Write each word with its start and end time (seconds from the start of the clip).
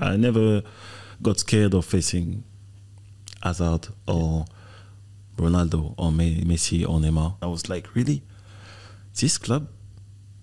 I 0.00 0.16
never 0.16 0.62
got 1.22 1.38
scared 1.38 1.74
of 1.74 1.84
facing 1.84 2.44
Hazard 3.42 3.88
or 4.06 4.46
Ronaldo 5.36 5.94
or 5.96 6.10
Messi 6.10 6.88
or 6.88 6.98
Neymar. 6.98 7.36
I 7.42 7.46
was 7.46 7.68
like, 7.68 7.94
really? 7.94 8.22
This 9.18 9.38
club 9.38 9.68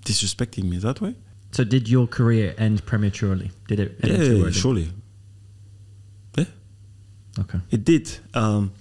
disrespecting 0.05 0.63
me 0.63 0.77
that 0.77 1.01
way? 1.01 1.15
So 1.51 1.63
did 1.63 1.89
your 1.89 2.07
career 2.07 2.53
end 2.57 2.85
prematurely? 2.85 3.51
Did 3.67 3.79
it? 3.79 3.97
End 4.03 4.43
yeah, 4.43 4.51
surely. 4.51 4.91
Yeah. 6.37 6.45
Okay. 7.39 7.59
It 7.71 7.83
did. 7.83 8.17
Um, 8.33 8.71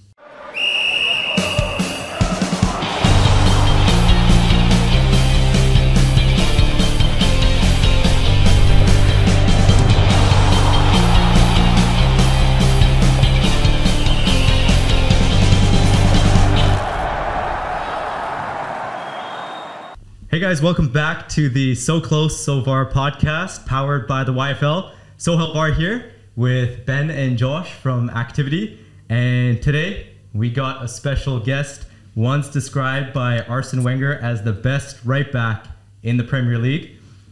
Hey 20.37 20.43
guys, 20.43 20.61
welcome 20.61 20.91
back 20.91 21.31
to 21.31 21.49
the 21.49 21.75
So 21.75 21.99
Close 21.99 22.39
So 22.39 22.63
Far 22.63 22.85
podcast 22.85 23.65
powered 23.65 24.07
by 24.07 24.23
the 24.23 24.35
YFL. 24.35 24.93
So 25.17 25.35
Help 25.39 25.55
Bar 25.55 25.71
here 25.71 26.13
with 26.37 26.85
Ben 26.85 27.09
and 27.09 27.39
Josh 27.39 27.73
from 27.73 28.11
Activity. 28.11 28.79
And 29.09 29.63
today 29.63 30.09
we 30.35 30.51
got 30.51 30.85
a 30.85 30.89
special 30.89 31.41
guest, 31.41 31.87
once 32.15 32.51
described 32.51 33.15
by 33.15 33.41
Arsene 33.45 33.83
Wenger 33.83 34.19
as 34.19 34.43
the 34.43 34.53
best 34.53 35.03
right 35.07 35.33
back 35.33 35.69
in 36.03 36.19
the 36.19 36.25
Premier 36.25 36.59
League. 36.59 36.91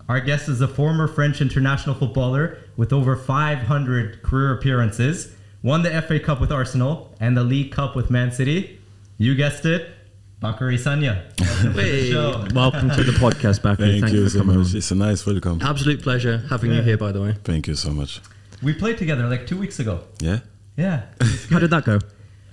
Our 0.09 0.21
guest 0.21 0.49
is 0.49 0.63
a 0.63 0.67
former 0.67 1.07
French 1.07 1.43
international 1.43 1.97
footballer 1.97 2.57
with 2.79 2.91
over 2.91 3.17
500 3.17 4.23
career 4.23 4.55
appearances, 4.55 5.37
won 5.63 5.83
the 5.83 6.01
FA 6.01 6.19
Cup 6.19 6.41
with 6.41 6.51
Arsenal 6.51 7.15
and 7.21 7.37
the 7.37 7.45
League 7.45 7.71
Cup 7.71 7.95
with 7.95 8.11
Man 8.11 8.33
City. 8.33 8.81
You 9.19 9.35
guessed 9.35 9.67
it, 9.67 9.91
Bacary 10.45 10.77
Sagna. 10.77 11.23
Welcome 12.55 12.91
to 12.91 13.03
the 13.03 13.13
podcast, 13.13 13.63
Bacary. 13.63 13.93
Thank, 13.93 14.05
Thank 14.05 14.13
you 14.13 14.29
so 14.29 14.45
much. 14.45 14.57
On. 14.57 14.77
It's 14.77 14.91
a 14.91 14.95
nice 14.95 15.25
welcome. 15.25 15.59
Absolute 15.63 16.03
pleasure 16.03 16.45
having 16.51 16.71
yeah. 16.71 16.77
you 16.77 16.83
here, 16.83 16.99
by 16.99 17.13
the 17.13 17.23
way. 17.23 17.35
Thank 17.45 17.67
you 17.67 17.75
so 17.75 17.91
much. 17.91 18.21
We 18.63 18.75
played 18.75 18.99
together 18.99 19.27
like 19.27 19.47
two 19.47 19.57
weeks 19.57 19.79
ago. 19.79 20.03
Yeah? 20.21 20.41
Yeah. 20.77 21.07
How 21.51 21.61
did 21.61 21.71
that 21.71 21.87
go? 21.87 21.99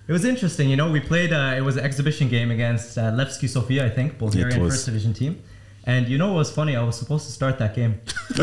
It 0.08 0.14
was 0.14 0.24
interesting. 0.24 0.70
You 0.70 0.78
know, 0.78 0.90
we 0.90 1.02
played, 1.02 1.34
uh, 1.34 1.56
it 1.58 1.64
was 1.64 1.76
an 1.76 1.84
exhibition 1.84 2.30
game 2.30 2.50
against 2.50 2.98
uh, 2.98 3.12
Levski 3.12 3.50
Sofia, 3.50 3.86
I 3.88 3.90
think, 3.90 4.18
Bulgarian 4.18 4.58
first 4.58 4.86
division 4.86 5.14
team. 5.14 5.44
And 5.84 6.08
you 6.08 6.18
know 6.18 6.30
what 6.30 6.38
was 6.38 6.50
funny? 6.50 6.78
I 6.78 6.84
was 6.84 6.98
supposed 6.98 7.26
to 7.26 7.34
start 7.34 7.60
that 7.60 7.76
game. 7.76 8.00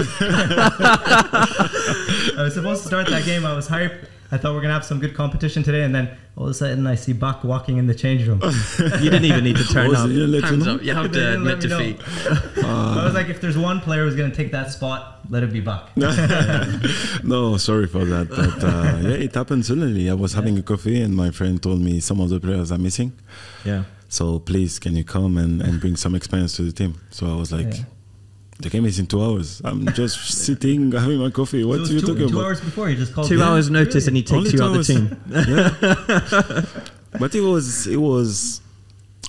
I 2.37 2.43
was 2.43 2.53
supposed 2.53 2.83
to 2.83 2.89
start 2.89 3.09
that 3.09 3.25
game. 3.25 3.47
I 3.47 3.55
was 3.55 3.67
hyped. 3.69 4.09
I 4.31 4.37
thought 4.37 4.53
we 4.53 4.59
are 4.59 4.61
gonna 4.61 4.75
have 4.75 4.85
some 4.85 5.01
good 5.01 5.15
competition 5.15 5.63
today, 5.63 5.83
and 5.85 5.95
then 5.95 6.11
all 6.37 6.45
of 6.45 6.51
a 6.51 6.55
sudden 6.55 6.87
I 6.87 6.97
see 6.97 7.15
Buck 7.15 7.45
walking 7.45 7.79
in 7.79 7.87
the 7.87 7.95
change 7.95 8.27
room. 8.29 8.41
you 8.79 9.11
didn't 9.11 9.25
even 9.25 9.45
need 9.45 9.57
to 9.57 9.65
turn 9.73 9.95
up. 9.95 10.11
Hands 10.11 10.67
up. 10.67 10.83
You 10.83 10.95
have 10.95 11.11
to 11.19 11.35
admit 11.35 11.61
defeat. 11.61 12.01
Uh, 12.63 13.01
I 13.01 13.05
was 13.05 13.15
like, 13.15 13.29
if 13.29 13.41
there's 13.41 13.57
one 13.57 13.81
player 13.81 14.05
who's 14.05 14.17
gonna 14.17 14.35
take 14.35 14.53
that 14.53 14.71
spot, 14.71 15.21
let 15.31 15.43
it 15.43 15.53
be 15.53 15.61
Buck. 15.61 15.91
no, 15.97 17.57
sorry 17.57 17.87
for 17.87 18.05
that. 18.05 18.29
But 18.29 18.63
uh, 18.63 18.99
yeah, 19.09 19.25
it 19.25 19.35
happened 19.35 19.65
suddenly. 19.65 20.11
I 20.11 20.15
was 20.15 20.35
having 20.35 20.55
yeah. 20.55 20.61
a 20.61 20.65
coffee, 20.65 21.01
and 21.01 21.17
my 21.17 21.31
friend 21.31 21.63
told 21.63 21.81
me 21.81 22.01
some 22.01 22.21
of 22.21 22.29
the 22.29 22.39
players 22.39 22.71
are 22.71 22.79
missing. 22.79 23.13
Yeah. 23.65 23.85
So 24.11 24.39
please, 24.39 24.79
can 24.79 24.97
you 24.97 25.05
come 25.05 25.39
and, 25.39 25.63
and 25.63 25.81
bring 25.81 25.97
some 25.97 26.15
experience 26.15 26.57
to 26.57 26.63
the 26.63 26.73
team? 26.73 27.01
So 27.11 27.27
I 27.33 27.37
was 27.37 27.51
like. 27.51 27.75
Yeah 27.75 27.85
the 28.59 28.71
game 28.71 28.85
is 28.85 28.99
in 28.99 29.07
two 29.07 29.23
hours. 29.23 29.63
I'm 29.65 29.87
just 29.93 30.19
sitting 30.45 30.93
having 30.93 31.19
my 31.19 31.31
coffee. 31.31 31.65
What 31.65 31.87
so 31.87 31.93
are 31.93 31.95
you 31.95 32.01
two, 32.01 32.07
talking 32.07 32.17
two 32.17 32.25
about? 32.25 32.41
Two 32.41 32.45
hours 32.45 32.61
before 32.61 32.91
you 32.91 32.97
just 32.97 33.15
called. 33.15 33.29
Two 33.29 33.43
hours 33.43 33.71
notice 33.71 34.07
really? 34.07 34.07
and 34.09 34.17
he 34.17 34.23
takes 34.23 34.33
Only 34.33 34.51
you 34.51 34.63
out 34.63 34.77
hours. 34.77 34.87
the 34.89 34.95
team. 34.95 35.21
yeah. 37.13 37.19
but 37.21 37.35
it 37.35 37.41
was 37.41 37.87
it 37.87 37.97
was 37.97 38.61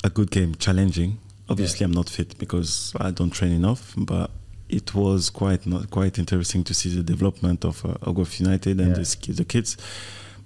a 0.03 0.09
good 0.09 0.31
game, 0.31 0.55
challenging. 0.55 1.19
Obviously, 1.47 1.83
yeah. 1.83 1.85
I'm 1.85 1.93
not 1.93 2.09
fit 2.09 2.37
because 2.37 2.93
I 2.99 3.11
don't 3.11 3.31
train 3.31 3.51
enough, 3.51 3.93
but 3.97 4.31
it 4.67 4.93
was 4.93 5.29
quite 5.29 5.65
not 5.65 5.89
quite 5.89 6.17
interesting 6.17 6.63
to 6.63 6.73
see 6.73 6.89
the 6.95 7.03
development 7.03 7.65
of 7.65 7.83
uh, 7.85 7.89
Ogof 8.09 8.39
United 8.39 8.79
and 8.79 8.97
yeah. 8.97 9.03
the, 9.03 9.33
the 9.33 9.45
kids 9.45 9.77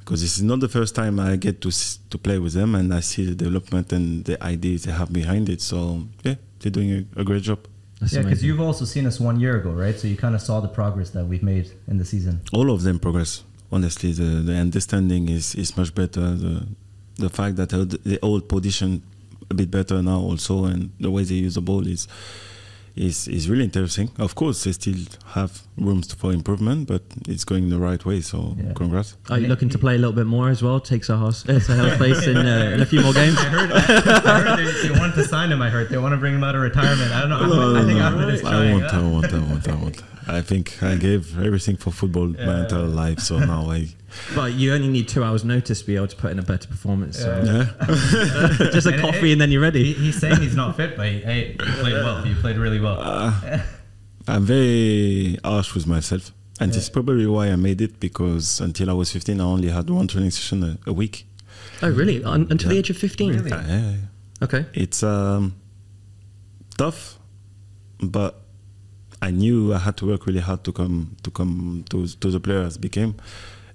because 0.03 0.22
this 0.22 0.36
is 0.38 0.44
not 0.44 0.59
the 0.59 0.68
first 0.68 0.96
time 0.96 1.19
I 1.19 1.38
get 1.38 1.62
to 1.62 1.72
to 2.09 2.18
play 2.18 2.38
with 2.40 2.53
them 2.53 2.75
and 2.75 2.94
I 2.94 3.00
see 3.00 3.25
the 3.25 3.36
development 3.36 3.94
and 3.94 4.25
the 4.25 4.41
ideas 4.44 4.84
they 4.84 4.91
have 4.91 5.12
behind 5.13 5.50
it. 5.50 5.62
So 5.62 6.03
yeah, 6.24 6.36
they're 6.59 6.72
doing 6.72 7.07
a, 7.16 7.22
a 7.22 7.24
great 7.24 7.44
job. 7.44 7.59
That's 8.03 8.16
yeah, 8.16 8.24
because 8.24 8.44
you've 8.44 8.59
also 8.59 8.84
seen 8.84 9.06
us 9.06 9.18
one 9.18 9.40
year 9.40 9.56
ago, 9.56 9.72
right? 9.72 9.97
So 9.97 10.09
you 10.09 10.18
kind 10.18 10.36
of 10.36 10.41
saw 10.41 10.59
the 10.59 10.68
progress 10.68 11.12
that 11.12 11.25
we've 11.25 11.41
made 11.41 11.72
in 11.88 11.97
the 11.97 12.06
season. 12.06 12.41
All 12.52 12.69
of 12.69 12.84
them 12.84 13.00
progress. 13.00 13.44
Honestly, 13.72 14.12
the, 14.12 14.41
the 14.44 14.56
understanding 14.56 15.30
is, 15.30 15.56
is 15.56 15.75
much 15.78 15.96
better. 15.96 16.36
The 16.36 16.68
the 17.16 17.30
fact 17.30 17.56
that 17.58 17.69
the 17.69 18.19
old 18.22 18.50
position 18.50 19.03
a 19.50 19.53
bit 19.53 19.72
better 19.72 20.02
now 20.02 20.19
also, 20.19 20.66
and 20.66 20.92
the 21.00 21.12
way 21.12 21.24
they 21.24 21.36
use 21.36 21.56
the 21.56 21.62
ball 21.62 21.88
is 21.88 22.08
is 22.96 23.28
is 23.28 23.50
really 23.50 23.64
interesting. 23.64 24.12
Of 24.20 24.36
course, 24.36 24.64
they 24.64 24.72
still 24.72 25.06
have 25.34 25.64
rooms 25.78 26.14
for 26.14 26.31
improvement, 26.31 26.88
but 26.88 27.02
it's 27.28 27.44
going 27.44 27.70
the 27.70 27.80
right 27.80 28.04
way. 28.06 28.22
So, 28.22 28.56
yeah. 28.58 28.74
congrats. 28.74 29.18
Are 29.30 29.40
you 29.40 29.48
looking 29.48 29.70
to 29.70 29.80
play 29.80 29.96
a 29.96 29.98
little 29.98 30.14
bit 30.14 30.28
more 30.28 30.50
as 30.50 30.62
well? 30.62 30.80
Take 30.80 31.02
Sahas, 31.02 31.48
uh, 31.50 31.59
Sahel's 31.59 31.98
place 32.02 32.28
in, 32.28 32.38
uh, 32.38 32.72
in 32.74 32.81
a 32.81 32.86
few 32.86 33.02
more 33.02 33.14
games. 33.14 33.38
I 33.38 33.46
heard, 33.46 33.72
I 33.72 33.80
heard 33.80 34.59
they, 34.59 34.88
they, 34.88 35.00
want 35.00 35.16
to 35.16 35.24
sign 35.24 35.52
him. 35.52 35.62
I 35.62 35.70
heard 35.70 35.90
they 35.90 35.98
want 35.98 36.14
to 36.14 36.18
bring 36.18 36.36
him 36.36 36.44
out 36.44 36.56
of 36.56 36.62
retirement. 36.62 37.12
I 37.12 37.22
don't 37.22 37.30
know. 37.30 37.48
No, 37.48 37.81
I 37.81 37.86
think 37.86 38.00
no, 38.00 38.06
Ahmed 38.06 38.34
is 38.34 38.42
trying. 38.42 38.70
I 38.70 38.74
won't. 38.74 38.94
I 38.94 39.02
won't. 39.02 39.34
I 39.34 39.40
won't. 39.40 39.68
I 39.68 39.75
won't. 39.75 40.12
I 40.28 40.41
think 40.41 40.81
I 40.81 40.95
gave 40.95 41.39
everything 41.39 41.78
for 41.78 41.91
football 41.91 42.35
yeah. 42.35 42.45
my 42.45 42.61
entire 42.61 42.84
life. 42.84 43.19
So 43.19 43.39
now 43.53 43.69
I. 43.72 43.88
But 44.35 44.53
you 44.53 44.73
only 44.73 44.88
need 44.88 45.07
two 45.07 45.23
hours' 45.23 45.44
notice 45.44 45.81
to 45.81 45.88
be 45.88 45.95
able 45.95 46.07
to 46.07 46.16
put 46.16 46.31
in 46.31 46.39
a 46.39 46.44
better 46.44 46.67
performance. 46.67 47.19
So. 47.19 47.41
Yeah. 47.44 47.88
Just 48.72 48.85
a 48.85 48.94
and 48.94 49.01
coffee 49.01 49.29
it, 49.29 49.33
and 49.33 49.41
then 49.41 49.51
you're 49.51 49.62
ready. 49.62 49.85
He, 49.85 49.94
he's 49.94 50.19
saying 50.19 50.39
he's 50.39 50.56
not 50.56 50.75
fit, 50.75 50.95
but 50.95 51.07
he, 51.07 51.19
hey, 51.19 51.51
you 51.51 51.57
played 51.57 51.94
well. 51.94 52.25
You 52.25 52.35
played 52.35 52.57
really 52.57 52.79
well. 52.79 53.00
Uh, 53.00 53.59
I'm 54.28 54.45
very 54.45 55.38
harsh 55.44 55.73
with 55.73 55.88
myself. 55.88 56.31
And 56.59 56.72
yeah. 56.72 56.75
this 56.75 56.83
is 56.83 56.89
probably 56.89 57.25
why 57.25 57.47
I 57.50 57.56
made 57.56 57.81
it 57.81 58.00
because 58.00 58.59
until 58.59 58.89
I 58.89 58.94
was 58.94 59.12
15, 59.12 59.41
I 59.41 59.44
only 59.44 59.69
had 59.69 59.89
one 59.89 60.07
training 60.07 60.31
session 60.31 60.63
a, 60.63 60.78
a 60.89 60.94
week. 60.94 61.25
Oh, 61.81 61.89
really? 61.89 62.23
Un- 62.23 62.47
until 62.50 62.69
yeah. 62.69 62.73
the 62.73 62.79
age 62.79 62.89
of 62.91 62.97
15? 62.97 63.33
Really? 63.33 63.50
Yeah, 63.50 63.67
yeah, 63.67 63.95
Okay. 64.44 64.66
It's 64.73 65.01
um, 65.01 65.56
tough, 66.78 67.17
but 68.00 68.43
I 69.23 69.31
knew 69.31 69.73
I 69.73 69.78
had 69.78 69.95
to 69.97 70.06
work 70.06 70.25
really 70.28 70.41
hard 70.50 70.61
to 70.66 70.72
come 70.73 71.16
to 71.23 71.31
come 71.31 71.85
to 71.91 72.07
to 72.07 72.28
the 72.29 72.39
players 72.39 72.78
became, 72.78 73.16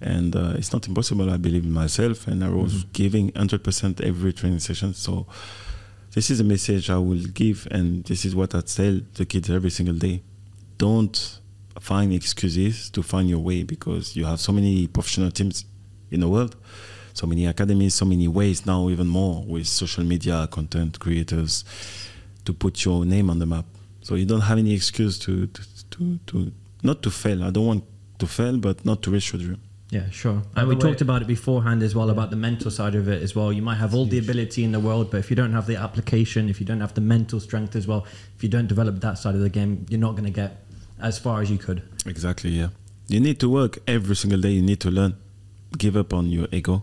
and 0.01 0.37
uh, 0.37 0.53
it's 0.59 0.73
not 0.75 0.87
impossible. 0.87 1.31
I 1.31 1.39
believe 1.39 1.65
in 1.65 1.73
myself, 1.73 2.27
and 2.29 2.45
I 2.45 2.51
was 2.51 2.73
mm-hmm. 2.75 2.93
giving 2.93 3.33
hundred 3.35 3.65
percent 3.65 4.01
every 4.11 4.33
training 4.35 4.61
session. 4.61 4.93
So 4.93 5.27
this 6.15 6.31
is 6.31 6.41
a 6.41 6.45
message 6.45 6.91
I 6.91 6.99
will 6.99 7.25
give, 7.43 7.67
and 7.71 8.05
this 8.05 8.25
is 8.27 8.35
what 8.35 8.55
I 8.55 8.61
tell 8.61 9.01
the 9.15 9.25
kids 9.25 9.49
every 9.49 9.71
single 9.71 9.99
day 10.09 10.23
don't 10.79 11.41
find 11.81 12.13
excuses 12.13 12.91
to 12.91 13.03
find 13.03 13.29
your 13.29 13.41
way 13.41 13.63
because 13.63 14.17
you 14.17 14.25
have 14.25 14.41
so 14.41 14.53
many 14.53 14.87
professional 14.87 15.31
teams 15.31 15.65
in 16.11 16.21
the 16.21 16.29
world, 16.29 16.57
so 17.15 17.27
many 17.27 17.47
academies, 17.47 17.95
so 17.95 18.05
many 18.05 18.29
ways 18.29 18.65
now, 18.65 18.89
even 18.89 19.07
more 19.07 19.45
with 19.45 19.67
social 19.67 20.05
media, 20.05 20.47
content 20.51 20.99
creators, 20.99 21.65
to 22.45 22.53
put 22.53 22.85
your 22.85 23.05
name 23.05 23.29
on 23.31 23.39
the 23.39 23.47
map. 23.47 23.65
So 24.09 24.15
you 24.15 24.25
don't 24.25 24.41
have 24.41 24.57
any 24.57 24.73
excuse 24.73 25.19
to 25.19 25.49
to, 25.49 25.63
to, 25.91 26.19
to 26.29 26.53
not 26.83 27.03
to 27.03 27.11
fail. 27.11 27.45
I 27.45 27.51
don't 27.51 27.67
want 27.67 27.85
to 28.21 28.27
fail, 28.27 28.57
but 28.57 28.83
not 28.87 29.03
to 29.03 29.11
reach 29.11 29.35
your 29.35 29.43
dream. 29.43 29.61
Yeah, 29.91 30.09
sure. 30.09 30.43
and 30.57 30.67
we 30.67 30.75
way, 30.75 30.81
talked 30.81 31.03
about 31.03 31.21
it 31.21 31.29
beforehand 31.29 31.83
as 31.83 31.95
well 31.95 32.09
about 32.09 32.31
the 32.31 32.37
mental 32.37 32.71
side 32.71 32.95
of 32.95 33.07
it 33.09 33.23
as 33.23 33.37
well. 33.37 33.53
You 33.53 33.61
might 33.61 33.77
have 33.77 33.95
all 33.95 34.07
the 34.07 34.19
ability 34.19 34.65
in 34.65 34.73
the 34.73 34.81
world, 34.81 35.11
but 35.11 35.19
if 35.19 35.29
you 35.29 35.37
don't 35.37 35.53
have 35.53 35.67
the 35.67 35.77
application, 35.77 36.49
if 36.49 36.59
you 36.59 36.65
don't 36.65 36.81
have 36.81 36.95
the 36.95 37.03
mental 37.03 37.39
strength 37.39 37.77
as 37.77 37.87
well, 37.87 38.07
if 38.35 38.43
you 38.43 38.49
don't 38.49 38.67
develop 38.67 39.01
that 39.01 39.19
side 39.19 39.35
of 39.35 39.43
the 39.43 39.51
game, 39.51 39.85
you're 39.91 40.01
not 40.01 40.13
going 40.13 40.25
to 40.25 40.31
get 40.31 40.65
as 41.01 41.19
far 41.19 41.43
as 41.43 41.51
you 41.51 41.59
could. 41.59 41.83
Exactly, 42.07 42.51
yeah. 42.51 42.69
You 43.09 43.21
need 43.21 43.39
to 43.41 43.49
work 43.51 43.79
every 43.87 44.17
single 44.17 44.41
day. 44.41 44.53
You 44.53 44.63
need 44.63 44.81
to 44.81 44.91
learn. 44.91 45.17
Give 45.77 45.97
up 45.97 46.15
on 46.15 46.31
your 46.31 46.49
ego. 46.51 46.83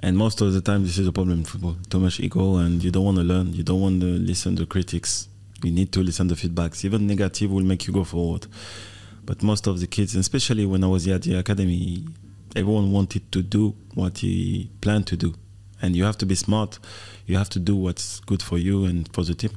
And 0.00 0.16
most 0.16 0.42
of 0.42 0.52
the 0.52 0.60
time, 0.60 0.84
this 0.84 0.98
is 0.98 1.06
a 1.06 1.12
problem 1.12 1.38
in 1.38 1.44
football. 1.44 1.76
Too 1.88 2.00
much 2.00 2.20
ego, 2.20 2.56
and 2.56 2.84
you 2.84 2.90
don't 2.90 3.04
want 3.04 3.16
to 3.16 3.24
learn. 3.24 3.54
You 3.54 3.62
don't 3.62 3.80
want 3.80 4.02
to 4.02 4.06
listen 4.06 4.56
to 4.56 4.66
critics. 4.66 5.28
You 5.62 5.72
need 5.72 5.92
to 5.92 6.00
listen 6.00 6.28
to 6.28 6.34
feedbacks. 6.34 6.84
Even 6.84 7.06
negative 7.06 7.50
will 7.50 7.64
make 7.64 7.86
you 7.86 7.92
go 7.92 8.04
forward. 8.04 8.46
But 9.24 9.42
most 9.42 9.66
of 9.66 9.80
the 9.80 9.86
kids, 9.86 10.14
especially 10.14 10.64
when 10.66 10.84
I 10.84 10.86
was 10.86 11.06
at 11.08 11.22
the 11.22 11.34
academy, 11.38 12.06
everyone 12.56 12.92
wanted 12.92 13.30
to 13.32 13.42
do 13.42 13.74
what 13.94 14.18
he 14.18 14.70
planned 14.80 15.06
to 15.08 15.16
do. 15.16 15.34
And 15.82 15.94
you 15.94 16.04
have 16.04 16.18
to 16.18 16.26
be 16.26 16.34
smart. 16.34 16.78
You 17.26 17.36
have 17.36 17.48
to 17.50 17.58
do 17.58 17.76
what's 17.76 18.20
good 18.20 18.42
for 18.42 18.58
you 18.58 18.84
and 18.84 19.12
for 19.12 19.24
the 19.24 19.34
team. 19.34 19.50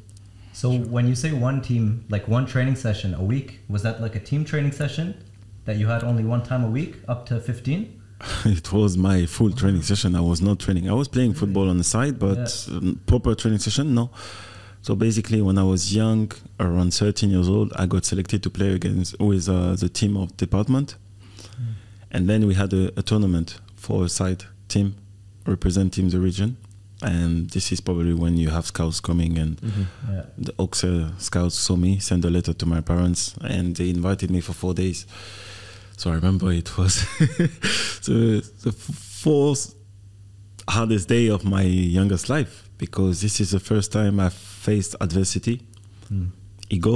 So 0.53 0.71
sure. 0.71 0.85
when 0.85 1.07
you 1.07 1.15
say 1.15 1.31
one 1.31 1.61
team, 1.61 2.05
like 2.09 2.27
one 2.27 2.45
training 2.45 2.75
session 2.75 3.13
a 3.13 3.23
week, 3.23 3.61
was 3.69 3.83
that 3.83 4.01
like 4.01 4.15
a 4.15 4.19
team 4.19 4.43
training 4.43 4.73
session 4.73 5.23
that 5.65 5.77
you 5.77 5.87
had 5.87 6.03
only 6.03 6.23
one 6.23 6.43
time 6.43 6.63
a 6.63 6.69
week, 6.69 6.97
up 7.07 7.25
to 7.27 7.39
fifteen? 7.39 8.01
it 8.45 8.71
was 8.71 8.97
my 8.97 9.25
full 9.25 9.51
training 9.51 9.81
session. 9.81 10.15
I 10.15 10.21
was 10.21 10.41
not 10.41 10.59
training. 10.59 10.89
I 10.89 10.93
was 10.93 11.07
playing 11.07 11.33
football 11.33 11.69
on 11.69 11.77
the 11.77 11.83
side, 11.83 12.19
but 12.19 12.65
yeah. 12.67 12.77
Um, 12.77 13.01
proper 13.05 13.33
training 13.35 13.59
session, 13.59 13.95
no. 13.95 14.11
So 14.81 14.95
basically, 14.95 15.41
when 15.41 15.57
I 15.57 15.63
was 15.63 15.93
young, 15.95 16.31
around 16.59 16.93
13 16.93 17.29
years 17.29 17.47
old, 17.47 17.71
I 17.75 17.85
got 17.85 18.03
selected 18.05 18.41
to 18.43 18.49
play 18.49 18.73
against 18.73 19.19
with 19.19 19.47
uh, 19.47 19.75
the 19.75 19.89
team 19.89 20.17
of 20.17 20.35
department. 20.37 20.95
And 22.13 22.27
then 22.27 22.45
we 22.47 22.55
had 22.55 22.73
a, 22.73 22.91
a 22.99 23.01
tournament 23.03 23.59
for 23.75 24.03
a 24.05 24.09
side 24.09 24.43
team 24.67 24.95
representing 25.45 26.09
the 26.09 26.19
region. 26.19 26.57
And 27.03 27.49
this 27.51 27.71
is 27.71 27.79
probably 27.79 28.13
when 28.13 28.37
you 28.37 28.49
have 28.49 28.65
scouts 28.65 28.99
coming 28.99 29.37
and 29.37 29.57
Mm-hmm. 29.61 30.13
Yeah. 30.13 30.23
the 30.37 30.53
Auxerre 30.59 31.11
scouts 31.19 31.55
saw 31.55 31.75
me, 31.75 31.99
sent 31.99 32.25
a 32.25 32.29
letter 32.29 32.53
to 32.53 32.65
my 32.65 32.81
parents, 32.81 33.35
and 33.41 33.75
they 33.75 33.89
invited 33.89 34.29
me 34.29 34.41
for 34.41 34.53
four 34.53 34.73
days. 34.73 35.05
So 35.97 36.11
I 36.11 36.15
remember 36.15 36.51
it 36.51 36.77
was 36.77 36.95
the, 38.05 38.43
the 38.63 38.71
fourth 38.71 39.73
hardest 40.67 41.07
day 41.07 41.27
of 41.29 41.43
my 41.45 41.61
youngest 41.63 42.29
life 42.29 42.69
because 42.77 43.21
this 43.21 43.39
is 43.39 43.51
the 43.51 43.59
first 43.59 43.91
time 43.91 44.19
I 44.19 44.29
faced 44.67 44.95
adversity, 45.05 45.55
Mm. 46.11 46.29
ego. 46.69 46.95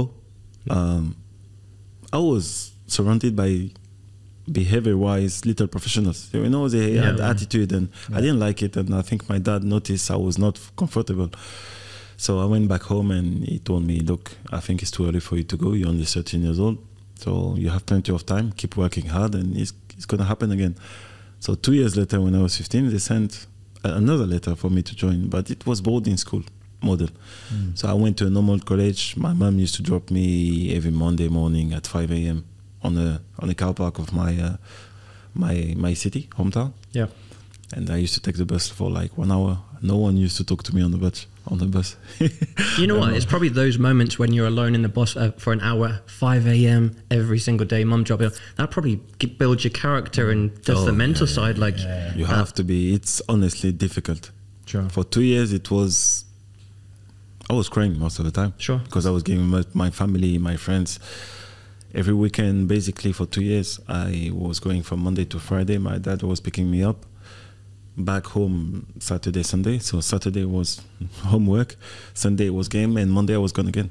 Um, 0.70 1.04
I 2.12 2.18
was 2.18 2.72
surrounded 2.86 3.34
by 3.34 3.70
behavior-wise 4.50 5.44
little 5.44 5.66
professionals. 5.66 6.28
You 6.32 6.48
know, 6.48 6.68
they 6.68 6.94
had 7.06 7.18
Yeah. 7.18 7.30
attitude, 7.30 7.72
and 7.72 7.88
I 8.16 8.20
didn't 8.20 8.38
like 8.38 8.62
it. 8.62 8.76
And 8.76 8.94
I 8.94 9.02
think 9.02 9.28
my 9.28 9.38
dad 9.38 9.64
noticed 9.64 10.10
I 10.10 10.16
was 10.28 10.36
not 10.38 10.54
comfortable. 10.76 11.30
So 12.16 12.30
I 12.44 12.46
went 12.54 12.68
back 12.68 12.82
home, 12.92 13.10
and 13.10 13.26
he 13.44 13.58
told 13.58 13.82
me, 13.90 13.96
"Look, 14.00 14.24
I 14.58 14.60
think 14.60 14.76
it's 14.82 14.90
too 14.96 15.04
early 15.08 15.20
for 15.20 15.36
you 15.36 15.44
to 15.52 15.56
go. 15.56 15.72
You're 15.72 15.88
only 15.88 16.04
13 16.04 16.42
years 16.46 16.58
old, 16.60 16.78
so 17.22 17.56
you 17.58 17.68
have 17.70 17.84
plenty 17.84 18.12
of 18.12 18.24
time. 18.24 18.52
Keep 18.60 18.76
working 18.76 19.06
hard, 19.16 19.34
and 19.34 19.56
it's, 19.56 19.72
it's 19.96 20.06
going 20.06 20.20
to 20.24 20.28
happen 20.32 20.50
again." 20.52 20.74
So 21.40 21.54
two 21.56 21.74
years 21.80 21.96
later, 21.96 22.20
when 22.20 22.34
I 22.34 22.42
was 22.42 22.56
15, 22.56 22.88
they 22.90 22.98
sent 22.98 23.46
another 23.84 24.26
letter 24.26 24.54
for 24.56 24.70
me 24.70 24.82
to 24.82 24.94
join, 24.94 25.28
but 25.28 25.50
it 25.50 25.66
was 25.66 25.80
boarding 25.80 26.16
school 26.16 26.42
model. 26.90 27.08
So 27.74 27.88
I 27.88 27.94
went 28.04 28.16
to 28.18 28.26
a 28.26 28.30
normal 28.30 28.58
college. 28.70 29.16
My 29.16 29.32
mom 29.40 29.58
used 29.64 29.74
to 29.76 29.82
drop 29.82 30.10
me 30.10 30.26
every 30.76 30.90
Monday 31.04 31.28
morning 31.28 31.72
at 31.78 31.86
5 31.86 32.10
a.m. 32.18 32.38
on 32.82 32.94
the 32.94 33.20
on 33.40 33.48
the 33.48 33.54
car 33.54 33.74
park 33.74 33.98
of 33.98 34.12
my 34.12 34.30
uh, 34.48 34.56
my 35.34 35.74
my 35.76 35.94
city 35.94 36.22
hometown, 36.38 36.70
Yeah. 36.92 37.08
and 37.76 37.90
I 37.90 37.96
used 38.04 38.14
to 38.14 38.20
take 38.20 38.36
the 38.36 38.46
bus 38.46 38.68
for 38.78 38.90
like 39.02 39.12
one 39.18 39.30
hour. 39.36 39.58
No 39.82 39.96
one 40.06 40.16
used 40.26 40.36
to 40.38 40.44
talk 40.44 40.62
to 40.64 40.74
me 40.74 40.82
on 40.82 40.90
the 40.90 40.98
bus. 40.98 41.26
On 41.48 41.58
the 41.58 41.66
bus. 41.66 41.96
You 42.78 42.86
know 42.86 42.98
what? 42.98 43.12
It's 43.16 43.24
probably 43.32 43.50
those 43.50 43.78
moments 43.78 44.18
when 44.18 44.32
you're 44.34 44.46
alone 44.54 44.74
in 44.74 44.82
the 44.82 44.88
bus 45.00 45.16
uh, 45.16 45.30
for 45.38 45.52
an 45.52 45.60
hour, 45.60 46.00
5 46.06 46.46
a.m. 46.46 46.90
every 47.10 47.38
single 47.38 47.66
day, 47.66 47.84
mum 47.84 48.02
drop 48.04 48.20
you. 48.20 48.30
That 48.56 48.70
probably 48.70 48.96
builds 49.38 49.64
your 49.64 49.72
character 49.84 50.30
and 50.30 50.50
just 50.64 50.82
Oh, 50.82 50.84
the 50.84 50.92
mental 50.92 51.26
yeah, 51.28 51.34
side. 51.38 51.56
Like, 51.58 51.78
you 52.18 52.24
uh, 52.24 52.28
have 52.40 52.52
to 52.54 52.64
be. 52.64 52.94
It's 52.94 53.22
honestly 53.28 53.72
difficult. 53.72 54.30
Sure. 54.66 54.88
For 54.90 55.04
two 55.04 55.22
years, 55.22 55.52
it 55.52 55.70
was. 55.70 56.24
I 57.48 57.52
was 57.54 57.68
crying 57.68 57.98
most 57.98 58.18
of 58.18 58.24
the 58.24 58.30
time. 58.30 58.54
Sure. 58.58 58.78
Because 58.78 59.06
I 59.06 59.10
was 59.10 59.22
giving 59.22 59.46
my, 59.46 59.62
my 59.72 59.90
family, 59.90 60.36
my 60.38 60.56
friends. 60.56 60.98
Every 61.94 62.12
weekend, 62.12 62.68
basically 62.68 63.12
for 63.12 63.24
two 63.26 63.42
years, 63.42 63.80
I 63.88 64.30
was 64.34 64.58
going 64.60 64.82
from 64.82 65.00
Monday 65.00 65.24
to 65.26 65.38
Friday. 65.38 65.78
My 65.78 65.98
dad 65.98 66.22
was 66.22 66.40
picking 66.40 66.70
me 66.70 66.82
up. 66.82 67.06
Back 67.96 68.26
home 68.26 68.86
Saturday, 68.98 69.42
Sunday. 69.42 69.78
So 69.78 70.00
Saturday 70.00 70.44
was 70.44 70.82
homework, 71.22 71.76
Sunday 72.12 72.50
was 72.50 72.68
game, 72.68 72.96
and 72.98 73.10
Monday 73.10 73.34
I 73.34 73.38
was 73.38 73.52
gone 73.52 73.68
again. 73.68 73.90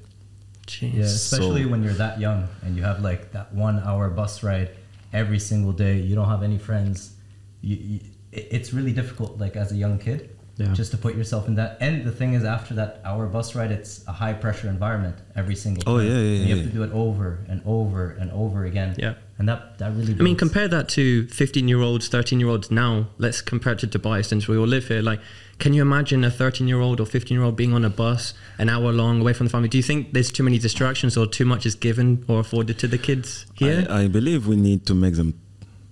jeez. 0.67 0.93
Yeah, 0.93 1.03
especially 1.05 1.63
So- 1.63 1.69
when 1.69 1.81
you're 1.83 1.93
that 1.93 2.19
young 2.19 2.47
and 2.61 2.75
you 2.75 2.83
have 2.83 2.99
like 3.01 3.31
that 3.31 3.53
one 3.53 3.79
hour 3.79 4.09
bus 4.09 4.43
ride 4.43 4.71
every 5.13 5.39
single 5.39 5.71
day. 5.71 5.97
You 5.99 6.13
don't 6.13 6.27
have 6.29 6.43
any 6.43 6.59
friends. 6.59 7.15
You, 7.61 7.77
you, 7.77 7.99
it's 8.31 8.73
really 8.73 8.91
difficult, 8.91 9.39
like 9.39 9.55
as 9.55 9.71
a 9.71 9.75
young 9.75 9.97
kid, 9.97 10.34
Yeah. 10.57 10.71
just 10.73 10.91
to 10.91 10.97
put 10.97 11.15
yourself 11.15 11.47
in 11.49 11.55
that. 11.55 11.77
And 11.81 12.05
the 12.05 12.11
thing 12.13 12.33
is, 12.33 12.43
after 12.45 12.73
that 12.75 13.01
hour 13.03 13.25
bus 13.27 13.55
ride, 13.55 13.71
it's 13.71 14.07
a 14.07 14.13
high 14.13 14.31
pressure 14.31 14.69
environment 14.69 15.17
every 15.35 15.55
single 15.55 15.83
time. 15.83 15.93
Oh, 15.95 15.99
yeah, 15.99 16.11
yeah, 16.11 16.17
And 16.17 16.47
you 16.49 16.55
yeah, 16.55 16.55
have 16.61 16.71
to 16.71 16.77
do 16.79 16.83
it 16.83 16.91
over 16.93 17.39
and 17.49 17.61
over 17.65 18.11
and 18.11 18.31
over 18.31 18.63
again. 18.63 18.95
Yeah. 18.97 19.15
And 19.37 19.49
that 19.49 19.77
that 19.79 19.91
really. 19.97 20.13
I 20.17 20.23
mean, 20.23 20.37
compare 20.37 20.69
that 20.69 20.87
to 20.95 21.27
15 21.27 21.67
year 21.67 21.81
olds, 21.81 22.07
13 22.07 22.39
year 22.39 22.47
olds 22.47 22.71
now. 22.71 23.07
Let's 23.17 23.41
compare 23.41 23.73
it 23.73 23.79
to 23.79 23.87
Dubai 23.87 24.23
since 24.25 24.47
we 24.47 24.55
all 24.57 24.65
live 24.65 24.87
here. 24.87 25.01
Like, 25.01 25.19
can 25.59 25.73
you 25.73 25.81
imagine 25.81 26.23
a 26.23 26.31
13 26.31 26.69
year 26.69 26.79
old 26.79 27.01
or 27.01 27.05
15 27.05 27.35
year 27.35 27.43
old 27.43 27.57
being 27.57 27.73
on 27.73 27.83
a 27.83 27.89
bus 27.89 28.33
an 28.57 28.69
hour 28.69 28.93
long 28.93 29.19
away 29.19 29.33
from 29.33 29.47
the 29.47 29.51
family? 29.51 29.67
Do 29.67 29.77
you 29.77 29.83
think 29.83 30.13
there's 30.13 30.31
too 30.31 30.43
many 30.43 30.57
distractions 30.57 31.17
or 31.17 31.27
too 31.27 31.43
much 31.43 31.65
is 31.65 31.75
given 31.75 32.23
or 32.29 32.39
afforded 32.39 32.79
to 32.79 32.87
the 32.87 32.97
kids 32.97 33.45
here? 33.55 33.85
I, 33.89 34.03
I 34.03 34.07
believe 34.07 34.47
we 34.47 34.55
need 34.55 34.85
to 34.85 34.93
make 34.95 35.15
them 35.15 35.33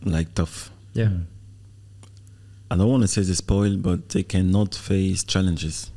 like 0.05 0.33
tough. 0.35 0.71
yeah. 0.93 1.07
Mm. 1.07 1.25
I 2.73 2.75
don't 2.75 2.89
want 2.89 3.03
to 3.03 3.07
say 3.07 3.21
they 3.21 3.35
spoil, 3.35 3.77
but 3.77 4.09
they 4.09 4.23
cannot 4.23 4.73
face 4.73 5.23
challenges. 5.23 5.91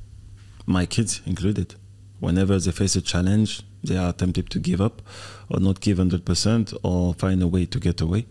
My 0.67 0.85
kids 0.85 1.23
included. 1.25 1.75
Whenever 2.21 2.59
they 2.59 2.71
face 2.71 2.95
a 2.97 3.01
challenge, 3.01 3.63
they 3.83 3.97
are 3.97 4.13
tempted 4.13 4.51
to 4.51 4.59
give 4.59 4.83
up 4.83 5.01
or 5.49 5.59
not 5.59 5.81
give 5.81 5.97
100% 5.97 6.77
or 6.83 7.15
find 7.15 7.43
a 7.43 7.47
way 7.47 7.65
to 7.65 7.81
get 7.81 8.03
away. 8.03 8.27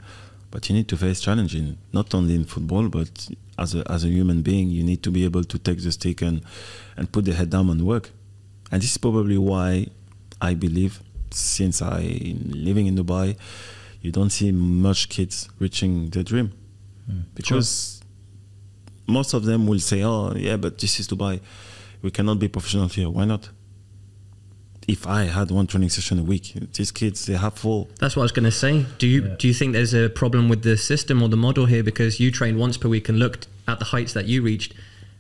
But 0.52 0.70
you 0.70 0.76
need 0.76 0.88
to 0.90 0.96
face 0.96 1.22
challenging, 1.22 1.80
not 1.92 2.14
only 2.14 2.36
in 2.36 2.46
football, 2.46 2.88
but 2.88 3.30
as 3.58 3.74
a, 3.74 3.92
as 3.92 4.04
a 4.04 4.10
human 4.10 4.44
being, 4.44 4.70
you 4.70 4.84
need 4.84 5.02
to 5.02 5.10
be 5.10 5.24
able 5.26 5.44
to 5.44 5.58
take 5.58 5.82
the 5.82 5.92
stick 5.92 6.22
and, 6.22 6.44
and 6.96 7.12
put 7.12 7.26
the 7.26 7.34
head 7.34 7.50
down 7.50 7.72
and 7.72 7.82
work. 7.82 8.12
And 8.72 8.80
this 8.80 8.92
is 8.92 9.00
probably 9.00 9.40
why 9.40 9.88
I 10.40 10.54
believe, 10.54 11.02
since 11.32 11.82
I 11.82 12.36
living 12.46 12.86
in 12.86 12.96
Dubai, 12.96 13.38
you 14.02 14.12
don't 14.12 14.30
see 14.30 14.52
much 14.52 15.10
kids 15.10 15.50
reaching 15.58 16.12
their 16.12 16.22
dream. 16.22 16.52
Hmm. 17.08 17.22
Because 17.34 18.04
most 19.08 19.34
of 19.34 19.46
them 19.46 19.68
will 19.68 19.80
say, 19.80 20.04
"Oh, 20.04 20.34
yeah, 20.36 20.58
but 20.58 20.78
this 20.80 21.00
is 21.00 21.08
Dubai. 21.08 21.40
We 22.02 22.12
cannot 22.12 22.40
be 22.40 22.48
professional 22.48 22.88
here. 22.88 23.10
Why 23.10 23.26
not?" 23.26 23.50
If 24.88 25.08
I 25.08 25.24
had 25.24 25.50
one 25.50 25.66
training 25.66 25.90
session 25.90 26.20
a 26.20 26.24
week, 26.24 26.54
these 26.74 26.92
kids 26.92 27.26
they 27.26 27.34
have 27.34 27.56
four. 27.56 27.88
That's 28.00 28.16
what 28.16 28.22
I 28.22 28.26
was 28.26 28.32
going 28.32 28.46
to 28.46 28.52
say. 28.52 28.86
Do 29.00 29.08
you 29.08 29.24
Yeah. 29.24 29.36
do 29.40 29.48
you 29.48 29.54
think 29.54 29.74
there's 29.74 29.96
a 29.96 30.10
problem 30.10 30.48
with 30.48 30.62
the 30.62 30.78
system 30.78 31.24
or 31.24 31.30
the 31.30 31.38
model 31.38 31.66
here 31.66 31.82
because 31.84 32.20
you 32.20 32.30
train 32.32 32.58
once 32.60 32.78
per 32.78 32.88
week 32.88 33.10
and 33.10 33.18
looked 33.18 33.48
at 33.68 33.80
the 33.80 33.86
heights 33.86 34.14
that 34.14 34.28
you 34.28 34.44
reached, 34.44 34.74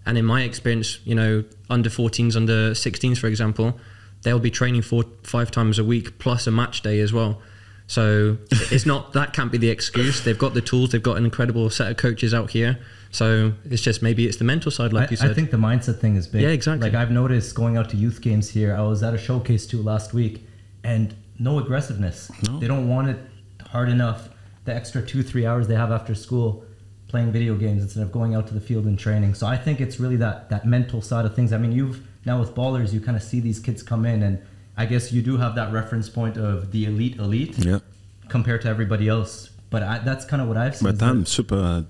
and 0.06 0.20
in 0.20 0.26
my 0.26 0.44
experience, 0.44 1.00
you 1.04 1.16
know, 1.16 1.44
under 1.68 1.90
14s, 1.90 2.36
under 2.36 2.76
16s, 2.76 3.18
for 3.18 3.26
example, 3.26 3.80
they'll 4.22 4.38
be 4.40 4.52
training 4.52 4.84
four 4.84 5.04
five 5.24 5.50
times 5.50 5.80
a 5.80 5.84
week 5.84 6.20
plus 6.20 6.46
a 6.46 6.52
match 6.52 6.84
day 6.84 7.00
as 7.00 7.12
well. 7.12 7.42
So 7.88 8.38
it's 8.72 8.86
not 8.86 9.14
that 9.14 9.34
can't 9.34 9.52
be 9.52 9.58
the 9.58 9.70
excuse. 9.70 10.22
They've 10.22 10.38
got 10.38 10.54
the 10.54 10.62
tools. 10.62 10.92
They've 10.92 11.02
got 11.02 11.18
an 11.18 11.26
incredible 11.26 11.72
set 11.72 11.90
of 11.90 11.98
coaches 11.98 12.36
out 12.36 12.52
here. 12.52 12.78
So 13.15 13.53
it's 13.63 13.81
just 13.81 14.01
maybe 14.01 14.27
it's 14.27 14.35
the 14.35 14.44
mental 14.44 14.71
side, 14.71 14.91
like 14.91 15.07
I, 15.07 15.12
you 15.12 15.15
said. 15.15 15.31
I 15.31 15.33
think 15.33 15.50
the 15.50 15.57
mindset 15.57 16.00
thing 16.00 16.17
is 16.17 16.27
big. 16.27 16.41
Yeah, 16.41 16.50
exactly. 16.50 16.89
Like 16.89 17.00
I've 17.00 17.12
noticed 17.12 17.56
going 17.56 17.77
out 17.77 17.89
to 17.91 17.97
youth 17.97 18.19
games 18.19 18.50
here. 18.50 18.75
I 18.75 18.81
was 18.81 19.03
at 19.03 19.13
a 19.13 19.17
showcase 19.17 19.65
too 19.65 19.81
last 19.81 20.13
week, 20.13 20.45
and 20.83 21.15
no 21.39 21.57
aggressiveness. 21.57 22.29
No. 22.44 22.59
They 22.59 22.67
don't 22.67 22.89
want 22.89 23.07
it 23.07 23.19
hard 23.67 23.88
enough. 23.88 24.27
The 24.65 24.75
extra 24.75 25.01
two 25.01 25.23
three 25.23 25.45
hours 25.45 25.69
they 25.69 25.75
have 25.75 25.94
after 25.94 26.13
school 26.13 26.65
playing 27.07 27.31
video 27.31 27.55
games 27.55 27.84
instead 27.84 28.03
of 28.03 28.12
going 28.12 28.36
out 28.36 28.48
to 28.48 28.53
the 28.53 28.60
field 28.60 28.84
and 28.84 29.00
training. 29.00 29.34
So 29.34 29.48
I 29.48 29.55
think 29.55 29.79
it's 29.79 29.98
really 29.98 30.17
that 30.17 30.50
that 30.50 30.65
mental 30.65 31.01
side 31.01 31.24
of 31.24 31.34
things. 31.34 31.53
I 31.53 31.57
mean, 31.57 31.72
you've 31.72 32.05
now 32.25 32.41
with 32.41 32.53
ballers, 32.53 32.91
you 32.91 33.00
kind 33.00 33.15
of 33.15 33.24
see 33.24 33.39
these 33.39 33.62
kids 33.62 33.81
come 33.81 34.05
in, 34.05 34.24
and 34.24 34.43
I 34.75 34.86
guess 34.88 35.13
you 35.13 35.22
do 35.22 35.38
have 35.38 35.55
that 35.55 35.72
reference 35.72 36.10
point 36.10 36.36
of 36.36 36.74
the 36.74 36.84
elite 36.84 37.15
elite 37.15 37.57
Yeah, 37.60 37.79
compared 38.27 38.62
to 38.63 38.67
everybody 38.67 39.07
else. 39.07 39.51
But 39.69 39.84
I, 39.84 40.00
that's 40.00 40.25
kind 40.25 40.41
of 40.41 40.50
what 40.50 40.57
I've 40.57 40.75
seen. 40.75 40.91
but 40.91 41.01
I'm 41.01 41.25
super 41.25 41.55
uh, 41.55 41.84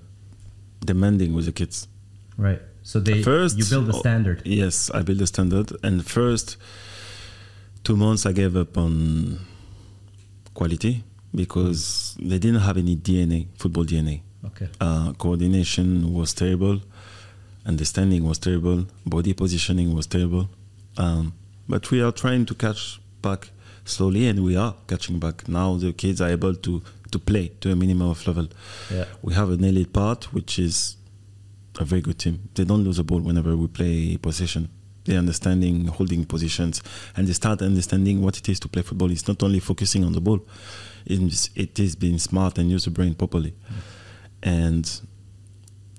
demanding 0.86 1.34
with 1.34 1.46
the 1.46 1.52
kids. 1.52 1.88
right. 2.36 2.62
So 2.82 3.00
they 3.00 3.20
First, 3.20 3.58
you 3.58 3.64
build 3.64 3.88
a 3.88 3.96
oh, 3.96 3.98
standard. 3.98 4.42
Yes, 4.44 4.92
I 4.92 5.02
build 5.02 5.20
a 5.20 5.26
standard. 5.26 5.72
And 5.82 6.06
first 6.06 6.56
two 7.82 7.96
months, 7.96 8.24
I 8.26 8.30
gave 8.30 8.56
up 8.56 8.78
on 8.78 9.40
quality 10.54 11.02
because 11.34 12.16
they 12.20 12.38
didn't 12.38 12.60
have 12.60 12.76
any 12.76 12.94
DNA, 12.94 13.48
football 13.58 13.84
DNA. 13.84 14.20
Okay. 14.44 14.68
Uh, 14.80 15.12
coordination 15.14 16.14
was 16.14 16.32
terrible, 16.32 16.80
understanding 17.66 18.24
was 18.24 18.38
terrible, 18.38 18.86
body 19.04 19.32
positioning 19.34 19.92
was 19.92 20.06
terrible. 20.06 20.48
Um, 20.96 21.34
but 21.68 21.90
we 21.90 22.00
are 22.00 22.12
trying 22.12 22.46
to 22.46 22.54
catch 22.54 23.00
back 23.20 23.50
slowly, 23.84 24.28
and 24.28 24.44
we 24.44 24.56
are 24.56 24.74
catching 24.86 25.18
back. 25.18 25.48
Now 25.48 25.76
the 25.76 25.92
kids 25.92 26.20
are 26.20 26.28
able 26.28 26.54
to, 26.54 26.82
to 27.16 27.24
play 27.24 27.48
to 27.60 27.72
a 27.72 27.76
minimum 27.76 28.10
of 28.10 28.26
level. 28.26 28.48
Yeah. 28.92 29.06
We 29.22 29.34
have 29.34 29.50
an 29.50 29.64
elite 29.64 29.92
part, 29.92 30.32
which 30.32 30.58
is 30.58 30.96
a 31.78 31.84
very 31.84 32.00
good 32.00 32.18
team. 32.18 32.48
They 32.54 32.64
don't 32.64 32.84
lose 32.84 32.98
the 32.98 33.04
ball 33.04 33.20
whenever 33.20 33.56
we 33.56 33.66
play 33.68 34.18
possession. 34.18 34.68
They're 35.04 35.18
understanding 35.18 35.86
holding 35.86 36.24
positions, 36.24 36.82
and 37.16 37.28
they 37.28 37.32
start 37.32 37.62
understanding 37.62 38.22
what 38.22 38.36
it 38.38 38.48
is 38.48 38.58
to 38.60 38.68
play 38.68 38.82
football. 38.82 39.10
It's 39.10 39.28
not 39.28 39.42
only 39.42 39.60
focusing 39.60 40.04
on 40.04 40.12
the 40.12 40.20
ball; 40.20 40.40
it's, 41.06 41.50
it 41.54 41.78
is 41.78 41.94
being 41.94 42.18
smart 42.18 42.58
and 42.58 42.70
use 42.70 42.84
the 42.84 42.90
brain 42.90 43.14
properly. 43.14 43.54
And 44.42 44.84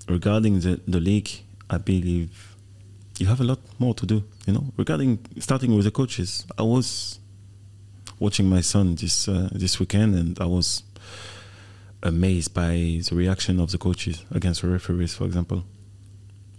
regarding 0.10 0.60
the, 0.60 0.82
the 0.88 1.00
league, 1.00 1.30
I 1.70 1.78
believe 1.78 2.56
you 3.18 3.28
have 3.28 3.40
a 3.40 3.46
lot 3.46 3.60
more 3.80 3.94
to 3.96 4.06
do. 4.06 4.24
You 4.46 4.54
know, 4.54 4.66
regarding 4.76 5.20
starting 5.40 5.74
with 5.74 5.86
the 5.86 5.92
coaches, 5.92 6.46
I 6.58 6.64
was 6.64 7.20
watching 8.20 8.50
my 8.50 8.62
son 8.62 8.96
this 8.96 9.28
uh, 9.28 9.50
this 9.52 9.80
weekend, 9.80 10.16
and 10.16 10.40
I 10.40 10.46
was 10.46 10.84
amazed 12.04 12.54
by 12.54 13.02
the 13.08 13.12
reaction 13.14 13.60
of 13.60 13.72
the 13.72 13.78
coaches 13.78 14.24
against 14.32 14.62
the 14.62 14.68
referees, 14.68 15.16
for 15.16 15.26
example. 15.26 15.66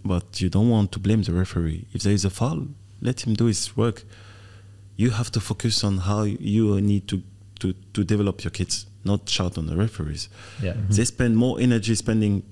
But 0.03 0.41
you 0.41 0.49
don't 0.49 0.69
want 0.69 0.91
to 0.93 0.99
blame 0.99 1.23
the 1.23 1.33
referee. 1.33 1.85
If 1.93 2.03
there 2.03 2.13
is 2.13 2.25
a 2.25 2.29
foul, 2.29 2.67
let 3.01 3.25
him 3.25 3.33
do 3.33 3.45
his 3.45 3.75
work. 3.75 4.03
You 4.95 5.11
have 5.11 5.31
to 5.31 5.39
focus 5.39 5.83
on 5.83 5.99
how 5.99 6.23
you 6.23 6.79
need 6.81 7.07
to, 7.07 7.23
to, 7.59 7.73
to 7.93 8.03
develop 8.03 8.43
your 8.43 8.51
kids. 8.51 8.85
not 9.03 9.29
shout 9.29 9.57
on 9.57 9.67
the 9.67 9.75
referees. 9.77 10.29
Yeah. 10.61 10.73
Mm-hmm. 10.73 10.93
They 10.93 11.05
spend 11.05 11.37
more 11.37 11.59
energy 11.59 11.95
spending 11.95 12.43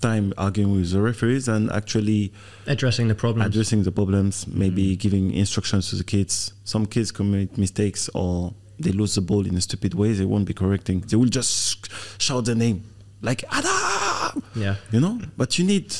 time 0.00 0.34
arguing 0.36 0.72
with 0.72 0.92
the 0.92 1.00
referees 1.00 1.48
and 1.48 1.70
actually 1.72 2.32
Addressing 2.66 3.08
the 3.08 3.14
problem. 3.14 3.46
addressing 3.46 3.82
the 3.84 3.90
problems, 3.92 4.46
maybe 4.46 4.88
mm-hmm. 4.92 4.98
giving 4.98 5.32
instructions 5.32 5.88
to 5.90 5.96
the 5.96 6.04
kids. 6.04 6.52
Some 6.64 6.86
kids 6.86 7.10
commit 7.10 7.56
mistakes 7.56 8.10
or 8.14 8.52
they 8.78 8.92
lose 8.92 9.14
the 9.14 9.20
ball 9.20 9.46
in 9.46 9.56
a 9.56 9.60
stupid 9.60 9.94
way. 9.94 10.12
They 10.12 10.24
won't 10.24 10.46
be 10.46 10.54
correcting. 10.54 11.00
They 11.00 11.16
will 11.16 11.28
just 11.28 11.88
shout 12.20 12.44
the 12.44 12.54
name 12.54 12.84
like 13.22 13.44
Adam, 13.50 14.42
Yeah. 14.54 14.76
you 14.92 15.00
know. 15.00 15.20
But 15.36 15.58
you 15.58 15.64
need 15.64 15.90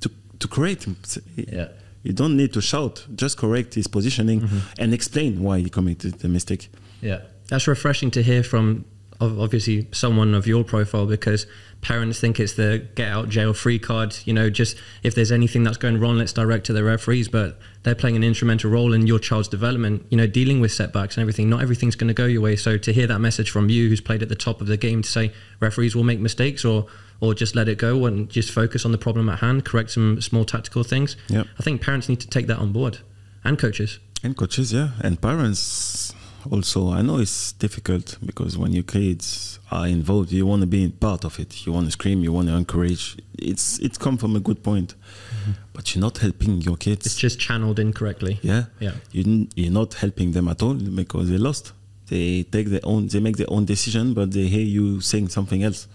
to 0.00 0.10
to 0.38 0.48
correct 0.48 0.84
him. 0.84 0.96
Yeah. 1.36 1.68
You 2.02 2.12
don't 2.12 2.36
need 2.36 2.52
to 2.52 2.60
shout. 2.60 3.06
Just 3.14 3.36
correct 3.36 3.74
his 3.74 3.86
positioning 3.86 4.40
mm-hmm. 4.42 4.58
and 4.78 4.94
explain 4.94 5.42
why 5.42 5.58
he 5.58 5.68
committed 5.68 6.14
the 6.20 6.28
mistake. 6.28 6.70
Yeah. 7.00 7.20
That's 7.48 7.66
refreshing 7.66 8.10
to 8.12 8.22
hear 8.22 8.42
from 8.42 8.84
obviously 9.20 9.88
someone 9.92 10.34
of 10.34 10.46
your 10.46 10.64
profile 10.64 11.06
because 11.06 11.46
parents 11.80 12.18
think 12.20 12.40
it's 12.40 12.54
the 12.54 12.86
get 12.94 13.08
out 13.08 13.28
jail 13.28 13.52
free 13.52 13.78
card. 13.78 14.16
You 14.24 14.32
know, 14.32 14.50
just 14.50 14.76
if 15.02 15.14
there's 15.14 15.32
anything 15.32 15.64
that's 15.64 15.76
going 15.76 15.98
wrong, 15.98 16.18
let's 16.18 16.32
direct 16.32 16.66
to 16.66 16.72
the 16.72 16.84
referees. 16.84 17.28
But 17.28 17.58
they're 17.82 17.94
playing 17.94 18.16
an 18.16 18.24
instrumental 18.24 18.70
role 18.70 18.92
in 18.92 19.06
your 19.06 19.18
child's 19.18 19.48
development. 19.48 20.06
You 20.10 20.16
know, 20.16 20.26
dealing 20.26 20.60
with 20.60 20.72
setbacks 20.72 21.16
and 21.16 21.22
everything. 21.22 21.48
Not 21.48 21.62
everything's 21.62 21.96
going 21.96 22.08
to 22.08 22.14
go 22.14 22.26
your 22.26 22.42
way. 22.42 22.56
So 22.56 22.78
to 22.78 22.92
hear 22.92 23.06
that 23.06 23.20
message 23.20 23.50
from 23.50 23.68
you, 23.68 23.88
who's 23.88 24.00
played 24.00 24.22
at 24.22 24.28
the 24.28 24.36
top 24.36 24.60
of 24.60 24.66
the 24.66 24.76
game, 24.76 25.02
to 25.02 25.08
say 25.08 25.32
referees 25.60 25.94
will 25.96 26.04
make 26.04 26.20
mistakes 26.20 26.64
or 26.64 26.86
or 27.20 27.34
just 27.34 27.56
let 27.56 27.68
it 27.68 27.78
go 27.78 28.06
and 28.06 28.30
just 28.30 28.52
focus 28.52 28.84
on 28.84 28.92
the 28.92 28.98
problem 28.98 29.28
at 29.28 29.40
hand, 29.40 29.64
correct 29.64 29.90
some 29.90 30.20
small 30.20 30.44
tactical 30.44 30.84
things. 30.84 31.16
Yep. 31.28 31.46
I 31.58 31.62
think 31.62 31.82
parents 31.82 32.08
need 32.08 32.20
to 32.20 32.28
take 32.28 32.46
that 32.46 32.58
on 32.58 32.72
board, 32.72 32.98
and 33.42 33.58
coaches. 33.58 33.98
And 34.22 34.36
coaches, 34.36 34.72
yeah, 34.72 34.90
and 35.00 35.20
parents 35.20 36.14
also. 36.50 36.90
I 36.92 37.02
know 37.02 37.18
it's 37.18 37.52
difficult 37.52 38.18
because 38.24 38.56
when 38.56 38.72
your 38.72 38.82
kids 38.82 39.58
are 39.70 39.86
involved, 39.86 40.32
you 40.32 40.46
want 40.46 40.62
to 40.62 40.66
be 40.66 40.88
part 40.88 41.24
of 41.24 41.38
it. 41.38 41.66
You 41.66 41.72
want 41.72 41.86
to 41.86 41.92
scream, 41.92 42.22
you 42.22 42.32
want 42.32 42.48
to 42.48 42.54
encourage. 42.54 43.16
It's 43.38 43.78
it's 43.78 43.98
come 43.98 44.16
from 44.18 44.36
a 44.36 44.40
good 44.40 44.62
point, 44.62 44.94
mm-hmm. 44.94 45.52
but 45.72 45.94
you're 45.94 46.02
not 46.02 46.18
helping 46.18 46.60
your 46.60 46.76
kids. 46.76 47.06
It's 47.06 47.16
just 47.16 47.38
channeled 47.38 47.78
incorrectly. 47.78 48.38
yeah, 48.42 48.64
Yeah. 48.80 48.94
You 49.12 49.48
you're 49.54 49.72
not 49.72 49.94
helping 49.94 50.32
them 50.32 50.48
at 50.48 50.62
all 50.62 50.74
because 50.74 51.28
they 51.30 51.38
lost. 51.38 51.72
They 52.08 52.44
take 52.44 52.68
their 52.68 52.80
own. 52.84 53.08
They 53.08 53.20
make 53.20 53.36
their 53.36 53.50
own 53.50 53.64
decision, 53.64 54.14
but 54.14 54.32
they 54.32 54.46
hear 54.46 54.64
you 54.64 55.00
saying 55.00 55.28
something 55.28 55.62
else. 55.62 55.86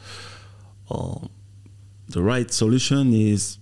Or 0.90 1.30
the 2.08 2.22
right 2.22 2.52
solution 2.52 3.14
is 3.14 3.58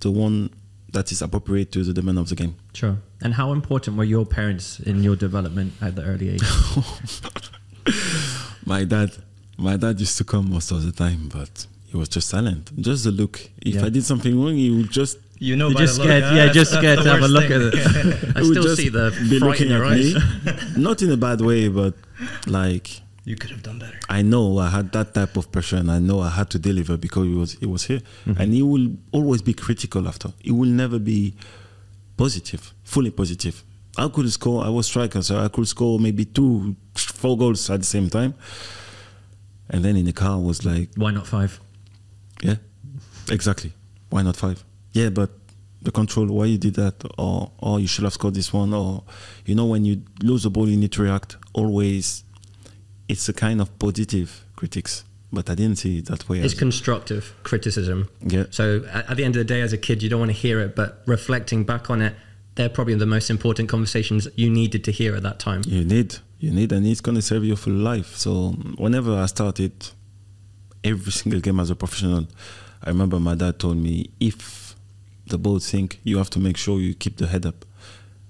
the 0.00 0.10
one 0.10 0.50
that 0.92 1.12
is 1.12 1.22
appropriate 1.22 1.72
to 1.72 1.84
the 1.84 1.92
demand 1.92 2.18
of 2.18 2.28
the 2.28 2.36
game. 2.36 2.56
Sure. 2.72 2.96
And 3.22 3.34
how 3.34 3.52
important 3.52 3.96
were 3.98 4.04
your 4.04 4.24
parents 4.24 4.80
in 4.80 5.02
your 5.02 5.16
development 5.16 5.74
at 5.82 5.94
the 5.96 6.02
early 6.04 6.30
age? 6.30 6.42
my 8.66 8.84
dad 8.84 9.10
my 9.58 9.76
dad 9.76 9.98
used 10.00 10.16
to 10.18 10.24
come 10.24 10.50
most 10.50 10.70
of 10.70 10.82
the 10.84 10.92
time 10.92 11.28
but 11.32 11.66
he 11.88 11.96
was 11.96 12.08
just 12.08 12.28
silent 12.28 12.70
just 12.80 13.06
a 13.06 13.10
look 13.10 13.40
if 13.62 13.74
Yeah. 13.74 13.86
i 13.86 13.88
did 13.88 14.04
something 14.04 14.38
wrong 14.40 14.54
he 14.54 14.70
would 14.70 14.90
just 14.90 15.18
You 15.42 15.56
know, 15.56 15.68
You're 15.70 15.80
just 15.86 15.96
the 15.96 16.02
look, 16.02 16.08
scared- 16.10 16.24
huh? 16.24 16.34
yeah, 16.36 16.46
That's- 16.46 16.54
just 16.60 16.72
scared 16.78 16.98
to 17.04 17.08
have 17.12 17.18
a 17.20 17.22
worst 17.22 17.32
look 17.32 17.50
at 17.56 17.60
thing. 17.72 18.32
I 18.36 18.40
he 18.40 18.44
still 18.50 18.62
just 18.62 18.76
see 18.82 18.90
the 18.90 19.04
be 19.30 19.38
fright 19.38 19.48
looking 19.48 19.66
in 19.68 19.72
your 19.72 19.84
at 19.86 19.92
eyes. 19.92 20.14
me 20.76 20.78
not 20.86 21.00
in 21.04 21.10
a 21.10 21.16
bad 21.16 21.40
way 21.40 21.68
but 21.80 21.94
like 22.46 22.86
you 23.24 23.36
could 23.40 23.50
have 23.54 23.62
done 23.62 23.78
better. 23.78 23.98
i 24.10 24.20
know 24.32 24.44
i 24.58 24.68
had 24.76 24.92
that 24.92 25.08
type 25.18 25.34
of 25.40 25.50
pressure 25.50 25.76
and 25.82 25.90
i 25.90 25.98
know 25.98 26.18
i 26.20 26.28
had 26.38 26.48
to 26.54 26.58
deliver 26.58 26.94
because 27.06 27.24
he 27.32 27.36
was 27.42 27.50
he 27.62 27.66
was 27.74 27.82
here 27.90 28.02
mm-hmm. 28.26 28.38
and 28.40 28.52
he 28.52 28.62
will 28.62 28.86
always 29.12 29.40
be 29.50 29.54
critical 29.54 30.02
after 30.12 30.28
he 30.46 30.52
will 30.52 30.72
never 30.84 30.98
be 30.98 31.32
positive 32.22 32.62
fully 32.84 33.10
positive 33.10 33.56
i 33.96 34.06
could 34.14 34.30
score 34.30 34.58
i 34.64 34.68
was 34.68 34.86
striker 34.86 35.22
so 35.22 35.32
i 35.46 35.48
could 35.48 35.66
score 35.74 35.98
maybe 35.98 36.24
two 36.24 36.76
four 36.94 37.36
goals 37.42 37.70
at 37.70 37.78
the 37.80 37.86
same 37.86 38.08
time 38.08 38.32
and 39.70 39.84
then 39.84 39.96
in 39.96 40.04
the 40.04 40.12
car 40.12 40.38
was 40.38 40.64
like 40.64 40.90
Why 40.96 41.12
not 41.12 41.26
five? 41.26 41.60
Yeah, 42.42 42.56
exactly. 43.30 43.72
Why 44.10 44.22
not 44.22 44.36
five? 44.36 44.64
Yeah, 44.92 45.10
but 45.10 45.30
the 45.82 45.92
control, 45.92 46.26
why 46.26 46.46
you 46.46 46.58
did 46.58 46.74
that, 46.74 46.96
or 47.16 47.52
or 47.58 47.80
you 47.80 47.86
should 47.86 48.04
have 48.04 48.12
scored 48.12 48.34
this 48.34 48.52
one, 48.52 48.74
or 48.74 49.04
you 49.46 49.54
know 49.54 49.66
when 49.66 49.84
you 49.84 50.02
lose 50.22 50.42
the 50.42 50.50
ball, 50.50 50.68
you 50.68 50.76
need 50.76 50.92
to 50.92 51.02
react. 51.02 51.36
Always, 51.52 52.24
it's 53.08 53.28
a 53.28 53.32
kind 53.32 53.60
of 53.60 53.78
positive 53.78 54.44
critics, 54.56 55.04
but 55.32 55.48
I 55.48 55.54
didn't 55.54 55.76
see 55.76 55.98
it 55.98 56.06
that 56.06 56.28
way. 56.28 56.40
It's 56.40 56.54
constructive 56.54 57.34
criticism. 57.42 58.08
Yeah. 58.20 58.44
So 58.50 58.84
at, 58.92 59.10
at 59.10 59.16
the 59.16 59.24
end 59.24 59.36
of 59.36 59.40
the 59.40 59.44
day, 59.44 59.60
as 59.60 59.72
a 59.72 59.78
kid, 59.78 60.02
you 60.02 60.08
don't 60.08 60.20
want 60.20 60.30
to 60.30 60.36
hear 60.36 60.60
it, 60.60 60.74
but 60.74 61.02
reflecting 61.06 61.64
back 61.64 61.90
on 61.90 62.02
it, 62.02 62.14
they're 62.56 62.68
probably 62.68 62.94
the 62.94 63.06
most 63.06 63.30
important 63.30 63.68
conversations 63.68 64.28
you 64.34 64.50
needed 64.50 64.84
to 64.84 64.92
hear 64.92 65.14
at 65.14 65.22
that 65.22 65.38
time. 65.38 65.62
you 65.66 65.84
need, 65.84 66.16
you 66.38 66.50
need, 66.50 66.72
and 66.72 66.86
it's 66.86 67.00
gonna 67.00 67.22
serve 67.22 67.44
you 67.44 67.56
for 67.56 67.70
life. 67.70 68.16
So 68.16 68.50
whenever 68.76 69.14
I 69.16 69.26
started 69.26 69.72
every 70.82 71.12
single 71.12 71.40
game 71.40 71.60
as 71.60 71.70
a 71.70 71.76
professional, 71.76 72.26
I 72.82 72.88
remember 72.88 73.20
my 73.20 73.34
dad 73.34 73.58
told 73.58 73.76
me 73.76 74.10
if 74.18 74.74
the 75.26 75.38
boat 75.38 75.62
sink, 75.62 76.00
you 76.02 76.18
have 76.18 76.30
to 76.30 76.40
make 76.40 76.56
sure 76.56 76.80
you 76.80 76.94
keep 76.94 77.18
the 77.18 77.28
head 77.28 77.46
up 77.46 77.64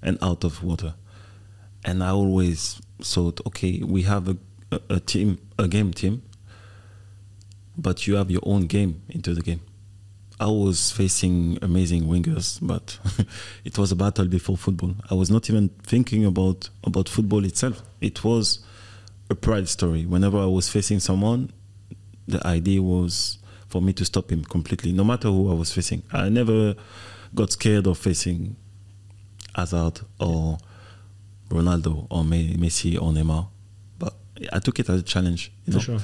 and 0.01 0.17
out 0.21 0.43
of 0.43 0.63
water. 0.63 0.93
And 1.83 2.03
I 2.03 2.09
always 2.09 2.79
thought, 3.01 3.41
okay, 3.47 3.81
we 3.83 4.03
have 4.03 4.29
a, 4.29 4.37
a, 4.71 4.79
a 4.91 4.99
team, 4.99 5.39
a 5.57 5.67
game 5.67 5.93
team, 5.93 6.21
but 7.81 8.07
you 8.07 8.15
have 8.15 8.29
your 8.29 8.41
own 8.43 8.67
game 8.67 9.01
into 9.09 9.33
the 9.33 9.41
game. 9.41 9.61
I 10.39 10.47
was 10.47 10.91
facing 10.91 11.59
amazing 11.61 12.03
wingers, 12.05 12.59
but 12.61 12.97
it 13.63 13.77
was 13.77 13.91
a 13.91 13.95
battle 13.95 14.25
before 14.25 14.57
football. 14.57 14.95
I 15.09 15.13
was 15.13 15.29
not 15.29 15.49
even 15.49 15.69
thinking 15.83 16.25
about 16.25 16.69
about 16.83 17.07
football 17.09 17.45
itself. 17.45 17.81
It 18.01 18.23
was 18.23 18.59
a 19.29 19.35
pride 19.35 19.69
story. 19.69 20.05
Whenever 20.05 20.39
I 20.39 20.45
was 20.45 20.67
facing 20.67 20.99
someone, 20.99 21.51
the 22.27 22.45
idea 22.45 22.81
was 22.81 23.37
for 23.67 23.81
me 23.81 23.93
to 23.93 24.03
stop 24.05 24.31
him 24.31 24.43
completely, 24.43 24.91
no 24.91 25.03
matter 25.03 25.27
who 25.27 25.51
I 25.51 25.53
was 25.53 25.71
facing. 25.71 26.03
I 26.11 26.29
never 26.29 26.75
got 27.35 27.51
scared 27.51 27.87
of 27.87 27.97
facing 27.97 28.55
Hazard 29.55 30.01
or 30.19 30.57
Ronaldo 31.49 32.07
or 32.09 32.23
Messi 32.23 32.99
or 32.99 33.11
Neymar, 33.11 33.47
but 33.99 34.15
I 34.51 34.59
took 34.59 34.79
it 34.79 34.89
as 34.89 35.01
a 35.01 35.03
challenge. 35.03 35.51
You 35.65 35.73
know? 35.73 35.79
For 35.79 35.85
sure. 35.85 35.99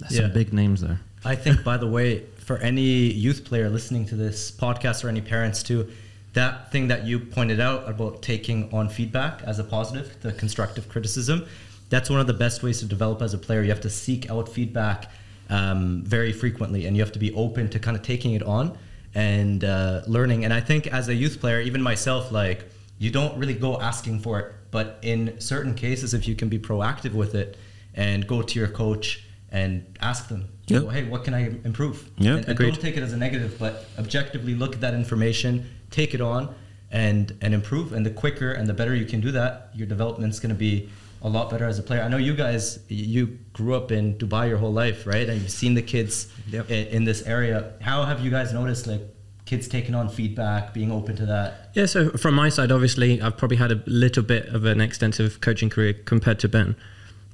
That's 0.00 0.14
Yeah. 0.14 0.22
some 0.22 0.32
big 0.32 0.52
names 0.52 0.80
there. 0.80 1.00
I 1.24 1.34
think, 1.34 1.62
by 1.64 1.76
the 1.76 1.86
way, 1.86 2.22
for 2.38 2.58
any 2.58 3.12
youth 3.12 3.44
player 3.44 3.68
listening 3.68 4.06
to 4.06 4.16
this 4.16 4.50
podcast 4.50 5.04
or 5.04 5.08
any 5.08 5.20
parents 5.20 5.62
too, 5.62 5.88
that 6.32 6.72
thing 6.72 6.88
that 6.88 7.06
you 7.06 7.18
pointed 7.18 7.60
out 7.60 7.88
about 7.88 8.22
taking 8.22 8.72
on 8.72 8.88
feedback 8.88 9.42
as 9.44 9.58
a 9.58 9.64
positive, 9.64 10.16
the 10.22 10.32
constructive 10.32 10.88
criticism, 10.88 11.44
that's 11.90 12.08
one 12.08 12.20
of 12.20 12.26
the 12.26 12.32
best 12.34 12.62
ways 12.62 12.78
to 12.80 12.86
develop 12.86 13.20
as 13.20 13.34
a 13.34 13.38
player. 13.38 13.62
You 13.62 13.70
have 13.70 13.80
to 13.82 13.90
seek 13.90 14.30
out 14.30 14.48
feedback 14.48 15.10
um, 15.50 16.02
very 16.04 16.32
frequently, 16.32 16.86
and 16.86 16.96
you 16.96 17.02
have 17.02 17.12
to 17.12 17.18
be 17.18 17.32
open 17.34 17.68
to 17.70 17.78
kind 17.80 17.96
of 17.96 18.02
taking 18.04 18.34
it 18.34 18.42
on 18.44 18.78
and 19.14 19.64
uh, 19.64 20.02
learning. 20.06 20.44
And 20.44 20.54
I 20.54 20.60
think 20.60 20.86
as 20.86 21.08
a 21.08 21.14
youth 21.14 21.40
player, 21.40 21.60
even 21.60 21.82
myself, 21.82 22.30
like 22.30 22.64
you 23.00 23.10
don't 23.10 23.36
really 23.36 23.54
go 23.54 23.80
asking 23.80 24.20
for 24.20 24.38
it, 24.38 24.52
but 24.70 24.98
in 25.02 25.40
certain 25.40 25.74
cases, 25.74 26.14
if 26.14 26.28
you 26.28 26.36
can 26.36 26.48
be 26.48 26.58
proactive 26.58 27.12
with 27.12 27.34
it 27.34 27.56
and 27.94 28.26
go 28.28 28.40
to 28.42 28.58
your 28.58 28.68
coach 28.68 29.24
and 29.52 29.84
ask 30.00 30.28
them, 30.28 30.48
you 30.68 30.76
Yeah. 30.76 30.82
know, 30.82 30.88
hey, 30.90 31.04
what 31.04 31.24
can 31.24 31.34
I 31.34 31.42
improve? 31.64 32.08
Yeah, 32.18 32.36
and, 32.36 32.48
and 32.48 32.58
don't 32.58 32.80
take 32.80 32.96
it 32.96 33.02
as 33.02 33.12
a 33.12 33.16
negative, 33.16 33.56
but 33.58 33.86
objectively 33.98 34.54
look 34.54 34.74
at 34.74 34.80
that 34.82 34.94
information, 34.94 35.66
take 35.90 36.14
it 36.14 36.20
on, 36.20 36.54
and 36.92 37.36
and 37.40 37.54
improve. 37.54 37.92
And 37.92 38.04
the 38.06 38.10
quicker 38.10 38.52
and 38.52 38.68
the 38.68 38.74
better 38.74 38.94
you 38.94 39.06
can 39.06 39.20
do 39.20 39.30
that, 39.32 39.70
your 39.74 39.86
development's 39.86 40.38
going 40.40 40.54
to 40.54 40.58
be 40.58 40.88
a 41.22 41.28
lot 41.28 41.50
better 41.50 41.66
as 41.66 41.78
a 41.78 41.82
player. 41.82 42.00
I 42.02 42.08
know 42.08 42.16
you 42.16 42.34
guys, 42.34 42.78
you 42.88 43.38
grew 43.52 43.74
up 43.74 43.92
in 43.92 44.14
Dubai 44.14 44.48
your 44.48 44.56
whole 44.58 44.72
life, 44.72 45.06
right? 45.06 45.28
And 45.28 45.40
you've 45.42 45.50
seen 45.50 45.74
the 45.74 45.82
kids 45.82 46.28
Yep. 46.50 46.70
in, 46.70 46.86
in 46.96 47.04
this 47.04 47.22
area. 47.26 47.72
How 47.80 48.04
have 48.04 48.24
you 48.24 48.30
guys 48.30 48.52
noticed 48.54 48.86
like 48.86 49.02
kids 49.44 49.68
taking 49.68 49.94
on 49.94 50.08
feedback, 50.08 50.72
being 50.72 50.90
open 50.90 51.16
to 51.16 51.26
that? 51.26 51.70
Yeah, 51.74 51.86
so 51.86 52.10
from 52.12 52.34
my 52.34 52.48
side, 52.48 52.72
obviously, 52.72 53.20
I've 53.20 53.36
probably 53.36 53.58
had 53.58 53.70
a 53.70 53.82
little 53.86 54.22
bit 54.22 54.46
of 54.46 54.64
an 54.64 54.80
extensive 54.80 55.40
coaching 55.42 55.68
career 55.68 55.92
compared 55.92 56.38
to 56.40 56.48
Ben. 56.48 56.74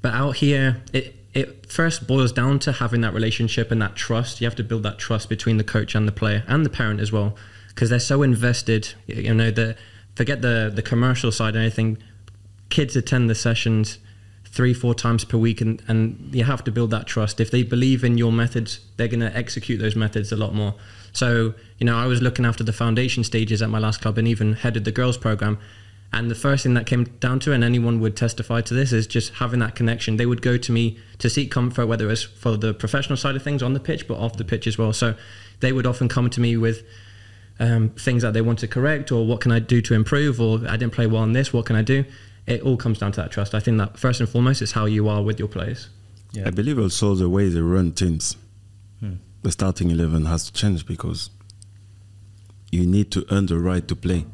But 0.03 0.15
out 0.15 0.37
here, 0.37 0.83
it, 0.93 1.15
it 1.37 1.71
first 1.71 2.07
boils 2.07 2.33
down 2.33 2.59
to 2.61 2.73
having 2.73 3.03
that 3.03 3.13
relationship 3.13 3.71
and 3.71 3.81
that 3.83 3.95
trust. 3.95 4.41
You 4.41 4.47
have 4.47 4.57
to 4.57 4.65
build 4.65 4.83
that 4.85 4.99
trust 4.99 5.29
between 5.29 5.59
the 5.59 5.65
coach 5.65 5.95
and 5.95 6.09
the 6.09 6.13
player 6.13 6.43
and 6.49 6.65
the 6.65 6.71
parent 6.71 7.01
as 7.01 7.13
well, 7.13 7.37
because 7.69 7.91
they're 7.91 7.99
so 7.99 8.23
invested. 8.23 8.95
You 9.07 9.35
know, 9.35 9.51
the 9.51 9.77
forget 10.15 10.43
the 10.43 10.73
the 10.75 10.83
commercial 10.83 11.31
side 11.31 11.55
and 11.55 11.63
anything. 11.63 11.99
Kids 12.69 12.97
attend 12.97 13.31
the 13.31 13.35
sessions 13.35 13.99
three, 14.45 14.73
four 14.73 14.95
times 14.95 15.25
per 15.25 15.37
week, 15.37 15.61
and, 15.61 15.83
and 15.87 16.35
you 16.35 16.43
have 16.45 16.65
to 16.65 16.73
build 16.73 16.91
that 16.91 17.07
trust. 17.07 17.41
If 17.41 17.51
they 17.51 17.63
believe 17.63 18.03
in 18.03 18.17
your 18.17 18.33
methods, 18.33 18.81
they're 18.97 19.07
going 19.07 19.21
to 19.21 19.37
execute 19.37 19.79
those 19.79 19.95
methods 19.95 20.33
a 20.33 20.37
lot 20.37 20.55
more. 20.55 20.75
So, 21.13 21.55
you 21.79 21.85
know, 21.85 21.97
I 21.97 22.07
was 22.07 22.23
looking 22.23 22.47
after 22.47 22.65
the 22.65 22.73
foundation 22.73 23.23
stages 23.23 23.61
at 23.61 23.69
my 23.69 23.79
last 23.79 24.01
club 24.01 24.17
and 24.17 24.27
even 24.27 24.55
headed 24.55 24.85
the 24.85 24.93
girls 24.93 25.19
program. 25.19 25.59
And 26.13 26.31
the 26.31 26.35
first 26.35 26.63
thing 26.63 26.75
that 26.75 26.87
came 26.87 27.05
down 27.21 27.41
to, 27.41 27.53
and 27.53 27.63
anyone 27.63 28.01
would 28.01 28.17
testify 28.17 28.61
to 28.63 28.75
this, 28.75 28.93
is 28.93 29.07
just 29.07 29.35
having 29.35 29.61
that 29.61 29.75
connection. 29.75 30.17
They 30.17 30.27
would 30.27 30.41
go 30.41 30.57
to 30.57 30.73
me 30.73 30.99
to 31.19 31.29
seek 31.29 31.51
comfort, 31.51 31.87
whether 31.87 32.07
it 32.07 32.09
was 32.09 32.23
for 32.23 32.57
the 32.57 32.73
professional 32.73 33.17
side 33.17 33.37
of 33.37 33.43
things 33.43 33.63
on 33.63 33.75
the 33.75 33.81
pitch, 33.81 34.09
but 34.09 34.17
off 34.19 34.37
the 34.37 34.45
pitch 34.45 34.67
as 34.67 34.79
well. 34.79 34.93
So 34.93 35.15
they 35.61 35.73
would 35.73 35.87
often 35.87 36.09
come 36.09 36.31
to 36.31 36.41
me 36.41 36.57
with 36.57 36.85
um, 37.59 37.91
things 37.91 38.23
that 38.23 38.33
they 38.35 38.41
want 38.41 38.59
to 38.61 38.69
correct, 38.69 39.11
or 39.13 39.27
what 39.27 39.41
can 39.41 39.53
I 39.53 39.59
do 39.59 39.83
to 39.83 39.95
improve, 39.95 40.41
or 40.41 40.61
I 40.69 40.77
didn't 40.77 40.93
play 40.93 41.07
well 41.07 41.23
on 41.23 41.33
this, 41.33 41.53
what 41.53 41.67
can 41.67 41.77
I 41.77 41.83
do? 41.83 42.05
It 42.47 42.63
all 42.63 42.77
comes 42.77 42.99
down 42.99 43.13
to 43.13 43.21
that 43.23 43.33
trust. 43.33 43.55
I 43.55 43.61
think 43.61 43.79
that 43.79 43.99
first 43.99 44.21
and 44.21 44.29
foremost 44.29 44.63
is 44.63 44.73
how 44.73 44.85
you 44.85 45.09
are 45.09 45.23
with 45.23 45.39
your 45.39 45.49
players. 45.49 45.89
I 46.47 46.51
believe 46.51 46.79
also 46.79 47.15
the 47.15 47.29
way 47.29 47.49
they 47.49 47.61
run 47.61 47.93
teams, 47.93 48.37
Hmm. 49.01 49.15
the 49.43 49.51
starting 49.51 49.91
eleven 49.91 50.27
has 50.27 50.45
to 50.47 50.53
change 50.53 50.87
because 50.87 51.31
you 52.71 52.87
need 52.87 53.11
to 53.13 53.27
earn 53.31 53.47
the 53.47 53.59
right 53.59 53.87
to 53.89 53.97
play. 53.97 54.27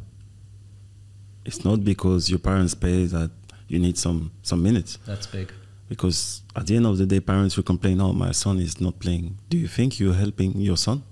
It's 1.45 1.65
not 1.65 1.85
because 1.85 2.31
your 2.31 2.39
parents 2.39 2.75
pay 2.75 3.07
that 3.07 3.31
you 3.69 3.79
need 3.79 3.99
some 3.99 4.31
some 4.43 4.63
minutes. 4.63 4.99
That's 5.07 5.27
big. 5.27 5.53
Because 5.89 6.43
at 6.57 6.67
the 6.67 6.77
end 6.77 6.87
of 6.87 6.97
the 6.99 7.07
day, 7.07 7.21
parents 7.21 7.57
will 7.57 7.65
complain, 7.65 8.01
"Oh, 8.01 8.13
my 8.13 8.33
son 8.33 8.59
is 8.59 8.81
not 8.81 8.99
playing." 8.99 9.39
Do 9.49 9.59
you 9.59 9.69
think 9.69 9.99
you're 10.01 10.15
helping 10.15 10.61
your 10.61 10.77
son? 10.77 11.03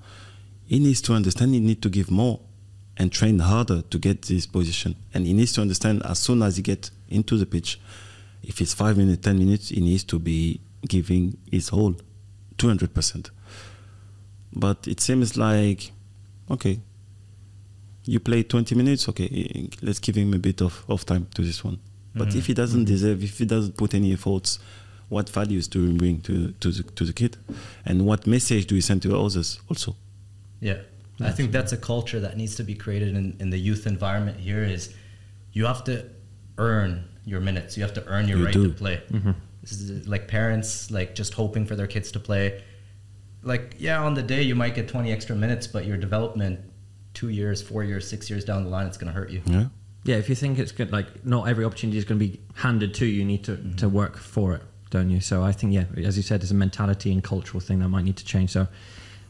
He 0.66 0.78
needs 0.78 1.00
to 1.02 1.14
understand. 1.14 1.54
He 1.54 1.60
needs 1.60 1.80
to 1.80 1.90
give 1.90 2.10
more 2.10 2.40
and 2.96 3.10
train 3.10 3.38
harder 3.40 3.82
to 3.82 3.98
get 3.98 4.22
this 4.22 4.46
position. 4.46 4.94
And 5.14 5.26
he 5.26 5.32
needs 5.32 5.52
to 5.54 5.62
understand 5.62 6.02
as 6.04 6.18
soon 6.18 6.42
as 6.42 6.56
he 6.56 6.62
gets 6.62 6.90
into 7.08 7.36
the 7.36 7.46
pitch, 7.46 7.80
if 8.42 8.60
it's 8.60 8.74
five 8.74 8.96
minutes, 8.96 9.22
ten 9.22 9.38
minutes, 9.38 9.70
he 9.70 9.80
needs 9.80 10.04
to 10.04 10.18
be 10.18 10.60
giving 10.86 11.36
his 11.50 11.68
whole, 11.68 11.96
two 12.56 12.68
hundred 12.68 12.94
percent. 12.94 13.30
But 14.52 14.86
it 14.86 15.00
seems 15.00 15.36
like, 15.36 15.92
okay, 16.50 16.80
you 18.04 18.20
play 18.20 18.42
20 18.42 18.74
minutes, 18.74 19.08
okay, 19.08 19.68
let's 19.82 19.98
give 19.98 20.16
him 20.16 20.34
a 20.34 20.38
bit 20.38 20.62
of, 20.62 20.84
of 20.88 21.04
time 21.04 21.26
to 21.34 21.42
this 21.42 21.62
one. 21.64 21.78
But 22.14 22.28
mm-hmm. 22.28 22.38
if 22.38 22.46
he 22.46 22.54
doesn't 22.54 22.80
mm-hmm. 22.80 22.86
deserve, 22.86 23.22
if 23.22 23.38
he 23.38 23.44
doesn't 23.44 23.76
put 23.76 23.94
any 23.94 24.12
efforts, 24.12 24.58
what 25.08 25.28
values 25.28 25.68
do 25.68 25.86
we 25.86 25.92
bring 25.92 26.20
to, 26.22 26.52
to, 26.52 26.70
the, 26.70 26.82
to 26.82 27.04
the 27.04 27.12
kid? 27.12 27.36
And 27.84 28.06
what 28.06 28.26
message 28.26 28.66
do 28.66 28.74
we 28.74 28.80
send 28.80 29.02
to 29.02 29.16
others 29.16 29.60
also? 29.68 29.96
Yeah. 30.60 30.78
I 31.22 31.32
think 31.32 31.52
that's 31.52 31.72
a 31.72 31.76
culture 31.76 32.18
that 32.20 32.36
needs 32.36 32.54
to 32.56 32.62
be 32.62 32.74
created 32.74 33.14
in, 33.14 33.36
in 33.40 33.50
the 33.50 33.58
youth 33.58 33.86
environment 33.86 34.40
here 34.40 34.64
is 34.64 34.94
you 35.52 35.66
have 35.66 35.84
to 35.84 36.06
earn 36.56 37.04
your 37.26 37.40
minutes. 37.40 37.76
You 37.76 37.82
have 37.82 37.92
to 37.94 38.06
earn 38.06 38.26
your 38.26 38.38
You 38.38 38.44
right 38.46 38.54
do. 38.54 38.68
to 38.68 38.74
play. 38.74 39.02
Mm-hmm. 39.10 39.32
This 39.60 39.72
is 39.72 40.08
like 40.08 40.28
parents 40.28 40.90
like 40.90 41.14
just 41.14 41.34
hoping 41.34 41.66
for 41.66 41.76
their 41.76 41.86
kids 41.86 42.10
to 42.12 42.20
play. 42.20 42.62
Like, 43.42 43.74
yeah, 43.78 44.02
on 44.02 44.14
the 44.14 44.22
day 44.22 44.42
you 44.42 44.54
might 44.54 44.74
get 44.74 44.88
20 44.88 45.12
extra 45.12 45.36
minutes, 45.36 45.66
but 45.66 45.84
your 45.84 45.98
development 45.98 46.60
two 47.14 47.28
years, 47.28 47.62
four 47.62 47.84
years, 47.84 48.08
six 48.08 48.30
years 48.30 48.44
down 48.44 48.64
the 48.64 48.70
line, 48.70 48.86
it's 48.86 48.96
going 48.96 49.12
to 49.12 49.18
hurt 49.18 49.30
you. 49.30 49.42
Yeah. 49.46 49.66
Yeah, 50.04 50.16
if 50.16 50.28
you 50.28 50.34
think 50.34 50.58
it's 50.58 50.72
good, 50.72 50.92
like 50.92 51.26
not 51.26 51.48
every 51.48 51.64
opportunity 51.64 51.98
is 51.98 52.04
going 52.04 52.18
to 52.18 52.26
be 52.26 52.40
handed 52.54 52.94
to 52.94 53.06
you, 53.06 53.18
you 53.18 53.24
need 53.24 53.44
to, 53.44 53.56
to 53.76 53.88
work 53.88 54.16
for 54.16 54.54
it, 54.54 54.62
don't 54.88 55.10
you? 55.10 55.20
So 55.20 55.42
I 55.42 55.52
think, 55.52 55.74
yeah, 55.74 55.84
as 56.04 56.16
you 56.16 56.22
said, 56.22 56.42
it's 56.42 56.50
a 56.50 56.54
mentality 56.54 57.12
and 57.12 57.22
cultural 57.22 57.60
thing 57.60 57.80
that 57.80 57.88
might 57.88 58.04
need 58.04 58.16
to 58.16 58.24
change. 58.24 58.50
So 58.50 58.66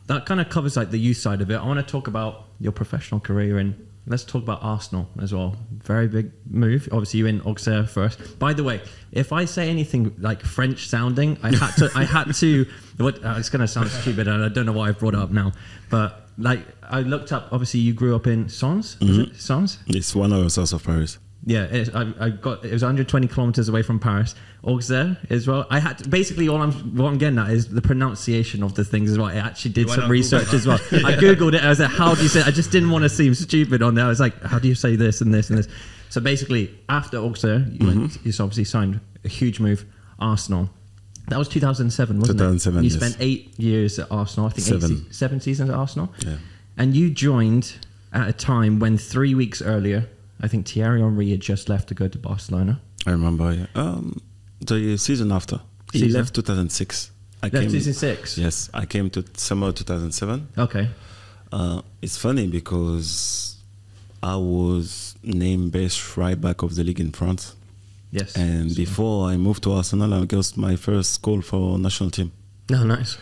that 0.06 0.26
kind 0.26 0.40
of 0.40 0.48
covers 0.48 0.76
like 0.76 0.90
the 0.90 0.98
youth 0.98 1.16
side 1.16 1.40
of 1.40 1.50
it. 1.50 1.56
I 1.56 1.66
want 1.66 1.84
to 1.84 1.86
talk 1.86 2.06
about 2.06 2.44
your 2.60 2.70
professional 2.70 3.20
career 3.20 3.58
and 3.58 3.74
let's 4.06 4.24
talk 4.24 4.42
about 4.42 4.62
Arsenal 4.62 5.08
as 5.20 5.32
well. 5.32 5.56
Very 5.70 6.08
big 6.08 6.32
move. 6.48 6.88
Obviously, 6.92 7.20
you're 7.20 7.28
in 7.28 7.40
Auxerre 7.42 7.86
first. 7.86 8.38
By 8.38 8.52
the 8.52 8.64
way, 8.64 8.80
if 9.12 9.32
I 9.32 9.44
say 9.44 9.70
anything 9.70 10.14
like 10.18 10.42
French 10.42 10.88
sounding, 10.88 11.38
I 11.42 11.54
had 11.54 11.76
to. 11.76 11.90
I 11.94 12.04
had 12.04 12.34
to. 12.34 12.66
What 13.00 13.24
uh, 13.24 13.36
it's 13.38 13.48
going 13.48 13.62
to 13.62 13.66
sound 13.66 13.88
stupid, 13.88 14.28
and 14.28 14.44
I 14.44 14.50
don't 14.50 14.66
know 14.66 14.72
why 14.72 14.90
I 14.90 14.92
brought 14.92 15.14
it 15.14 15.20
up 15.20 15.30
now, 15.30 15.52
but 15.88 16.19
like 16.38 16.60
I 16.82 17.00
looked 17.00 17.32
up. 17.32 17.48
Obviously, 17.52 17.80
you 17.80 17.92
grew 17.92 18.16
up 18.16 18.26
in 18.26 18.48
Sens. 18.48 18.96
Is 19.00 19.18
it 19.18 19.28
mm-hmm. 19.28 19.36
Sens? 19.36 19.78
It's 19.86 20.14
one 20.14 20.32
hour 20.32 20.48
south 20.48 20.72
of 20.72 20.84
Paris. 20.84 21.18
Yeah, 21.46 21.64
it, 21.64 21.94
I, 21.94 22.12
I 22.20 22.30
got 22.30 22.64
it 22.64 22.72
was 22.72 22.82
120 22.82 23.26
kilometers 23.28 23.68
away 23.68 23.82
from 23.82 23.98
Paris. 23.98 24.34
Auxerre 24.62 25.16
as 25.30 25.46
well. 25.46 25.66
I 25.70 25.78
had 25.78 25.98
to, 25.98 26.08
basically 26.08 26.48
all 26.48 26.60
I'm 26.60 26.72
what 26.94 27.08
I'm 27.08 27.16
getting 27.16 27.38
at 27.38 27.50
is 27.50 27.68
the 27.68 27.80
pronunciation 27.80 28.62
of 28.62 28.74
the 28.74 28.84
things 28.84 29.10
as 29.10 29.18
well. 29.18 29.28
I 29.28 29.36
actually 29.36 29.72
did 29.72 29.86
went 29.86 30.02
some 30.02 30.10
research 30.10 30.52
as 30.52 30.66
well. 30.66 30.76
I 30.76 30.78
googled 31.18 31.54
it. 31.54 31.64
I 31.64 31.70
was 31.70 31.80
like, 31.80 31.90
how 31.90 32.14
do 32.14 32.22
you 32.22 32.28
say? 32.28 32.42
I 32.42 32.50
just 32.50 32.70
didn't 32.70 32.90
want 32.90 33.04
to 33.04 33.08
seem 33.08 33.34
stupid 33.34 33.82
on 33.82 33.94
there. 33.94 34.04
I 34.04 34.08
was 34.08 34.20
like, 34.20 34.40
how 34.42 34.58
do 34.58 34.68
you 34.68 34.74
say 34.74 34.96
this 34.96 35.22
and 35.22 35.32
this 35.32 35.48
and 35.48 35.58
this? 35.58 35.68
So 36.10 36.20
basically, 36.20 36.78
after 36.88 37.18
Auxerre, 37.18 37.66
you, 37.70 37.86
went, 37.86 38.00
mm-hmm. 38.00 38.28
you 38.28 38.32
obviously 38.44 38.64
signed 38.64 39.00
a 39.24 39.28
huge 39.28 39.60
move, 39.60 39.86
Arsenal. 40.18 40.68
That 41.28 41.38
was 41.38 41.48
2007, 41.48 42.18
wasn't 42.18 42.38
2007, 42.38 42.78
it? 42.78 42.82
You 42.82 42.90
yes. 42.90 42.98
spent 42.98 43.16
eight 43.20 43.58
years 43.58 43.98
at 43.98 44.10
Arsenal. 44.10 44.46
I 44.46 44.50
think 44.50 44.66
eight 44.66 44.80
Seven. 44.80 44.96
se- 45.06 45.12
seven 45.12 45.40
seasons 45.40 45.70
at 45.70 45.76
Arsenal. 45.76 46.12
Yeah. 46.26 46.36
And 46.76 46.96
you 46.96 47.10
joined 47.10 47.74
at 48.12 48.28
a 48.28 48.32
time 48.32 48.78
when 48.80 48.98
three 48.98 49.34
weeks 49.34 49.62
earlier, 49.62 50.08
I 50.40 50.48
think 50.48 50.66
Thierry 50.66 51.00
Henry 51.00 51.30
had 51.30 51.40
just 51.40 51.68
left 51.68 51.88
to 51.88 51.94
go 51.94 52.08
to 52.08 52.18
Barcelona. 52.18 52.80
I 53.06 53.10
remember. 53.10 53.52
Yeah. 53.52 53.66
Um, 53.74 54.20
the 54.60 54.96
season 54.96 55.30
after, 55.32 55.60
he 55.92 56.08
left 56.08 56.34
2006. 56.34 57.10
I 57.42 57.48
Left 57.48 57.70
season 57.70 57.94
six. 57.94 58.36
Yes, 58.36 58.68
I 58.74 58.84
came 58.84 59.08
to 59.10 59.24
summer 59.34 59.72
2007. 59.72 60.48
Okay. 60.58 60.88
Uh, 61.50 61.80
it's 62.02 62.18
funny 62.18 62.46
because 62.46 63.56
I 64.22 64.36
was 64.36 65.14
named 65.22 65.72
best 65.72 66.16
right 66.18 66.38
back 66.38 66.62
of 66.62 66.74
the 66.74 66.84
league 66.84 67.00
in 67.00 67.12
France. 67.12 67.54
Yes. 68.10 68.36
And 68.36 68.74
before 68.74 69.28
I 69.28 69.36
moved 69.36 69.62
to 69.64 69.72
Arsenal, 69.72 70.12
I 70.14 70.24
got 70.24 70.56
my 70.56 70.76
first 70.76 71.22
call 71.22 71.40
for 71.42 71.78
national 71.78 72.10
team. 72.10 72.32
No, 72.68 72.84
nice. 72.84 73.16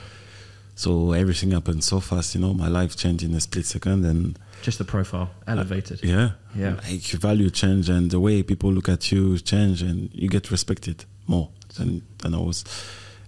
So 0.74 1.12
everything 1.12 1.50
happened 1.50 1.82
so 1.82 2.00
fast, 2.00 2.34
you 2.34 2.40
know, 2.40 2.54
my 2.54 2.68
life 2.68 2.96
changed 2.96 3.24
in 3.24 3.34
a 3.34 3.40
split 3.40 3.66
second 3.66 4.04
and 4.04 4.38
just 4.62 4.78
the 4.78 4.84
profile 4.84 5.30
elevated. 5.46 6.00
yeah. 6.02 6.30
Yeah. 6.54 6.74
Like 6.88 7.02
value 7.20 7.50
change 7.50 7.88
and 7.88 8.10
the 8.10 8.20
way 8.20 8.42
people 8.42 8.72
look 8.72 8.88
at 8.88 9.10
you 9.12 9.38
change 9.38 9.82
and 9.82 10.08
you 10.12 10.28
get 10.28 10.50
respected 10.50 11.04
more 11.26 11.50
than, 11.76 12.02
than 12.18 12.34
I 12.34 12.38
was. 12.38 12.64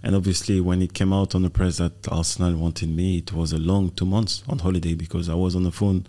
And 0.03 0.15
obviously 0.15 0.61
when 0.61 0.81
it 0.81 0.93
came 0.93 1.13
out 1.13 1.35
on 1.35 1.43
the 1.43 1.49
press 1.49 1.77
that 1.77 2.07
Arsenal 2.09 2.55
wanted 2.55 2.89
me, 2.89 3.17
it 3.19 3.33
was 3.33 3.51
a 3.53 3.57
long 3.59 3.91
two 3.91 4.05
months 4.05 4.43
on 4.47 4.59
holiday 4.59 4.93
because 4.95 5.27
I 5.29 5.35
was 5.35 5.55
on 5.55 5.63
the 5.63 5.71
phone 5.71 6.07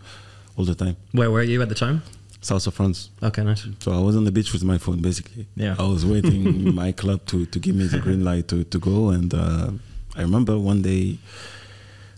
all 0.56 0.64
the 0.64 0.74
time. 0.74 0.96
Where 1.12 1.30
were 1.30 1.42
you 1.42 1.60
at 1.62 1.68
the 1.68 1.74
time? 1.74 2.02
South 2.42 2.66
of 2.66 2.74
France. 2.74 3.10
Okay, 3.22 3.42
nice. 3.44 3.66
So 3.78 3.92
I 3.92 4.00
was 4.00 4.16
on 4.16 4.24
the 4.24 4.32
beach 4.32 4.52
with 4.52 4.64
my 4.64 4.76
phone, 4.78 5.00
basically. 5.00 5.46
Yeah. 5.56 5.76
I 5.78 5.84
was 5.94 6.04
waiting 6.04 6.74
my 6.82 6.90
club 6.92 7.24
to, 7.26 7.46
to 7.46 7.58
give 7.58 7.74
me 7.76 7.86
the 7.86 7.98
green 8.00 8.24
light 8.30 8.48
to, 8.48 8.64
to 8.64 8.78
go. 8.78 9.10
And 9.10 9.32
uh, 9.32 9.70
I 10.16 10.20
remember 10.22 10.58
one 10.58 10.82
day 10.82 11.18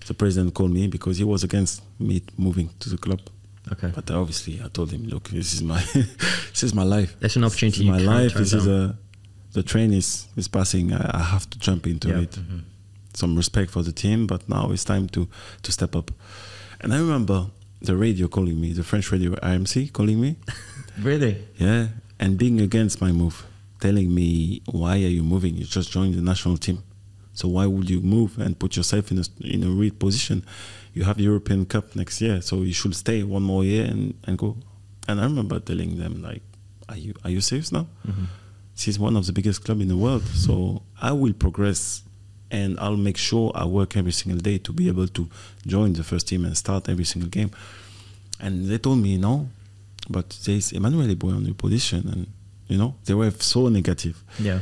the 0.06 0.14
president 0.14 0.54
called 0.54 0.72
me 0.72 0.86
because 0.86 1.18
he 1.18 1.24
was 1.24 1.44
against 1.44 1.82
me 1.98 2.22
moving 2.38 2.70
to 2.80 2.88
the 2.88 2.96
club. 2.98 3.20
Okay. 3.72 3.90
But 3.94 4.10
obviously, 4.10 4.60
I 4.64 4.68
told 4.68 4.90
him, 4.92 5.04
"Look, 5.08 5.28
this 5.30 5.54
is 5.54 5.62
my 5.62 5.80
this 6.50 6.62
is 6.62 6.74
my 6.74 6.82
life. 6.84 7.16
That's 7.20 7.36
an 7.36 7.44
opportunity 7.44 7.78
This 7.90 8.00
is 8.02 8.06
my 8.06 8.14
life. 8.14 8.34
This 8.34 8.52
is 8.52 8.66
a 8.66 8.96
the 9.52 9.62
train 9.62 9.92
is 9.92 10.26
is 10.36 10.48
passing. 10.48 10.92
I, 10.92 11.10
I 11.20 11.22
have 11.22 11.48
to 11.50 11.58
jump 11.58 11.86
into 11.86 12.08
Yeah. 12.08 12.20
it. 12.24 12.38
Some 13.14 13.36
respect 13.36 13.70
for 13.70 13.82
the 13.82 13.92
team, 13.92 14.26
but 14.26 14.48
now 14.48 14.70
it's 14.72 14.84
time 14.84 15.08
to 15.10 15.28
to 15.62 15.72
step 15.72 15.96
up." 15.96 16.10
And 16.80 16.92
I 16.92 16.98
remember 16.98 17.46
the 17.84 17.96
radio 17.96 18.28
calling 18.28 18.60
me, 18.60 18.72
the 18.72 18.82
French 18.82 19.10
radio 19.12 19.32
RMC 19.36 19.92
calling 19.92 20.20
me. 20.20 20.36
Really? 21.02 21.36
Yeah, 21.56 21.88
and 22.20 22.38
being 22.38 22.60
against 22.60 23.00
my 23.00 23.10
move, 23.10 23.44
telling 23.80 24.14
me, 24.14 24.62
"Why 24.66 24.94
are 25.02 25.12
you 25.18 25.24
moving? 25.24 25.56
You 25.56 25.64
just 25.64 25.90
joined 25.90 26.14
the 26.14 26.22
national 26.22 26.56
team, 26.56 26.84
so 27.32 27.48
why 27.48 27.66
would 27.66 27.90
you 27.90 28.00
move 28.00 28.38
and 28.38 28.56
put 28.56 28.76
yourself 28.76 29.10
in 29.10 29.18
a 29.18 29.24
in 29.40 29.64
a 29.64 29.74
weird 29.74 29.98
position? 29.98 30.44
You 30.92 31.02
have 31.02 31.18
European 31.18 31.66
Cup 31.66 31.96
next 31.96 32.20
year, 32.20 32.40
so 32.42 32.62
you 32.62 32.72
should 32.72 32.94
stay 32.94 33.24
one 33.24 33.42
more 33.42 33.64
year 33.64 33.86
and, 33.86 34.14
and 34.22 34.38
go." 34.38 34.56
And 35.08 35.20
I 35.20 35.24
remember 35.24 35.58
telling 35.58 35.98
them, 35.98 36.22
"Like, 36.22 36.42
are 36.88 36.96
you 36.96 37.14
are 37.24 37.30
you 37.30 37.40
serious 37.40 37.72
now? 37.72 37.88
Mm-hmm. 38.06 38.26
This 38.76 38.86
is 38.86 38.98
one 39.00 39.16
of 39.16 39.26
the 39.26 39.32
biggest 39.32 39.64
club 39.64 39.80
in 39.80 39.88
the 39.88 39.96
world, 39.96 40.22
so 40.28 40.82
I 41.02 41.10
will 41.10 41.32
progress." 41.32 42.04
And 42.54 42.78
I'll 42.78 42.96
make 43.08 43.16
sure 43.16 43.50
I 43.54 43.64
work 43.64 43.96
every 43.96 44.12
single 44.12 44.40
day 44.40 44.58
to 44.58 44.72
be 44.72 44.86
able 44.86 45.08
to 45.08 45.28
join 45.66 45.92
the 45.92 46.04
first 46.04 46.28
team 46.28 46.44
and 46.44 46.56
start 46.56 46.88
every 46.88 47.04
single 47.04 47.28
game. 47.28 47.50
And 48.38 48.68
they 48.68 48.78
told 48.78 48.98
me 48.98 49.18
no, 49.18 49.48
but 50.08 50.26
there's 50.44 50.70
Emmanuel 50.70 51.08
Eboué 51.08 51.34
on 51.34 51.44
your 51.44 51.54
position, 51.54 52.08
and 52.12 52.26
you 52.68 52.78
know 52.78 52.94
they 53.06 53.14
were 53.14 53.32
so 53.32 53.68
negative. 53.68 54.22
Yeah. 54.38 54.60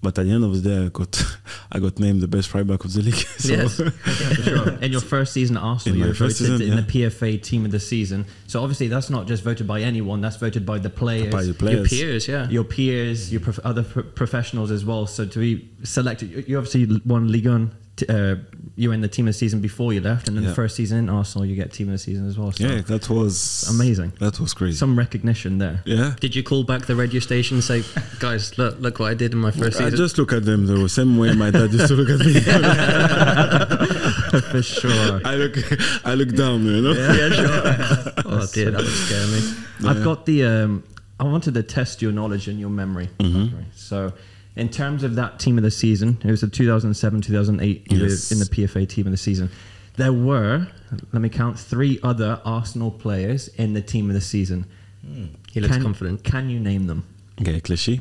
But 0.00 0.16
at 0.16 0.26
the 0.26 0.30
end 0.32 0.44
of 0.44 0.54
the 0.62 0.68
day, 0.68 0.84
I 0.86 0.88
got 0.90 1.24
I 1.72 1.80
got 1.80 1.98
named 1.98 2.20
the 2.20 2.28
best 2.28 2.54
right 2.54 2.64
back 2.66 2.84
of 2.84 2.92
the 2.92 3.02
league. 3.02 3.14
So 3.38 3.52
Yes. 3.52 3.76
For 3.80 4.42
sure. 4.42 4.68
In 4.80 4.92
your 4.92 5.00
first 5.00 5.32
season 5.32 5.56
at 5.56 5.62
Arsenal, 5.62 5.96
In 5.96 6.00
you 6.02 6.06
were 6.08 6.14
voted 6.14 6.36
season, 6.36 6.62
in 6.62 6.76
the 6.76 6.82
PFA 6.82 7.42
Team 7.42 7.64
of 7.64 7.70
the 7.72 7.80
Season. 7.80 8.24
So 8.46 8.62
obviously, 8.62 8.86
that's 8.88 9.10
not 9.10 9.26
just 9.26 9.42
voted 9.42 9.66
by 9.66 9.80
anyone. 9.82 10.20
That's 10.20 10.36
voted 10.36 10.64
by 10.64 10.78
the 10.78 10.90
players, 10.90 11.32
by 11.32 11.42
the 11.44 11.72
Your 11.72 11.84
peers, 11.86 12.28
yeah. 12.28 12.48
your 12.48 12.64
peers, 12.64 13.32
your 13.32 13.40
prof- 13.40 13.58
other 13.64 13.82
pro- 13.82 14.04
professionals 14.04 14.70
as 14.70 14.84
well. 14.84 15.06
So 15.06 15.26
to 15.26 15.38
be 15.38 15.68
selected, 15.82 16.30
you- 16.30 16.44
you 16.46 16.58
obviously 16.58 17.00
won 17.04 17.30
Ligue 17.32 17.46
1. 17.48 17.70
T- 17.98 18.06
uh, 18.08 18.36
you 18.76 18.88
were 18.88 18.94
in 18.94 19.00
the 19.00 19.08
Team 19.08 19.26
of 19.26 19.34
the 19.34 19.38
Season 19.38 19.60
before 19.60 19.92
you 19.92 20.00
left, 20.00 20.28
and 20.28 20.36
then 20.36 20.44
the 20.44 20.54
first 20.54 20.76
season 20.76 20.98
in 20.98 21.08
Arsenal, 21.10 21.44
you 21.44 21.56
get 21.56 21.72
Team 21.72 21.88
of 21.88 21.92
the 21.92 21.98
Season 21.98 22.26
as 22.28 22.38
well. 22.38 22.52
So 22.52 22.64
yeah, 22.66 22.80
that 22.82 23.10
was 23.10 23.66
Amazing. 23.68 24.12
That 24.20 24.38
was 24.38 24.54
crazy. 24.54 24.76
some 24.76 24.96
recognition 24.96 25.58
there. 25.58 25.82
yeah. 25.84 26.14
Did 26.20 26.34
you 26.36 26.42
call 26.44 26.62
back 26.64 26.86
the 26.86 26.94
radio 26.96 27.18
station 27.20 27.56
and 27.56 27.64
say, 27.64 27.82
guys, 28.20 28.56
look, 28.56 28.78
look 28.78 28.98
what 29.00 29.10
I 29.10 29.14
did 29.14 29.32
in 29.32 29.38
my 29.38 29.50
first 29.50 29.80
I 29.80 29.84
season? 29.90 29.96
just 29.96 30.16
look 30.18 30.32
at 30.32 30.44
them 30.44 30.66
the 30.66 30.88
same 30.88 31.16
way 31.18 31.34
my 31.34 31.50
dad 31.50 31.72
used 31.72 31.88
to 31.88 31.94
look 31.94 32.08
at 32.08 32.20
me. 32.24 32.40
For 34.50 34.62
sure. 34.62 35.20
I 35.24 35.34
look, 35.36 35.56
I 36.06 36.14
look 36.14 36.34
down, 36.34 36.64
you 36.64 36.80
know. 36.82 36.92
yeah, 36.92 37.30
sure. 37.30 37.48
oh 38.26 38.46
dear, 38.52 38.70
that 38.70 38.80
would 38.80 38.86
scare 38.88 39.26
me. 39.26 39.40
I've 39.88 40.04
got 40.04 40.24
the. 40.26 40.44
Um, 40.44 40.84
I 41.20 41.24
wanted 41.24 41.54
to 41.54 41.62
test 41.64 42.00
your 42.00 42.12
knowledge 42.12 42.46
and 42.48 42.60
your 42.60 42.70
memory. 42.70 43.08
Mm-hmm. 43.18 43.56
So, 43.74 44.12
in 44.58 44.68
terms 44.68 45.02
of 45.04 45.14
that 45.16 45.38
team 45.38 45.56
of 45.58 45.64
the 45.64 45.70
season, 45.70 46.18
it 46.24 46.30
was 46.30 46.40
the 46.40 46.48
2007 46.48 47.20
2008 47.22 47.92
you 47.92 47.98
Yes. 47.98 48.32
in 48.32 48.38
the 48.38 48.44
PFA 48.46 48.88
team 48.88 49.06
of 49.06 49.12
the 49.12 49.16
season. 49.16 49.50
There 49.96 50.12
were, 50.12 50.68
let 51.12 51.20
me 51.22 51.28
count, 51.28 51.58
three 51.58 51.98
other 52.02 52.40
Arsenal 52.44 52.90
players 52.90 53.48
in 53.48 53.72
the 53.74 53.82
team 53.82 54.08
of 54.10 54.14
the 54.14 54.20
season. 54.20 54.66
He 55.50 55.60
looks 55.60 55.74
Can- 55.74 55.82
confident. 55.82 56.22
Can 56.24 56.50
you 56.50 56.60
name 56.60 56.86
them? 56.86 57.04
Okay, 57.40 57.60
Clichy, 57.60 58.00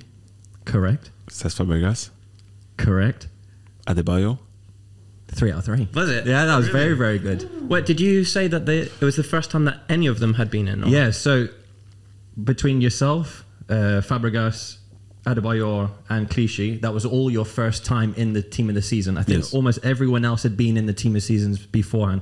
Correct. 0.66 1.12
Cesc 1.30 1.56
Fabregas, 1.64 2.10
Correct. 2.78 3.28
Adebayor. 3.88 4.38
Three 5.30 5.52
out 5.52 5.60
of 5.60 5.66
three. 5.66 5.88
Was 5.94 6.10
it? 6.10 6.26
Yeah, 6.26 6.46
that 6.46 6.56
was 6.58 6.70
very, 6.70 6.94
very 6.94 7.20
good. 7.20 7.70
Wait, 7.70 7.86
did 7.86 8.00
you 8.00 8.24
say 8.24 8.48
that 8.48 8.66
they, 8.66 8.80
it 8.80 9.02
was 9.02 9.16
the 9.18 9.24
first 9.24 9.52
time 9.52 9.66
that 9.66 9.82
any 9.90 10.08
of 10.08 10.20
them 10.20 10.36
had 10.36 10.50
been 10.50 10.68
in? 10.68 10.84
or- 10.84 10.88
Yeah, 10.88 11.12
so 11.12 11.48
between 12.42 12.82
yourself, 12.82 13.44
uh, 13.70 14.02
Fabregas, 14.02 14.78
Adebayor, 15.28 15.90
and 16.10 16.30
Clichy, 16.30 16.78
that 16.78 16.94
was 16.94 17.06
all 17.06 17.30
your 17.30 17.46
first 17.46 17.86
time 17.86 18.14
in 18.16 18.34
the 18.34 18.42
team 18.42 18.70
of 18.70 18.76
the 18.76 18.82
season. 18.82 19.18
I 19.18 19.24
think 19.24 19.40
Yes. 19.40 19.54
almost 19.54 19.80
everyone 19.84 20.24
else 20.26 20.44
had 20.44 20.56
been 20.56 20.78
in 20.78 20.86
the 20.86 20.94
team 20.94 21.16
of 21.16 21.24
seasons 21.24 21.60
beforehand. 21.60 22.22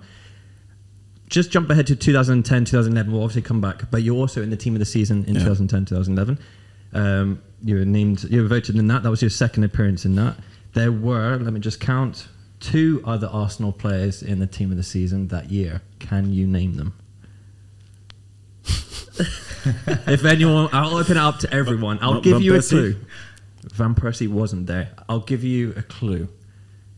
Just 1.29 1.51
jump 1.51 1.69
ahead 1.69 1.87
to 1.87 1.95
2010, 1.95 2.65
2011. 2.65 3.11
We'll 3.11 3.23
obviously 3.23 3.41
come 3.41 3.61
back, 3.61 3.89
but 3.91 4.03
you're 4.03 4.15
also 4.15 4.41
in 4.41 4.49
the 4.49 4.57
team 4.57 4.73
of 4.73 4.79
the 4.79 4.85
season 4.85 5.23
in 5.27 5.35
Yeah. 5.35 5.41
2010, 5.41 5.85
2011. 5.85 6.37
Um, 6.93 7.39
you 7.63 7.75
were 7.75 7.85
named, 7.85 8.25
you 8.29 8.41
were 8.41 8.47
voted 8.47 8.75
in 8.75 8.87
that. 8.87 9.03
That 9.03 9.09
was 9.09 9.21
your 9.21 9.29
second 9.31 9.63
appearance 9.63 10.05
in 10.05 10.15
that. 10.15 10.37
There 10.73 10.91
were, 10.91 11.37
let 11.37 11.53
me 11.53 11.59
just 11.59 11.79
count, 11.79 12.27
two 12.59 13.01
other 13.05 13.27
Arsenal 13.27 13.71
players 13.71 14.21
in 14.23 14.39
the 14.39 14.47
team 14.47 14.71
of 14.71 14.77
the 14.77 14.83
season 14.83 15.27
that 15.29 15.51
year. 15.51 15.81
Can 15.99 16.33
you 16.33 16.47
name 16.47 16.75
them? 16.75 16.93
If 19.17 20.25
anyone, 20.25 20.69
I'll 20.71 20.95
open 20.97 21.17
it 21.17 21.17
up 21.17 21.39
to 21.39 21.53
everyone. 21.53 21.99
I'll 22.01 22.13
Van- 22.13 22.21
give 22.21 22.33
Van 22.33 22.41
you 22.41 22.55
a 22.55 22.61
clue. 22.61 22.95
Van 23.73 23.95
Persie 23.95 24.27
wasn't 24.27 24.67
there. 24.67 24.89
I'll 25.09 25.19
give 25.21 25.43
you 25.43 25.73
a 25.75 25.81
clue, 25.81 26.27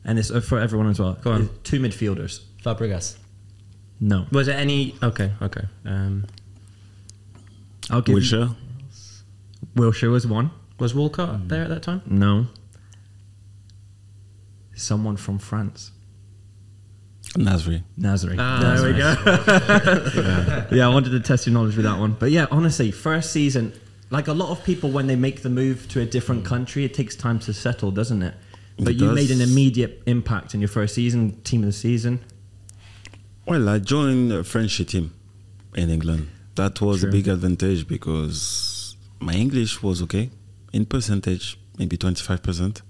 and 0.04 0.20
it's 0.20 0.30
uh, 0.32 0.42
for 0.42 0.60
everyone 0.60 0.90
as 0.90 1.00
well. 1.00 1.14
Go 1.22 1.32
on. 1.32 1.42
It's 1.44 1.70
Two 1.70 1.80
midfielders. 1.80 2.42
Fabregas. 2.64 3.18
No, 4.00 4.28
Was 4.32 4.48
it 4.48 4.54
any? 4.56 4.96
Okay, 5.02 5.32
okay. 5.42 5.64
Um, 5.86 6.26
I'll 7.90 8.02
give 8.02 8.16
you. 8.16 8.22
Wilshere. 8.22 8.56
Wilshire 9.76 10.10
was 10.12 10.28
one. 10.28 10.52
was 10.80 10.94
Walcott 10.94 11.48
there 11.48 11.64
at 11.64 11.70
that 11.70 11.82
time? 11.84 12.02
No. 12.06 12.48
Someone 14.76 15.18
from 15.18 15.40
France. 15.40 15.92
Nasri. 17.38 17.84
Nazari. 18.00 18.36
Ah, 18.40 18.76
there 18.76 18.84
we 18.92 18.98
go. 18.98 20.68
yeah, 20.76 20.86
I 20.88 20.90
wanted 20.90 21.12
to 21.12 21.20
test 21.20 21.46
your 21.46 21.54
knowledge 21.54 21.76
with 21.76 21.86
that 21.86 22.00
one. 22.00 22.14
But 22.20 22.32
yeah, 22.32 22.48
honestly, 22.52 22.92
first 22.92 23.32
season, 23.32 23.74
like 24.10 24.28
a 24.28 24.34
lot 24.34 24.50
of 24.50 24.64
people, 24.64 24.90
when 24.92 25.08
they 25.08 25.16
make 25.16 25.44
the 25.44 25.50
move 25.50 25.88
to 25.90 26.02
a 26.02 26.06
different 26.06 26.46
country, 26.46 26.84
it 26.84 26.94
takes 26.94 27.16
time 27.16 27.40
to 27.40 27.54
settle, 27.54 27.92
doesn't 27.92 28.24
it? 28.24 28.34
But 28.80 28.90
It 28.90 28.94
you 29.02 29.06
does. 29.08 29.16
made 29.16 29.32
an 29.32 29.42
immediate 29.42 30.02
impact 30.08 30.54
in 30.56 30.62
your 30.62 30.68
first 30.68 30.96
season, 30.96 31.40
team 31.44 31.62
of 31.62 31.68
the 31.68 31.74
season. 31.74 32.20
Well, 33.46 33.70
I 33.70 33.80
joined 33.80 34.32
a 34.32 34.44
French 34.44 34.78
team 34.88 35.14
in 35.76 35.90
England. 35.90 36.28
That 36.56 36.82
was 36.82 37.00
Sure. 37.02 37.10
a 37.10 37.12
big 37.12 37.28
advantage 37.28 37.88
because 37.88 38.96
my 39.20 39.34
English 39.34 39.82
was 39.84 40.02
okay. 40.02 40.30
In 40.74 40.86
percentage, 40.86 41.58
maybe 41.78 41.98
25%. 41.98 42.82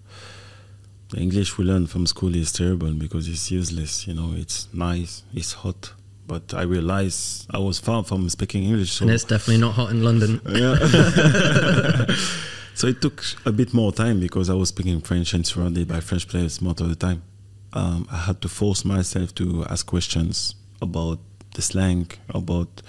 The 1.09 1.19
English 1.19 1.57
we 1.57 1.63
learn 1.63 1.87
from 1.87 2.05
school 2.05 2.35
is 2.35 2.51
terrible 2.51 2.91
because 2.91 3.27
it's 3.29 3.49
useless. 3.49 4.07
You 4.07 4.13
know, 4.13 4.33
it's 4.35 4.67
nice, 4.73 5.23
it's 5.33 5.53
hot. 5.53 5.93
But 6.27 6.53
I 6.53 6.63
realized 6.63 7.47
I 7.49 7.59
was 7.59 7.79
far 7.79 8.03
from 8.03 8.27
speaking 8.29 8.63
English. 8.65 8.91
So 8.91 9.03
And 9.03 9.11
it's 9.13 9.23
definitely 9.23 9.61
not 9.61 9.75
hot 9.75 9.91
in 9.91 10.03
London. 10.03 10.41
yeah. 10.49 10.75
so 12.73 12.87
it 12.87 13.01
took 13.01 13.23
a 13.45 13.51
bit 13.53 13.73
more 13.73 13.93
time 13.93 14.19
because 14.19 14.49
I 14.49 14.53
was 14.53 14.69
speaking 14.69 14.99
French 14.99 15.33
and 15.33 15.47
surrounded 15.47 15.87
by 15.87 16.01
French 16.01 16.27
players 16.27 16.61
most 16.61 16.81
of 16.81 16.89
the 16.89 16.95
time. 16.95 17.23
Um, 17.71 18.07
I 18.11 18.17
had 18.17 18.41
to 18.41 18.49
force 18.49 18.83
myself 18.83 19.33
to 19.35 19.65
ask 19.69 19.85
questions 19.85 20.55
about 20.81 21.19
the 21.53 21.61
slang, 21.61 22.11
about 22.29 22.81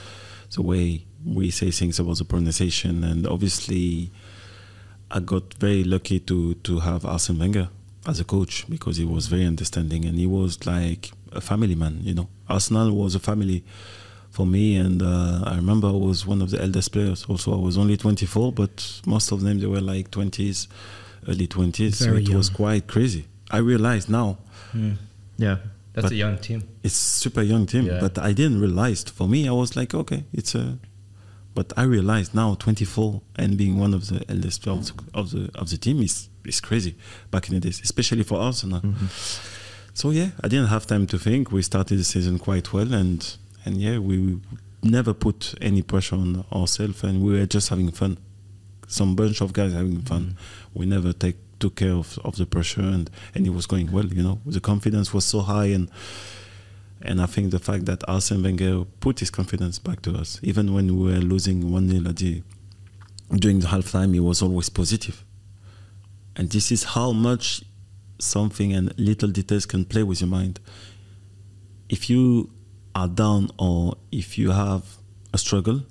the 0.54 0.62
way 0.62 1.04
we 1.24 1.50
say 1.50 1.70
things, 1.70 2.00
about 2.00 2.18
the 2.18 2.24
pronunciation, 2.24 3.04
and 3.04 3.26
obviously, 3.26 4.10
I 5.10 5.20
got 5.20 5.54
very 5.54 5.84
lucky 5.84 6.20
to 6.20 6.54
to 6.54 6.80
have 6.80 7.04
Arsene 7.04 7.38
Wenger 7.38 7.68
as 8.08 8.18
a 8.20 8.24
coach 8.24 8.64
because 8.68 8.96
he 8.96 9.04
was 9.04 9.26
very 9.28 9.44
understanding 9.44 10.04
and 10.08 10.16
he 10.18 10.26
was 10.26 10.52
like 10.66 11.10
a 11.32 11.40
family 11.40 11.74
man. 11.74 11.94
You 12.02 12.14
know, 12.14 12.28
Arsenal 12.48 12.90
was 12.92 13.14
a 13.14 13.20
family 13.20 13.62
for 14.30 14.46
me, 14.46 14.76
and 14.76 15.02
uh, 15.02 15.42
I 15.44 15.56
remember 15.56 15.88
I 15.88 15.92
was 16.08 16.26
one 16.26 16.40
of 16.42 16.50
the 16.50 16.60
eldest 16.62 16.92
players. 16.92 17.24
Also, 17.28 17.52
I 17.52 17.60
was 17.68 17.76
only 17.76 17.96
24, 17.96 18.52
but 18.52 19.00
most 19.06 19.32
of 19.32 19.40
them 19.42 19.58
they 19.60 19.66
were 19.66 19.80
like 19.80 20.10
20s, 20.10 20.68
early 21.28 21.46
20s. 21.46 21.94
so 21.96 22.04
Very 22.06 22.22
it 22.24 22.28
was 22.34 22.48
quite 22.50 22.86
crazy. 22.86 23.24
I 23.50 23.58
realized 23.58 24.08
now 24.10 24.38
Yeah. 25.36 25.58
That's 25.94 26.04
But- 26.06 26.12
a 26.12 26.16
young 26.16 26.38
team. 26.38 26.62
it's 26.84 26.94
super 26.94 27.42
young 27.42 27.66
team, 27.66 27.86
Yeah. 27.86 28.00
but 28.00 28.18
I 28.18 28.32
didn't 28.32 28.60
realize. 28.60 29.02
For 29.04 29.26
me, 29.28 29.48
I 29.48 29.52
was 29.52 29.74
like, 29.76 29.94
okay, 29.94 30.24
it's 30.32 30.54
a. 30.54 30.78
But 31.54 31.72
I 31.76 31.82
realized 31.82 32.34
now, 32.34 32.54
24, 32.54 33.20
and 33.36 33.56
being 33.56 33.78
one 33.80 33.92
of 33.94 34.02
the 34.10 34.20
eldest 34.30 34.68
of 34.68 34.78
the 34.86 34.92
of 35.20 35.30
the, 35.32 35.50
of 35.60 35.70
the 35.70 35.76
team 35.76 36.00
is 36.02 36.28
is 36.44 36.60
crazy. 36.60 36.96
Back 37.30 37.48
in 37.48 37.54
the 37.54 37.60
days, 37.60 37.80
especially 37.82 38.22
for 38.22 38.38
Arsenal. 38.38 38.78
Uh, 38.78 38.82
mm-hmm. 38.82 39.06
So 39.94 40.10
yeah, 40.10 40.30
I 40.42 40.48
didn't 40.48 40.68
have 40.68 40.86
time 40.86 41.06
to 41.08 41.18
think. 41.18 41.50
We 41.50 41.62
started 41.62 41.98
the 41.98 42.04
season 42.04 42.38
quite 42.38 42.72
well, 42.72 42.92
and 42.92 43.36
and 43.64 43.76
yeah, 43.76 43.98
we 43.98 44.40
never 44.82 45.12
put 45.12 45.54
any 45.60 45.82
pressure 45.82 46.16
on 46.16 46.44
ourselves, 46.52 47.02
and 47.02 47.22
we 47.22 47.32
were 47.38 47.46
just 47.46 47.68
having 47.68 47.90
fun. 47.90 48.18
Some 48.86 49.16
bunch 49.16 49.40
of 49.40 49.52
guys 49.52 49.72
having 49.72 50.00
fun. 50.02 50.22
Mm-hmm. 50.22 50.78
We 50.78 50.86
never 50.86 51.12
take 51.12 51.36
took 51.58 51.74
care 51.76 51.92
of, 51.92 52.18
of 52.24 52.36
the 52.36 52.46
pressure, 52.46 52.82
and 52.82 53.10
and 53.34 53.46
it 53.46 53.50
was 53.50 53.66
going 53.66 53.90
well. 53.90 54.06
You 54.06 54.22
know, 54.22 54.40
the 54.46 54.60
confidence 54.60 55.12
was 55.12 55.24
so 55.24 55.40
high, 55.40 55.66
and 55.66 55.90
and 57.02 57.20
I 57.20 57.26
think 57.26 57.50
the 57.50 57.58
fact 57.58 57.84
that 57.86 58.08
Arsene 58.08 58.42
Wenger 58.42 58.84
put 59.00 59.20
his 59.20 59.30
confidence 59.30 59.78
back 59.78 60.02
to 60.02 60.14
us, 60.16 60.40
even 60.42 60.74
when 60.74 60.96
we 60.96 61.12
were 61.12 61.20
losing 61.20 61.72
one 61.72 61.88
0 61.88 62.08
at 62.08 62.16
the 62.16 62.42
during 63.34 63.60
the 63.60 63.68
halftime, 63.68 64.14
he 64.14 64.20
was 64.20 64.42
always 64.42 64.68
positive. 64.68 65.24
And 66.38 66.48
this 66.50 66.72
is 66.72 66.84
how 66.84 67.12
much 67.12 67.62
something 68.20 68.72
and 68.72 68.96
little 68.98 69.28
details 69.28 69.66
can 69.66 69.84
play 69.84 70.04
with 70.04 70.20
your 70.20 70.30
mind. 70.30 70.60
If 71.88 72.08
you 72.08 72.50
are 72.94 73.08
down 73.08 73.50
or 73.58 73.96
if 74.12 74.38
you 74.38 74.52
have 74.52 74.98
a 75.34 75.38
struggle, 75.38 75.82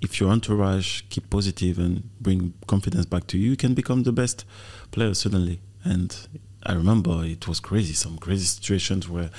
if 0.00 0.20
your 0.20 0.30
entourage 0.30 1.02
keep 1.10 1.28
positive 1.28 1.78
and 1.78 2.08
bring 2.20 2.54
confidence 2.66 3.04
back 3.04 3.26
to 3.28 3.38
you, 3.38 3.50
you 3.50 3.56
can 3.56 3.74
become 3.74 4.04
the 4.04 4.12
best 4.12 4.44
player 4.92 5.12
suddenly. 5.12 5.60
And 5.84 6.16
I 6.62 6.74
remember 6.74 7.24
it 7.24 7.48
was 7.48 7.60
crazy, 7.60 7.94
some 7.94 8.16
crazy 8.16 8.44
situations 8.44 9.08
where 9.08 9.30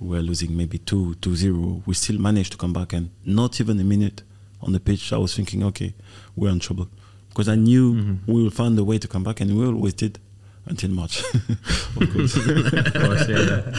we 0.00 0.08
were 0.08 0.22
losing 0.22 0.56
maybe 0.56 0.78
2 0.78 1.14
2 1.16 1.36
0. 1.36 1.82
We 1.86 1.94
still 1.94 2.20
managed 2.20 2.52
to 2.52 2.58
come 2.58 2.72
back, 2.72 2.92
and 2.92 3.10
not 3.24 3.60
even 3.60 3.80
a 3.80 3.84
minute 3.84 4.22
on 4.60 4.72
the 4.72 4.80
pitch, 4.80 5.12
I 5.12 5.18
was 5.18 5.34
thinking, 5.34 5.62
okay, 5.64 5.94
we're 6.34 6.50
in 6.50 6.58
trouble. 6.58 6.88
Because 7.34 7.48
I 7.48 7.56
knew 7.56 8.18
we 8.28 8.44
will 8.44 8.50
find 8.50 8.78
a 8.78 8.84
way 8.84 8.98
to 8.98 9.08
come 9.08 9.24
back, 9.24 9.40
and 9.40 9.58
we 9.58 9.66
always 9.66 9.94
did 9.94 10.20
until 10.66 10.90
March, 10.90 11.18
of 11.34 12.12
course. 12.12 12.36
of 12.36 12.94
course, 12.94 13.28
yeah, 13.28 13.38
yeah. 13.38 13.72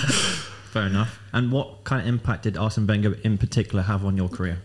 Fair 0.71 0.87
enough. 0.87 1.19
And 1.31 1.53
what 1.53 1.85
kind 1.85 2.01
of 2.01 2.07
impact 2.07 2.43
did 2.43 2.57
Arsene 2.57 2.85
Wenger 2.85 3.17
in 3.23 3.37
particular 3.37 3.83
have 3.83 4.03
on 4.03 4.17
your 4.17 4.27
career? 4.27 4.61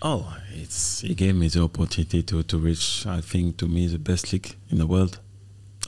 Oh, 0.00 0.34
it's 0.54 1.02
he 1.02 1.14
gave 1.14 1.34
me 1.36 1.48
the 1.48 1.62
opportunity 1.62 2.22
to, 2.22 2.42
to 2.42 2.58
reach, 2.58 3.06
I 3.06 3.20
think, 3.20 3.58
to 3.58 3.68
me 3.68 3.86
the 3.86 3.98
best 3.98 4.32
league 4.32 4.56
in 4.70 4.78
the 4.78 4.86
world. 4.86 5.20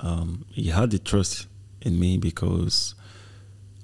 Um, 0.02 0.44
he 0.50 0.68
had 0.68 0.90
the 0.90 0.98
trust 0.98 1.46
in 1.80 1.98
me 1.98 2.18
because, 2.18 2.94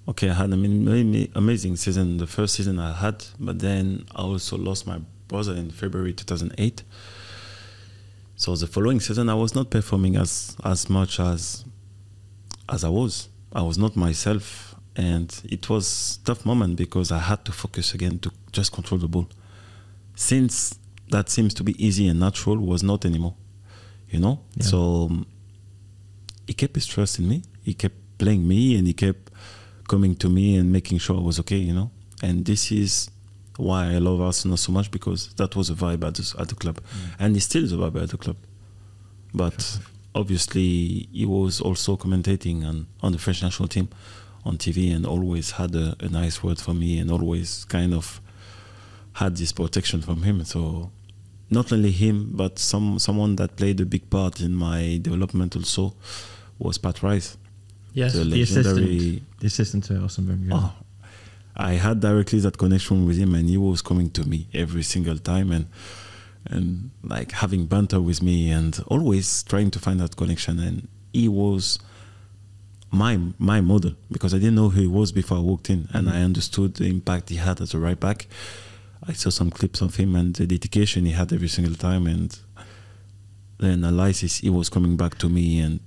okay, 0.07 0.29
I 0.29 0.35
had 0.35 0.51
an 0.51 0.65
ama- 0.65 1.29
amazing 1.35 1.77
season 1.77 2.19
the 2.19 2.27
first 2.27 2.57
season 2.57 2.79
I 2.79 2.93
had, 2.93 3.25
but 3.41 3.59
then 3.61 4.05
I 4.15 4.21
also 4.23 4.59
lost 4.59 4.87
my 4.87 5.01
brother 5.29 5.55
in 5.55 5.71
February 5.71 6.13
2008. 6.13 6.83
So 8.37 8.57
the 8.57 8.67
following 8.67 9.01
season 9.01 9.29
I 9.29 9.35
was 9.35 9.55
not 9.55 9.71
performing 9.71 10.17
as 10.17 10.57
as 10.65 10.91
much 10.91 11.21
as 11.21 11.65
as 12.69 12.85
I 12.85 12.89
was. 12.89 13.29
I 13.53 13.63
was 13.63 13.79
not 13.79 13.95
myself, 13.95 14.75
and 14.97 15.29
it 15.45 15.69
was 15.69 16.19
tough 16.25 16.45
moment 16.45 16.77
because 16.77 17.13
I 17.13 17.19
had 17.19 17.45
to 17.45 17.53
focus 17.53 17.95
again 17.95 18.19
to 18.21 18.33
just 18.51 18.73
control 18.73 18.99
the 18.99 19.07
ball. 19.09 19.29
Since 20.17 20.79
that 21.11 21.29
seems 21.29 21.55
to 21.55 21.63
be 21.63 21.75
easy 21.85 22.09
and 22.09 22.19
natural 22.19 22.57
was 22.57 22.83
not 22.83 23.05
anymore 23.05 23.37
you 24.15 24.21
know? 24.21 24.41
Yeah. 24.55 24.67
so 24.67 24.79
um, 25.11 25.27
he 26.47 26.55
kept 26.55 26.75
his 26.77 26.87
trust 26.87 27.19
in 27.19 27.29
me. 27.29 27.43
He 27.63 27.75
kept 27.75 27.97
playing 28.19 28.47
me 28.47 28.77
and 28.77 28.87
he 28.87 28.93
kept 28.93 29.31
coming 29.89 30.15
to 30.17 30.29
me 30.29 30.57
and 30.57 30.73
making 30.73 30.99
sure 30.99 31.17
i 31.17 31.21
was 31.21 31.39
okay 31.41 31.59
you 31.59 31.75
know? 31.75 31.91
And 32.23 32.45
this 32.45 32.73
is 32.73 33.11
why 33.57 33.87
i 33.87 33.99
love 33.99 34.21
arsenal 34.21 34.57
so 34.57 34.73
much 34.73 34.91
because 34.91 35.33
that 35.35 35.55
was 35.55 35.71
a 35.71 35.75
vibe 35.75 36.05
at 36.07 36.15
the, 36.15 36.35
at 36.41 36.49
the 36.49 36.55
club 36.55 36.81
mm. 36.81 37.15
and 37.19 37.37
it's 37.37 37.45
still 37.45 37.67
the 37.67 37.77
vibe 37.77 38.03
at 38.03 38.11
the 38.11 38.19
club 38.19 38.37
but 39.33 39.79
obviously 40.15 41.09
he 41.13 41.25
was 41.27 41.61
also 41.61 41.97
commentating 41.97 42.65
on, 42.65 42.87
on 43.01 43.13
the 43.13 43.19
french 43.19 43.43
national 43.43 43.69
team 43.69 43.89
on 44.45 44.57
tv 44.59 44.95
and 44.95 45.07
always 45.07 45.53
had 45.53 45.75
a, 45.75 45.97
a 46.01 46.09
nice 46.09 46.43
word 46.43 46.59
for 46.59 46.75
me 46.75 46.99
and 46.99 47.11
always 47.11 47.65
kind 47.65 47.95
of 47.95 48.21
had 49.15 49.37
this 49.37 49.53
protection 49.53 50.03
from 50.03 50.23
him. 50.23 50.45
So 50.45 50.91
not 51.51 51.73
only 51.73 51.91
him, 51.91 52.31
but 52.35 52.59
some 52.59 52.99
someone 52.99 53.37
that 53.37 53.57
played 53.57 53.81
a 53.81 53.87
big 53.87 54.09
part 54.11 54.41
in 54.41 54.55
my 54.55 54.99
development 55.01 55.57
also 55.57 55.95
was 56.59 56.79
Pat 56.79 57.03
Rice. 57.03 57.37
Yes. 57.93 58.15
the 58.15 58.25
The 58.25 58.43
assistant, 58.43 58.77
the 59.39 59.47
assistant 59.47 59.85
to 59.85 60.03
Arsene 60.03 60.29
Wenger. 60.29 60.51
Oh, 60.53 60.73
I 61.57 61.75
had 61.75 62.01
directly 62.01 62.41
that 62.41 62.59
connection 62.59 63.07
with 63.07 63.17
him, 63.17 63.35
and 63.35 63.49
he 63.49 63.57
was 63.57 63.83
coming 63.83 64.11
to 64.11 64.29
me 64.29 64.49
every 64.53 64.83
single 64.83 65.19
time, 65.19 65.53
and 65.53 65.67
and 66.47 66.91
like 67.03 67.33
having 67.33 67.67
banter 67.67 68.01
with 68.01 68.23
me, 68.23 68.51
and 68.51 68.79
always 68.89 69.43
trying 69.45 69.71
to 69.71 69.79
find 69.79 70.01
that 70.01 70.17
connection. 70.17 70.59
And 70.59 70.89
he 71.13 71.29
was 71.29 71.79
my 72.91 73.19
my 73.39 73.61
model 73.61 73.95
because 74.11 74.35
I 74.35 74.39
didn't 74.39 74.57
know 74.57 74.69
who 74.69 74.81
he 74.83 74.87
was 74.87 75.13
before 75.13 75.39
I 75.39 75.41
walked 75.41 75.71
in, 75.71 75.89
and 75.93 76.09
I 76.09 76.23
understood 76.23 76.75
the 76.75 76.87
impact 76.87 77.29
he 77.29 77.37
had 77.37 77.61
as 77.61 77.73
a 77.75 77.79
right 77.79 77.99
back. 77.99 78.27
I 79.07 79.13
saw 79.13 79.31
some 79.31 79.51
clips 79.51 79.81
of 79.81 79.97
him 79.97 80.17
and 80.17 80.35
the 80.35 80.47
dedication 80.47 81.05
he 81.05 81.13
had 81.13 81.33
every 81.33 81.49
single 81.49 81.75
time, 81.75 82.07
and 82.07 82.37
the 83.59 83.69
analysis 83.69 84.39
he 84.39 84.51
was 84.51 84.69
coming 84.69 84.97
back 84.97 85.19
to 85.19 85.29
me 85.29 85.61
and 85.61 85.81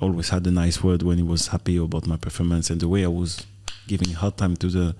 always 0.00 0.28
had 0.28 0.46
a 0.46 0.50
nice 0.50 0.82
word 0.82 1.02
when 1.02 1.16
he 1.16 1.22
was 1.22 1.48
happy 1.48 1.76
about 1.76 2.06
my 2.06 2.16
performance 2.16 2.70
and 2.70 2.80
the 2.80 2.88
way 2.88 3.04
I 3.04 3.08
was 3.08 3.46
giving 3.86 4.12
hard 4.12 4.36
time 4.36 4.56
to 4.56 4.68
the 4.68 4.94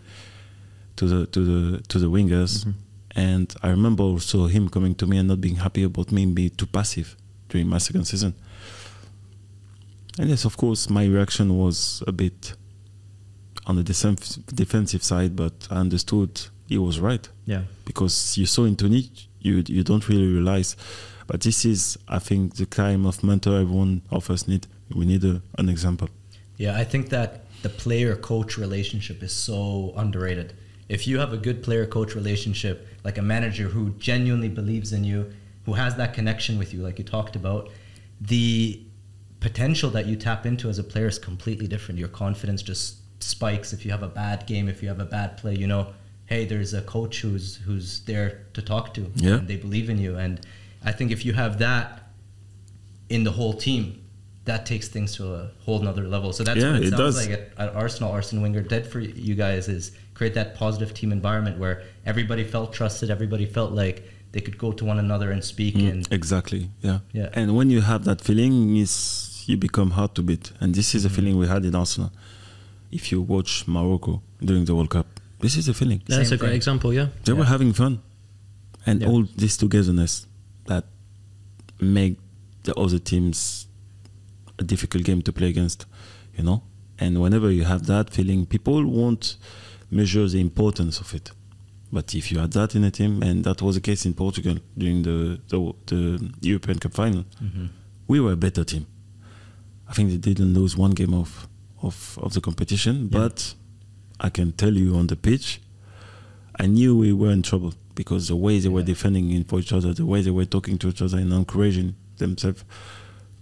to 0.96 1.06
the 1.06 1.26
to 1.26 1.40
the 1.44 1.82
to 1.82 1.98
the 1.98 2.06
wingers. 2.10 2.64
Mm-hmm. 2.64 2.70
And 3.18 3.54
I 3.62 3.68
remember 3.70 4.02
also 4.04 4.46
him 4.46 4.68
coming 4.68 4.94
to 4.96 5.06
me 5.06 5.16
and 5.18 5.28
not 5.28 5.40
being 5.40 5.56
happy 5.56 5.84
about 5.84 6.12
me 6.12 6.26
being 6.26 6.50
too 6.50 6.66
passive 6.66 7.16
during 7.48 7.66
my 7.68 7.78
second 7.78 8.04
season. 8.04 8.34
And 10.18 10.28
yes, 10.30 10.44
of 10.44 10.56
course, 10.56 10.88
my 10.90 11.04
reaction 11.06 11.56
was 11.56 12.02
a 12.06 12.12
bit 12.12 12.54
on 13.66 13.76
the 13.76 13.82
defensive 13.82 14.44
defensive 14.46 15.02
side, 15.02 15.34
but 15.36 15.66
I 15.70 15.76
understood 15.76 16.40
he 16.68 16.78
was 16.78 17.00
right 17.00 17.28
Yeah. 17.46 17.62
because 17.84 18.36
you 18.38 18.46
saw 18.46 18.64
into 18.64 18.86
it, 18.86 19.26
you 19.40 19.62
you 19.66 19.82
don't 19.82 20.06
really 20.08 20.26
realize. 20.26 20.76
But 21.26 21.40
this 21.40 21.64
is, 21.64 21.98
I 22.08 22.18
think, 22.20 22.54
the 22.54 22.66
kind 22.66 23.04
of 23.06 23.24
mentor 23.24 23.56
everyone 23.60 24.02
of 24.10 24.30
us 24.30 24.46
need. 24.46 24.66
We 24.94 25.06
need 25.06 25.24
a, 25.24 25.42
an 25.58 25.68
example. 25.68 26.08
Yeah, 26.56 26.76
I 26.78 26.84
think 26.84 27.08
that 27.08 27.45
the 27.66 27.70
player 27.70 28.14
coach 28.14 28.56
relationship 28.56 29.24
is 29.24 29.32
so 29.32 29.92
underrated. 29.96 30.54
If 30.88 31.08
you 31.08 31.18
have 31.18 31.32
a 31.32 31.36
good 31.36 31.64
player 31.64 31.84
coach 31.84 32.14
relationship, 32.14 32.86
like 33.02 33.18
a 33.18 33.22
manager 33.22 33.64
who 33.64 33.90
genuinely 33.98 34.48
believes 34.48 34.92
in 34.92 35.02
you, 35.02 35.32
who 35.64 35.72
has 35.72 35.96
that 35.96 36.14
connection 36.14 36.58
with 36.58 36.72
you, 36.72 36.80
like 36.80 36.96
you 37.00 37.04
talked 37.04 37.34
about, 37.34 37.70
the 38.20 38.80
potential 39.40 39.90
that 39.90 40.06
you 40.06 40.14
tap 40.14 40.46
into 40.46 40.68
as 40.68 40.78
a 40.78 40.84
player 40.84 41.08
is 41.08 41.18
completely 41.18 41.66
different. 41.66 41.98
Your 41.98 42.06
confidence 42.06 42.62
just 42.62 42.98
spikes 43.20 43.72
if 43.72 43.84
you 43.84 43.90
have 43.90 44.04
a 44.04 44.12
bad 44.22 44.46
game, 44.46 44.68
if 44.68 44.80
you 44.80 44.86
have 44.86 45.00
a 45.00 45.04
bad 45.04 45.36
play, 45.36 45.56
you 45.56 45.66
know, 45.66 45.92
hey, 46.26 46.44
there's 46.44 46.72
a 46.72 46.82
coach 46.82 47.20
who's 47.22 47.56
who's 47.56 48.04
there 48.04 48.46
to 48.54 48.62
talk 48.62 48.94
to. 48.94 49.10
Yeah. 49.16 49.38
And 49.38 49.48
they 49.48 49.56
believe 49.56 49.90
in 49.90 49.98
you. 49.98 50.16
And 50.16 50.40
I 50.84 50.92
think 50.92 51.10
if 51.10 51.24
you 51.24 51.32
have 51.32 51.58
that 51.58 52.10
in 53.08 53.24
the 53.24 53.32
whole 53.32 53.54
team, 53.54 54.05
that 54.46 54.64
takes 54.64 54.88
things 54.88 55.14
to 55.16 55.22
a 55.34 55.50
whole 55.64 55.80
nother 55.80 56.06
level. 56.14 56.32
So 56.32 56.42
that's 56.44 56.58
Yeah, 56.60 56.72
what 56.72 56.82
it, 56.82 56.86
it 56.86 56.90
sounds 56.90 57.16
does. 57.16 57.28
like 57.28 57.30
at, 57.38 57.50
at 57.58 57.74
Arsenal. 57.74 58.10
Arsene 58.12 58.40
Wenger 58.42 58.62
did 58.62 58.86
for 58.86 59.00
you 59.00 59.34
guys 59.34 59.68
is 59.68 59.92
create 60.14 60.34
that 60.34 60.54
positive 60.54 60.94
team 60.94 61.10
environment 61.12 61.58
where 61.58 61.82
everybody 62.06 62.44
felt 62.44 62.72
trusted, 62.72 63.10
everybody 63.10 63.44
felt 63.46 63.72
like 63.72 63.96
they 64.32 64.40
could 64.40 64.56
go 64.58 64.70
to 64.72 64.84
one 64.84 64.98
another 65.06 65.30
and 65.34 65.42
speak. 65.44 65.74
Mm, 65.74 65.90
And 65.92 66.12
exactly. 66.12 66.70
Yeah. 66.80 66.98
Yeah. 67.12 67.28
And 67.38 67.56
when 67.58 67.68
you 67.70 67.80
have 67.90 68.04
that 68.04 68.20
feeling, 68.20 68.76
is 68.76 68.92
you 69.46 69.56
become 69.56 69.90
hard 69.98 70.14
to 70.16 70.22
beat. 70.22 70.52
And 70.60 70.74
this 70.74 70.94
is 70.94 71.04
a 71.04 71.08
Mm-hmm. 71.08 71.16
feeling 71.16 71.38
we 71.38 71.46
had 71.48 71.64
in 71.64 71.74
Arsenal. 71.74 72.10
If 72.92 73.10
you 73.12 73.20
watch 73.22 73.66
Morocco 73.66 74.22
during 74.48 74.64
the 74.64 74.74
World 74.76 74.90
Cup, 74.90 75.06
this 75.40 75.56
is 75.56 75.68
a 75.68 75.74
feeling. 75.74 76.02
That's 76.06 76.28
Same 76.28 76.36
a 76.36 76.38
great 76.38 76.48
thing. 76.50 76.56
example. 76.56 76.92
Yeah. 76.94 77.08
They 77.24 77.32
were 77.32 77.44
having 77.54 77.72
fun, 77.72 78.00
and 78.86 79.00
Yeah. 79.02 79.08
all 79.08 79.24
this 79.36 79.56
togetherness 79.56 80.26
that 80.66 80.84
make 81.80 82.16
the 82.62 82.74
other 82.74 82.98
teams 82.98 83.66
a 84.58 84.64
difficult 84.64 85.04
game 85.04 85.22
to 85.22 85.32
play 85.32 85.48
against. 85.48 85.86
You 86.36 86.44
know, 86.44 86.62
and 86.98 87.20
whenever 87.20 87.50
you 87.50 87.64
have 87.64 87.86
that 87.86 88.10
feeling, 88.10 88.46
people 88.46 88.84
won't 88.86 89.36
measure 89.90 90.26
the 90.28 90.40
importance 90.40 91.00
of 91.00 91.14
it. 91.14 91.30
But 91.92 92.14
if 92.14 92.30
you 92.32 92.38
had 92.40 92.52
that 92.52 92.74
in 92.74 92.84
a 92.84 92.90
team, 92.90 93.22
and 93.22 93.44
that 93.44 93.62
was 93.62 93.76
the 93.76 93.80
case 93.80 94.04
in 94.04 94.14
Portugal 94.14 94.56
during 94.76 95.02
the 95.02 95.40
the, 95.48 95.72
the 95.86 96.30
European 96.40 96.78
Cup 96.78 96.92
final, 96.94 97.24
Mm-hmm. 97.42 97.66
we 98.08 98.20
were 98.20 98.32
a 98.32 98.36
better 98.36 98.64
team. 98.64 98.86
I 99.88 99.92
think 99.94 100.10
they 100.10 100.16
didn't 100.18 100.52
lose 100.54 100.76
one 100.76 100.90
game 100.92 101.14
of 101.14 101.48
of, 101.82 102.18
of 102.22 102.32
the 102.34 102.40
competition, 102.40 103.06
but 103.08 103.54
I 104.18 104.30
can 104.30 104.52
tell 104.52 104.74
you 104.74 104.96
on 104.96 105.06
the 105.06 105.16
pitch, 105.16 105.60
I 106.58 106.66
knew 106.66 106.96
we 106.96 107.12
were 107.12 107.30
in 107.30 107.42
trouble 107.42 107.74
because 107.94 108.28
the 108.28 108.36
way 108.36 108.58
they 108.58 108.68
were 108.70 108.82
defending 108.82 109.30
in 109.30 109.44
for 109.44 109.60
each 109.60 109.72
other, 109.72 109.92
the 109.94 110.06
way 110.06 110.20
they 110.22 110.30
were 110.30 110.46
talking 110.46 110.78
to 110.78 110.88
each 110.88 111.02
other 111.02 111.18
and 111.18 111.32
encouraging 111.32 111.94
themselves. 112.18 112.64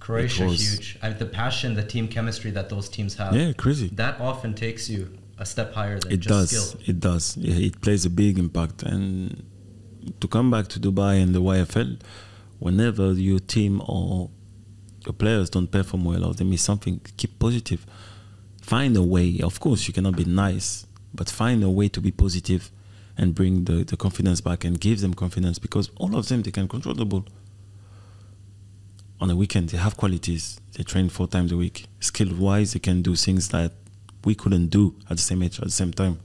Croatia 0.04 0.46
huge. 0.46 0.98
I, 1.02 1.08
the 1.10 1.24
passion, 1.24 1.74
the 1.74 1.82
team 1.82 2.08
chemistry 2.08 2.50
that 2.50 2.68
those 2.68 2.90
teams 2.90 3.14
have. 3.14 3.34
Yeah, 3.34 3.52
crazy. 3.54 3.88
That 3.94 4.20
often 4.20 4.52
takes 4.52 4.90
you 4.90 5.00
a 5.38 5.46
step 5.46 5.72
higher 5.72 5.98
than 5.98 6.12
It 6.12 6.18
just 6.18 6.28
does. 6.28 6.50
skill. 6.70 6.80
It 6.90 7.00
does. 7.00 7.36
Yeah, 7.38 7.54
it 7.68 7.80
plays 7.80 8.04
a 8.04 8.10
big 8.10 8.38
impact. 8.38 8.82
And 8.82 9.44
to 10.20 10.28
come 10.28 10.50
back 10.50 10.68
to 10.68 10.78
Dubai 10.78 11.22
and 11.22 11.34
the 11.34 11.40
YFL, 11.40 12.00
whenever 12.58 13.12
your 13.14 13.38
team 13.38 13.80
or 13.88 14.28
your 15.06 15.14
players 15.14 15.48
don't 15.48 15.70
perform 15.70 16.04
well 16.04 16.24
or 16.26 16.34
they 16.34 16.44
miss 16.44 16.60
something, 16.62 17.00
keep 17.16 17.38
positive. 17.38 17.86
Find 18.60 18.94
a 18.98 19.02
way. 19.02 19.40
Of 19.42 19.58
course, 19.58 19.88
you 19.88 19.94
cannot 19.94 20.16
be 20.16 20.26
nice, 20.26 20.86
but 21.14 21.30
find 21.30 21.64
a 21.64 21.70
way 21.70 21.88
to 21.88 22.00
be 22.02 22.10
positive 22.10 22.70
and 23.16 23.34
bring 23.34 23.64
the, 23.64 23.84
the 23.84 23.96
confidence 23.96 24.42
back 24.42 24.64
and 24.64 24.78
give 24.78 25.00
them 25.00 25.14
confidence 25.14 25.58
because 25.58 25.88
all 25.96 26.14
of 26.14 26.28
them 26.28 26.42
they 26.42 26.50
can 26.50 26.68
control 26.68 26.94
the 26.94 27.06
ball. 27.06 27.24
On 29.20 29.28
the 29.28 29.36
weekend, 29.36 29.70
they 29.70 29.78
have 29.78 29.96
qualities. 29.96 30.60
They 30.76 30.82
train 30.82 31.08
four 31.08 31.28
times 31.28 31.52
a 31.52 31.56
week. 31.56 31.86
Skill 32.00 32.34
wise, 32.34 32.72
they 32.72 32.80
can 32.80 33.02
do 33.02 33.14
things 33.14 33.48
that 33.50 33.72
we 34.24 34.34
couldn't 34.34 34.68
do 34.68 34.94
at 35.08 35.16
the 35.16 35.22
same 35.22 35.42
age, 35.42 35.58
at 35.58 35.64
the 35.64 35.70
same 35.70 35.92
time. 35.92 36.20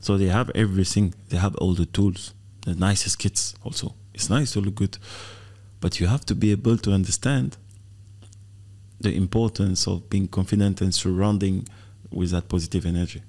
So 0.00 0.16
they 0.16 0.26
have 0.26 0.50
everything. 0.54 1.14
They 1.28 1.36
have 1.36 1.54
all 1.56 1.74
the 1.74 1.86
tools, 1.86 2.34
the 2.62 2.74
nicest 2.74 3.18
kits 3.18 3.54
also. 3.62 3.94
It's 4.14 4.30
nice 4.30 4.52
to 4.52 4.60
look 4.60 4.76
good, 4.76 4.98
but 5.80 6.00
you 6.00 6.06
have 6.06 6.24
to 6.26 6.34
be 6.34 6.50
able 6.52 6.78
to 6.78 6.92
understand 6.92 7.56
the 9.00 9.14
importance 9.14 9.86
of 9.86 10.08
being 10.10 10.28
confident 10.28 10.80
and 10.80 10.94
surrounding 10.94 11.66
with 12.10 12.30
that 12.30 12.48
positive 12.48 12.84
energy. 12.86 13.22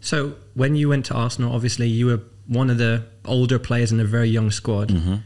So 0.00 0.34
when 0.54 0.74
you 0.74 0.88
went 0.88 1.06
to 1.06 1.14
Arsenal, 1.14 1.54
obviously 1.54 1.88
you 1.88 2.06
were 2.06 2.20
one 2.46 2.70
of 2.70 2.78
the 2.78 3.04
older 3.24 3.58
players 3.58 3.92
in 3.92 4.00
a 4.00 4.04
very 4.04 4.28
young 4.28 4.50
squad. 4.50 4.88
Mm-hmm. 4.88 5.16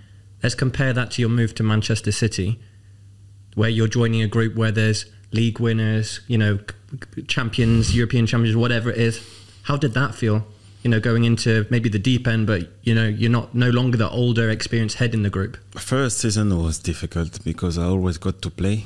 Let's 0.45 0.55
compare 0.55 0.93
that 0.93 1.11
to 1.13 1.23
your 1.23 1.31
move 1.31 1.55
to 1.55 1.63
Manchester 1.63 2.13
City, 2.13 2.61
where 3.55 3.71
you're 3.71 3.89
joining 3.89 4.21
a 4.21 4.27
group 4.27 4.57
where 4.57 4.71
there's 4.71 5.07
league 5.33 5.59
winners, 5.59 6.21
you 6.27 6.37
know, 6.37 6.59
champions, 7.27 7.97
European 7.97 8.27
champions, 8.27 8.55
whatever 8.55 8.91
it 8.91 8.99
is. 8.99 9.27
How 9.63 9.79
did 9.79 9.95
that 9.95 10.15
feel? 10.15 10.47
You 10.83 10.91
know, 10.91 11.01
going 11.01 11.25
into 11.25 11.67
maybe 11.71 11.89
the 11.89 11.99
deep 11.99 12.29
end, 12.29 12.47
but 12.47 12.69
you 12.83 12.95
know, 12.95 13.09
you're 13.09 13.31
not 13.31 13.55
no 13.55 13.71
longer 13.71 13.97
the 13.97 14.11
older, 14.11 14.51
experienced 14.51 14.99
head 14.99 15.15
in 15.15 15.23
the 15.23 15.31
group. 15.31 15.57
First 15.79 16.19
season 16.19 16.55
was 16.63 16.79
difficult 16.79 17.43
because 17.43 17.79
I 17.79 17.85
always 17.85 18.19
got 18.19 18.43
to 18.43 18.51
play. 18.51 18.85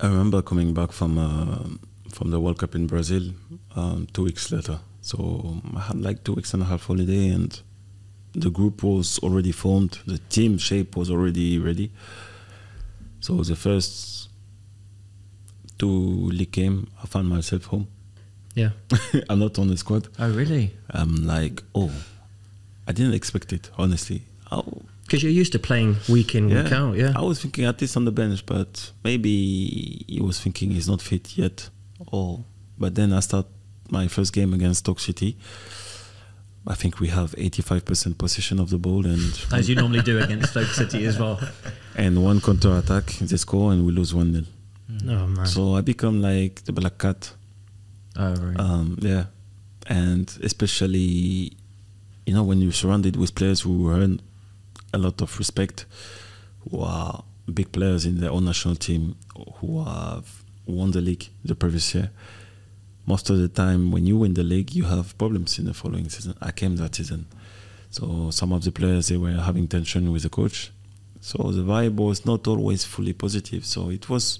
I 0.00 0.06
remember 0.06 0.40
coming 0.40 0.72
back 0.72 0.92
from 0.92 1.18
uh, 1.18 1.68
from 2.08 2.30
the 2.30 2.40
World 2.40 2.60
Cup 2.60 2.74
in 2.74 2.86
Brazil 2.86 3.34
um, 3.76 4.08
two 4.14 4.24
weeks 4.24 4.50
later. 4.50 4.80
So 5.02 5.60
I 5.76 5.80
had 5.80 6.00
like 6.00 6.24
two 6.24 6.32
weeks 6.32 6.54
and 6.54 6.62
a 6.62 6.66
half 6.66 6.86
holiday, 6.86 7.28
and 7.28 7.60
the 8.34 8.50
group 8.50 8.82
was 8.82 9.18
already 9.20 9.52
formed. 9.52 9.98
The 10.06 10.18
team 10.18 10.58
shape 10.58 10.96
was 10.96 11.10
already 11.10 11.58
ready. 11.58 11.90
So 13.20 13.34
the 13.42 13.56
first 13.56 14.28
two 15.78 15.88
league 15.88 16.52
game, 16.52 16.88
I 17.02 17.06
found 17.06 17.28
myself 17.28 17.64
home. 17.66 17.88
Yeah. 18.54 18.70
I'm 19.28 19.38
not 19.38 19.58
on 19.58 19.68
the 19.68 19.76
squad. 19.76 20.08
Oh, 20.18 20.30
really? 20.32 20.72
I'm 20.90 21.26
like, 21.26 21.62
oh, 21.74 21.92
I 22.86 22.92
didn't 22.92 23.14
expect 23.14 23.52
it, 23.52 23.70
honestly. 23.78 24.22
Oh, 24.50 24.64
Because 25.02 25.22
you're 25.22 25.32
used 25.32 25.52
to 25.52 25.58
playing 25.58 25.96
week 26.08 26.34
in, 26.34 26.48
week 26.48 26.72
out. 26.72 26.96
Yeah. 26.96 27.12
I 27.16 27.22
was 27.22 27.40
thinking 27.40 27.64
at 27.64 27.80
least 27.80 27.96
on 27.96 28.04
the 28.04 28.12
bench, 28.12 28.44
but 28.46 28.90
maybe 29.04 30.04
he 30.08 30.20
was 30.20 30.40
thinking 30.40 30.70
he's 30.70 30.88
not 30.88 31.00
fit 31.00 31.36
yet. 31.36 31.68
Or 32.12 32.44
but 32.78 32.94
then 32.94 33.12
I 33.12 33.20
start 33.20 33.46
my 33.90 34.08
first 34.08 34.32
game 34.32 34.54
against 34.54 34.80
Stoke 34.80 35.00
City. 35.00 35.36
I 36.66 36.74
think 36.74 37.00
we 37.00 37.08
have 37.08 37.32
85% 37.32 38.18
possession 38.18 38.60
of 38.60 38.70
the 38.70 38.78
ball 38.78 39.06
and 39.06 39.46
As 39.52 39.68
you 39.68 39.74
normally 39.74 40.02
do 40.02 40.18
against 40.18 40.50
Stoke 40.50 40.68
City 40.68 41.06
as 41.06 41.18
well. 41.18 41.40
and 41.96 42.22
one 42.22 42.40
counter 42.40 42.76
attack. 42.76 43.06
They 43.06 43.36
score 43.36 43.72
and 43.72 43.86
we 43.86 43.92
lose 43.92 44.14
one 44.14 44.32
0 44.32 44.44
Oh 45.08 45.26
man. 45.26 45.46
So 45.46 45.74
I 45.74 45.80
become 45.80 46.20
like 46.20 46.62
the 46.64 46.72
black 46.72 46.98
cat. 46.98 47.32
Oh, 48.16 48.34
right. 48.34 48.58
Um, 48.60 48.98
yeah, 49.00 49.26
and 49.86 50.36
especially, 50.42 51.52
you 52.26 52.34
know, 52.34 52.42
when 52.42 52.60
you're 52.60 52.72
surrounded 52.72 53.16
with 53.16 53.34
players 53.34 53.60
who 53.62 53.90
earn 53.90 54.20
a 54.92 54.98
lot 54.98 55.22
of 55.22 55.38
respect, 55.38 55.86
who 56.68 56.80
are 56.80 57.24
big 57.52 57.72
players 57.72 58.04
in 58.04 58.20
their 58.20 58.30
own 58.30 58.44
national 58.44 58.76
team, 58.76 59.16
who 59.56 59.82
have 59.84 60.42
won 60.66 60.90
the 60.90 61.00
league 61.00 61.28
the 61.44 61.54
previous 61.54 61.94
year. 61.94 62.10
Most 63.10 63.28
of 63.28 63.38
the 63.38 63.48
time, 63.48 63.90
when 63.90 64.06
you 64.06 64.16
win 64.18 64.34
the 64.34 64.44
league, 64.44 64.72
you 64.72 64.84
have 64.84 65.18
problems 65.18 65.58
in 65.58 65.64
the 65.64 65.74
following 65.74 66.08
season. 66.08 66.36
I 66.40 66.52
came 66.52 66.76
that 66.76 66.94
season, 66.94 67.26
so 67.90 68.30
some 68.30 68.52
of 68.52 68.62
the 68.62 68.70
players 68.70 69.08
they 69.08 69.16
were 69.16 69.32
having 69.32 69.66
tension 69.66 70.12
with 70.12 70.22
the 70.22 70.28
coach, 70.28 70.70
so 71.20 71.50
the 71.50 71.62
vibe 71.62 71.96
was 71.96 72.24
not 72.24 72.46
always 72.46 72.84
fully 72.84 73.12
positive. 73.12 73.66
So 73.66 73.90
it 73.90 74.08
was 74.08 74.38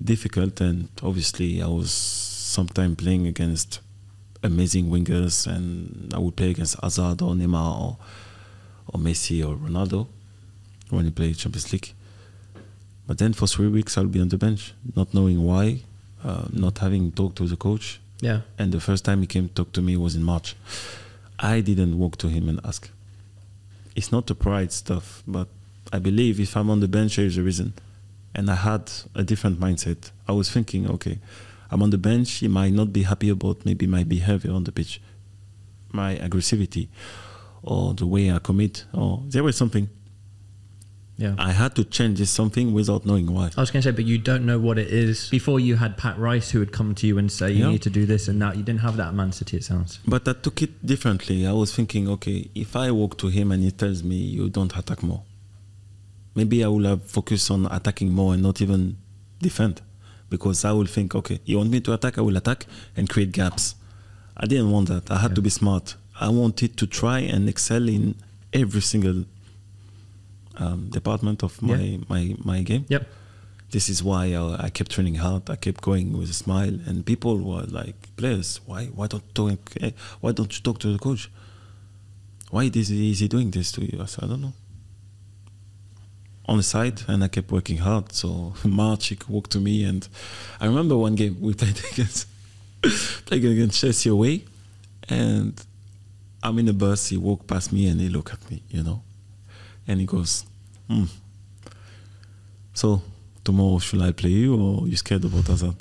difficult 0.00 0.60
and 0.60 0.88
obviously 1.02 1.60
I 1.60 1.66
was 1.66 1.90
sometimes 1.90 2.94
playing 2.94 3.26
against 3.26 3.80
amazing 4.44 4.86
wingers 4.88 5.44
and 5.48 6.14
I 6.14 6.20
would 6.20 6.36
play 6.36 6.50
against 6.50 6.76
Hazard 6.80 7.22
or 7.22 7.34
Neymar 7.34 7.80
or, 7.80 7.98
or 8.86 9.00
Messi 9.00 9.44
or 9.44 9.56
Ronaldo 9.56 10.06
when 10.90 11.06
he 11.06 11.10
played 11.10 11.36
Champions 11.36 11.72
League. 11.72 11.92
But 13.08 13.18
then 13.18 13.32
for 13.32 13.48
three 13.48 13.66
weeks, 13.66 13.98
I'll 13.98 14.06
be 14.06 14.20
on 14.20 14.28
the 14.28 14.38
bench, 14.38 14.74
not 14.94 15.12
knowing 15.12 15.42
why, 15.42 15.82
uh, 16.24 16.46
not 16.52 16.78
having 16.78 17.12
talked 17.12 17.36
to 17.36 17.46
the 17.46 17.56
coach. 17.56 18.00
Yeah. 18.20 18.40
And 18.58 18.72
the 18.72 18.80
first 18.80 19.04
time 19.04 19.20
he 19.20 19.26
came 19.26 19.48
to 19.48 19.54
talk 19.54 19.72
to 19.72 19.82
me 19.82 19.96
was 19.96 20.16
in 20.16 20.22
March. 20.22 20.56
I 21.38 21.60
didn't 21.60 21.98
walk 21.98 22.16
to 22.18 22.28
him 22.28 22.48
and 22.48 22.60
ask. 22.64 22.90
It's 23.94 24.10
not 24.10 24.26
the 24.26 24.34
pride 24.34 24.72
stuff, 24.72 25.22
but 25.26 25.48
I 25.92 25.98
believe 25.98 26.40
if 26.40 26.56
I'm 26.56 26.70
on 26.70 26.80
the 26.80 26.88
bench, 26.88 27.16
there 27.16 27.26
is 27.26 27.38
a 27.38 27.42
reason. 27.42 27.74
And 28.34 28.50
I 28.50 28.56
had 28.56 28.90
a 29.14 29.22
different 29.22 29.58
mindset. 29.58 30.10
I 30.26 30.32
was 30.32 30.50
thinking, 30.50 30.88
okay, 30.90 31.18
I'm 31.70 31.82
on 31.82 31.90
the 31.90 31.98
bench. 31.98 32.30
He 32.34 32.48
might 32.48 32.72
not 32.72 32.92
be 32.92 33.02
happy 33.02 33.28
about 33.28 33.64
maybe 33.64 33.86
my 33.86 34.04
behavior 34.04 34.52
on 34.52 34.64
the 34.64 34.72
pitch, 34.72 35.00
my 35.92 36.16
aggressivity, 36.16 36.88
or 37.62 37.94
the 37.94 38.06
way 38.06 38.30
I 38.30 38.38
commit, 38.38 38.84
or 38.92 39.22
there 39.26 39.42
was 39.42 39.56
something. 39.56 39.88
Yeah. 41.18 41.34
I 41.36 41.50
had 41.50 41.74
to 41.74 41.84
change 41.84 42.18
this 42.20 42.30
something 42.30 42.72
without 42.72 43.04
knowing 43.04 43.26
why. 43.34 43.50
I 43.56 43.60
was 43.60 43.72
going 43.72 43.82
to 43.82 43.88
say, 43.88 43.90
but 43.90 44.04
you 44.04 44.18
don't 44.18 44.46
know 44.46 44.58
what 44.60 44.78
it 44.78 44.86
is. 44.86 45.28
Before 45.30 45.58
you 45.58 45.74
had 45.74 45.96
Pat 45.96 46.16
Rice 46.16 46.50
who 46.52 46.60
would 46.60 46.70
come 46.72 46.94
to 46.94 47.06
you 47.08 47.18
and 47.18 47.30
say 47.30 47.50
you 47.50 47.64
Yeah. 47.64 47.72
need 47.72 47.82
to 47.82 47.90
do 47.90 48.06
this 48.06 48.28
and 48.28 48.40
that. 48.40 48.56
You 48.56 48.62
didn't 48.62 48.82
have 48.82 48.96
that 48.98 49.08
at 49.08 49.14
Man 49.14 49.32
City. 49.32 49.56
It 49.56 49.64
sounds. 49.64 49.98
But 50.06 50.28
I 50.28 50.34
took 50.34 50.62
it 50.62 50.86
differently. 50.86 51.44
I 51.44 51.52
was 51.52 51.74
thinking, 51.74 52.08
okay, 52.08 52.48
if 52.54 52.76
I 52.76 52.92
walk 52.92 53.18
to 53.18 53.28
him 53.28 53.50
and 53.50 53.64
he 53.64 53.72
tells 53.72 54.04
me 54.04 54.14
you 54.16 54.48
don't 54.48 54.74
attack 54.76 55.02
more, 55.02 55.22
maybe 56.36 56.62
I 56.64 56.68
will 56.68 56.84
have 56.84 57.02
focused 57.02 57.50
on 57.50 57.66
attacking 57.66 58.12
more 58.12 58.34
and 58.34 58.42
not 58.42 58.60
even 58.62 58.96
defend. 59.40 59.82
Because 60.30 60.64
I 60.64 60.72
will 60.72 60.86
think, 60.86 61.14
okay, 61.16 61.40
you 61.46 61.56
want 61.56 61.70
me 61.70 61.80
to 61.80 61.94
attack, 61.94 62.18
I 62.18 62.20
will 62.20 62.36
attack 62.36 62.66
and 62.96 63.08
create 63.08 63.32
gaps. 63.32 63.74
I 64.36 64.46
didn't 64.46 64.70
want 64.70 64.88
that. 64.88 65.10
I 65.10 65.18
had 65.18 65.34
to 65.34 65.42
be 65.42 65.50
smart. 65.50 65.96
I 66.20 66.28
wanted 66.28 66.76
to 66.76 66.86
try 66.86 67.20
and 67.20 67.48
excel 67.48 67.88
in 67.88 68.14
every 68.52 68.82
single 68.82 69.24
um, 70.58 70.88
department 70.90 71.42
of 71.42 71.60
my, 71.62 71.76
Yeah. 71.76 71.96
my, 72.08 72.34
my 72.44 72.62
game 72.62 72.84
Yep. 72.88 73.06
this 73.70 73.88
is 73.88 74.02
why 74.02 74.24
I, 74.34 74.64
I 74.66 74.70
kept 74.70 74.90
training 74.90 75.16
hard. 75.16 75.48
I 75.50 75.56
kept 75.56 75.80
going 75.82 76.16
with 76.18 76.30
a 76.30 76.38
smile, 76.44 76.74
and 76.86 77.04
people 77.12 77.34
were 77.38 77.66
like, 77.80 77.98
"Players, 78.16 78.60
why 78.66 78.86
why 78.98 79.06
don't 79.12 79.28
talk, 79.34 79.60
eh, 79.80 79.92
why 80.22 80.32
don't 80.32 80.52
you 80.56 80.62
talk 80.62 80.78
to 80.80 80.88
the 80.92 80.98
coach? 80.98 81.30
Why 82.50 82.64
is 82.80 82.88
he, 82.88 83.10
is 83.12 83.18
he 83.20 83.28
doing 83.28 83.50
this 83.50 83.70
to 83.72 83.80
you?" 83.88 83.96
I 84.02 84.06
said, 84.06 84.24
"I 84.24 84.28
don't 84.28 84.40
know." 84.46 84.54
On 86.46 86.56
the 86.56 86.62
side, 86.62 87.02
and 87.08 87.22
I 87.22 87.28
kept 87.28 87.52
working 87.52 87.76
hard. 87.78 88.12
So 88.12 88.54
March 88.64 89.08
he 89.08 89.18
walked 89.28 89.50
to 89.52 89.60
me, 89.60 89.84
and 89.84 90.08
I 90.60 90.64
remember 90.66 90.96
one 90.96 91.14
game 91.14 91.36
we 91.40 91.52
played 91.54 91.78
against 91.92 92.26
played 93.26 93.44
against 93.44 93.80
Chelsea 93.80 94.08
away, 94.08 94.44
and 95.10 95.52
I'm 96.42 96.58
in 96.58 96.66
the 96.66 96.72
bus. 96.72 97.08
He 97.08 97.18
walked 97.18 97.46
past 97.48 97.70
me 97.72 97.86
and 97.88 98.00
he 98.00 98.08
looked 98.08 98.32
at 98.32 98.50
me, 98.50 98.62
you 98.70 98.82
know, 98.82 99.02
and 99.88 99.98
he 100.00 100.06
goes, 100.06 100.44
"Hmm." 100.88 101.04
So 102.74 103.02
tomorrow 103.44 103.78
should 103.80 104.02
I 104.02 104.12
play 104.12 104.30
you 104.30 104.54
or 104.54 104.86
you 104.86 104.96
scared 104.96 105.24
about 105.24 105.46
Hazard? 105.48 105.74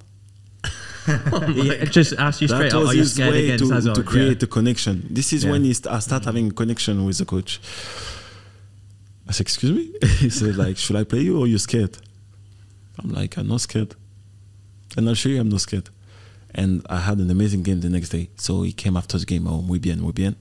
yeah, 1.07 1.85
just 1.85 2.13
ask 2.17 2.41
you 2.41 2.47
straight 2.47 2.71
that 2.71 2.75
up. 2.75 2.81
was 2.81 2.89
Are 2.89 2.93
you 2.95 2.99
his 3.01 3.13
scared 3.13 3.31
way 3.33 3.45
against 3.45 3.65
to, 3.65 3.73
Hazard? 3.73 3.95
to 3.95 4.01
Yeah. 4.01 4.07
create 4.07 4.43
a 4.43 4.47
connection. 4.47 5.07
This 5.09 5.31
is 5.33 5.43
Yeah. 5.43 5.51
when 5.51 5.63
he 5.63 5.73
st- 5.73 5.93
I 5.93 5.99
start 5.99 6.25
having 6.25 6.47
a 6.49 6.51
connection 6.53 7.05
with 7.05 7.17
the 7.17 7.25
coach. 7.25 7.59
I 9.27 9.31
said, 9.33 9.41
"Excuse 9.45 9.71
me." 9.71 9.91
he 10.19 10.29
said, 10.29 10.55
"Like, 10.57 10.77
should 10.77 10.95
I 10.95 11.03
play 11.03 11.21
you 11.21 11.37
or 11.39 11.47
you 11.47 11.57
scared?" 11.57 11.97
I'm 12.99 13.11
like, 13.11 13.37
"I'm 13.37 13.47
not 13.47 13.61
scared," 13.61 13.95
and 14.95 15.07
I'll 15.07 15.15
show 15.15 15.29
you 15.29 15.39
I'm 15.39 15.49
not 15.49 15.61
scared. 15.61 15.89
And 16.55 16.81
I 16.89 17.01
had 17.01 17.19
an 17.19 17.29
amazing 17.29 17.61
game 17.63 17.81
the 17.81 17.89
next 17.89 18.09
day. 18.09 18.29
So 18.37 18.63
he 18.63 18.71
came 18.73 18.97
after 18.97 19.17
the 19.19 19.25
game. 19.25 19.47
Oh, 19.47 19.61
muy 19.61 19.79
bien, 19.79 20.01
muy 20.01 20.13
bien. 20.13 20.35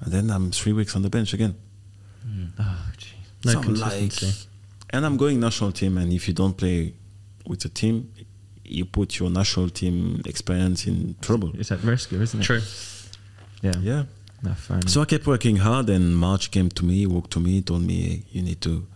And 0.00 0.12
then 0.12 0.30
I'm 0.30 0.50
three 0.50 0.72
weeks 0.72 0.94
on 0.96 1.02
the 1.02 1.08
bench 1.10 1.32
again. 1.32 1.54
Oh, 2.58 2.92
jeez. 2.96 3.44
No 3.44 3.52
So 3.52 3.58
I'm 3.60 4.60
and 4.92 5.06
I'm 5.06 5.16
going 5.16 5.38
national 5.40 5.72
team, 5.72 5.98
and 5.98 6.12
if 6.12 6.26
you 6.28 6.34
don't 6.34 6.56
play 6.56 6.94
with 7.46 7.60
the 7.60 7.68
team, 7.68 8.12
you 8.64 8.84
put 8.84 9.18
your 9.18 9.30
national 9.30 9.70
team 9.70 10.20
experience 10.24 10.86
in 10.86 11.16
trouble. 11.20 11.52
It's 11.54 11.72
at 11.72 11.82
risk, 11.82 12.12
isn't 12.12 12.40
it? 12.40 12.44
True. 12.44 12.60
Yeah. 13.62 13.72
Yeah. 13.80 14.04
No, 14.42 14.54
fair. 14.54 14.80
So 14.86 15.02
I 15.02 15.04
kept 15.04 15.26
working 15.26 15.56
hard, 15.56 15.90
and 15.90 16.16
March 16.16 16.50
came 16.50 16.70
to 16.70 16.84
me, 16.84 17.06
walked 17.06 17.32
to 17.32 17.40
me, 17.40 17.60
told 17.62 17.82
me, 17.82 18.24
"You 18.32 18.42
need 18.42 18.60
to, 18.62 18.86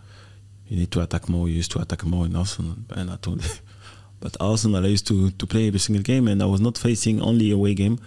you 0.67 0.77
need 0.77 0.91
to 0.91 1.01
attack 1.01 1.29
more. 1.29 1.47
You 1.47 1.55
used 1.55 1.71
to 1.71 1.79
attack 1.79 2.03
more 2.05 2.25
in 2.25 2.35
Arsenal." 2.35 2.77
And 2.89 3.11
I 3.11 3.17
told 3.17 3.41
him, 3.41 3.51
but 4.19 4.35
Arsenal, 4.39 4.83
I 4.83 4.89
used 4.89 5.07
to 5.07 5.31
to 5.31 5.45
play 5.45 5.67
every 5.67 5.79
single 5.79 6.03
game, 6.03 6.27
and 6.27 6.41
I 6.41 6.45
was 6.45 6.61
not 6.61 6.77
facing 6.77 7.21
only 7.21 7.51
away 7.51 7.73
game, 7.75 7.99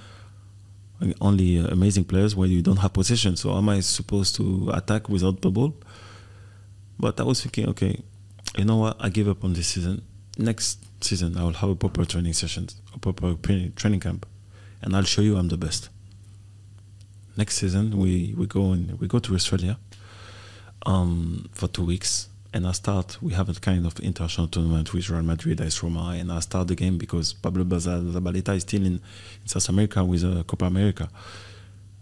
only 1.20 1.58
uh, 1.60 1.68
amazing 1.68 2.04
players 2.04 2.34
where 2.34 2.48
you 2.48 2.62
don't 2.62 2.78
have 2.78 2.92
possession. 2.92 3.36
So 3.36 3.56
am 3.56 3.68
I 3.68 3.80
supposed 3.80 4.34
to 4.36 4.70
attack 4.74 5.08
without 5.08 5.40
the 5.40 5.50
ball? 5.50 5.74
But 6.98 7.20
I 7.20 7.22
was 7.22 7.42
thinking, 7.42 7.68
okay, 7.70 8.02
you 8.56 8.64
know 8.64 8.78
what? 8.78 8.96
I 8.98 9.08
give 9.08 9.28
up 9.28 9.44
on 9.44 9.52
this 9.52 9.68
season. 9.68 10.02
Next 10.36 10.84
season, 11.00 11.36
I 11.36 11.44
will 11.44 11.52
have 11.52 11.70
a 11.70 11.76
proper 11.76 12.04
training 12.04 12.32
sessions, 12.32 12.80
a 12.94 12.98
proper 12.98 13.34
training 13.34 14.00
camp, 14.00 14.26
and 14.82 14.94
I'll 14.94 15.04
show 15.04 15.22
you 15.22 15.36
I'm 15.36 15.48
the 15.48 15.56
best 15.56 15.90
next 17.38 17.54
season 17.54 17.96
we, 17.96 18.34
we 18.36 18.46
go 18.46 18.72
and 18.72 19.00
we 19.00 19.06
go 19.06 19.20
to 19.20 19.34
Australia 19.34 19.78
um, 20.84 21.48
for 21.52 21.68
two 21.68 21.84
weeks 21.84 22.28
and 22.58 22.66
I 22.66 22.72
start 22.72 23.08
we 23.22 23.32
have 23.38 23.48
a 23.48 23.54
kind 23.68 23.86
of 23.86 23.94
international 24.00 24.48
tournament 24.48 24.92
with 24.92 25.08
Real 25.10 25.22
Madrid 25.22 25.60
AS 25.60 25.82
Roma 25.82 26.04
and 26.20 26.28
I 26.32 26.40
start 26.40 26.66
the 26.68 26.74
game 26.74 26.96
because 26.98 27.32
Pablo 27.32 27.64
Baza- 27.64 28.02
Zabaleta 28.14 28.52
is 28.56 28.62
still 28.62 28.84
in, 28.90 28.94
in 29.42 29.46
South 29.54 29.68
America 29.68 30.04
with 30.04 30.24
uh, 30.24 30.42
Copa 30.42 30.64
America 30.66 31.06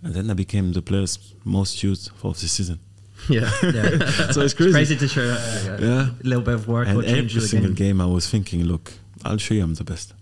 and 0.03 0.14
then 0.14 0.31
I 0.31 0.35
became 0.35 0.73
the 0.73 0.83
player's 0.83 1.14
most 1.45 1.83
used 1.83 2.11
for 2.19 2.33
the 2.33 2.49
season 2.57 2.79
Yeah. 3.29 3.51
yeah. 3.62 4.31
so 4.35 4.40
it's 4.47 4.55
crazy, 4.55 4.73
crazy 4.73 4.97
to 4.97 5.09
show 5.09 5.27
uh, 5.29 5.79
Yeah. 5.81 6.11
a 6.25 6.27
little 6.31 6.45
bit 6.49 6.55
of 6.55 6.69
work 6.69 6.88
and 6.88 6.99
or 6.99 7.03
change 7.03 7.31
every 7.33 7.40
the 7.42 7.49
single 7.49 7.73
game. 7.73 7.87
game 7.88 8.01
I 8.01 8.07
was 8.07 8.25
thinking 8.31 8.64
look 8.64 8.87
I'll 9.25 9.38
show 9.38 9.55
you 9.55 9.62
I'm 9.64 9.75
the 9.75 9.85
best 9.85 10.14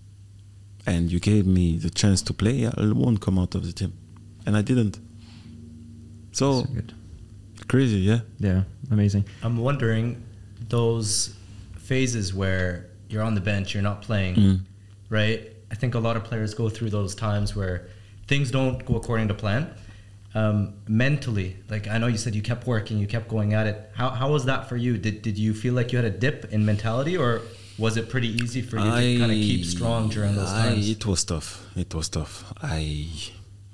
and 0.86 1.10
you 1.12 1.20
gave 1.20 1.46
me 1.46 1.78
the 1.78 1.90
chance 1.90 2.20
to 2.22 2.32
play 2.32 2.66
I 2.66 2.72
won't 2.92 3.20
come 3.20 3.38
out 3.38 3.54
of 3.54 3.62
the 3.66 3.72
team 3.72 3.92
and 4.46 4.56
I 4.56 4.62
didn't 4.62 4.98
so 6.32 6.62
So 6.62 6.66
good. 6.74 6.92
Crazy 7.68 7.98
yeah 7.98 8.20
Yeah, 8.38 8.62
amazing. 8.90 9.24
I'm 9.42 9.56
wondering 9.58 10.22
those 10.68 11.34
phases 11.78 12.32
where 12.34 12.86
you're 13.08 13.22
on 13.22 13.34
the 13.34 13.40
bench, 13.40 13.74
you're 13.74 13.82
not 13.82 14.02
playing, 14.02 14.34
Mm. 14.36 14.60
right? 15.10 15.40
I 15.70 15.74
think 15.74 15.94
a 15.94 15.98
lot 16.00 16.16
of 16.16 16.24
players 16.24 16.54
go 16.54 16.68
through 16.68 16.90
those 16.90 17.14
times 17.14 17.54
where 17.56 17.88
things 18.26 18.50
don't 18.50 18.84
go 18.84 18.94
according 18.96 19.28
to 19.28 19.34
plan. 19.34 19.62
Um, 20.34 20.74
mentally, 20.88 21.56
like 21.70 21.86
I 21.86 21.98
know 21.98 22.08
you 22.08 22.16
said 22.18 22.34
you 22.34 22.42
kept 22.42 22.66
working, 22.66 22.98
you 22.98 23.06
kept 23.06 23.28
going 23.28 23.54
at 23.54 23.66
it. 23.66 23.76
How, 23.94 24.10
how 24.10 24.28
was 24.32 24.44
that 24.46 24.68
for 24.68 24.76
you? 24.76 24.98
Did, 24.98 25.22
did 25.22 25.36
you 25.38 25.54
feel 25.54 25.74
like 25.74 25.92
you 25.92 25.98
had 26.02 26.04
a 26.14 26.16
dip 26.24 26.52
in 26.52 26.64
mentality 26.64 27.16
or 27.16 27.42
was 27.78 27.96
it 27.96 28.08
pretty 28.08 28.28
easy 28.42 28.60
for 28.62 28.76
you 28.78 28.84
to 28.84 29.18
kind 29.22 29.30
of 29.32 29.38
keep 29.50 29.64
strong 29.64 30.08
during 30.08 30.34
those 30.34 30.50
I- 30.52 30.70
times? 30.70 30.88
it 30.90 31.04
was 31.06 31.22
tough. 31.24 31.48
It 31.76 31.94
was 31.94 32.08
tough. 32.08 32.52
I 32.62 33.06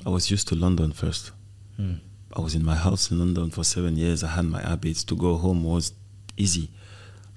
I 0.04 0.08
was 0.10 0.30
used 0.30 0.48
to 0.48 0.54
London 0.54 0.92
first. 0.92 1.30
Hmm. 1.76 1.94
I 2.36 2.40
was 2.40 2.54
in 2.54 2.64
my 2.64 2.76
house 2.76 3.10
in 3.10 3.18
London 3.18 3.50
for 3.50 3.64
seven 3.64 3.96
years. 3.96 4.22
I 4.22 4.28
had 4.28 4.44
my 4.44 4.60
habits. 4.60 5.02
To 5.04 5.16
go 5.16 5.36
home 5.36 5.64
was 5.64 5.92
easy. 6.36 6.70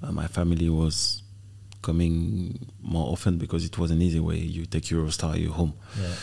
Uh, 0.01 0.11
my 0.11 0.27
family 0.27 0.69
was 0.69 1.23
coming 1.81 2.67
more 2.81 3.11
often 3.11 3.37
because 3.37 3.65
it 3.65 3.77
was 3.77 3.91
an 3.91 4.01
easy 4.01 4.19
way. 4.19 4.37
You 4.37 4.65
take 4.65 4.83
Eurostar, 4.83 5.39
you're 5.39 5.53
home. 5.53 5.73
Yeah. 5.99 6.13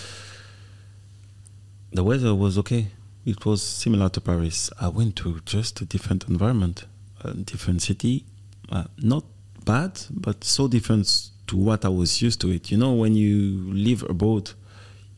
The 1.93 2.05
weather 2.05 2.35
was 2.35 2.57
okay. 2.59 2.89
It 3.27 3.45
was 3.45 3.63
similar 3.63 4.09
to 4.11 4.21
Paris. 4.21 4.71
I 4.81 4.89
went 4.89 5.17
to 5.17 5.41
just 5.45 5.81
a 5.81 5.85
different 5.85 6.29
environment, 6.29 6.87
a 7.23 7.35
different 7.35 7.83
city. 7.83 8.25
Uh, 8.71 8.85
not 8.99 9.25
bad, 9.65 10.01
but 10.11 10.45
so 10.45 10.69
different 10.69 11.31
to 11.49 11.57
what 11.57 11.85
I 11.85 11.89
was 11.89 12.23
used 12.23 12.41
to 12.43 12.51
it. 12.51 12.71
You 12.71 12.79
know, 12.79 12.93
when 12.95 13.15
you 13.15 13.73
live 13.73 14.05
abroad, 14.09 14.53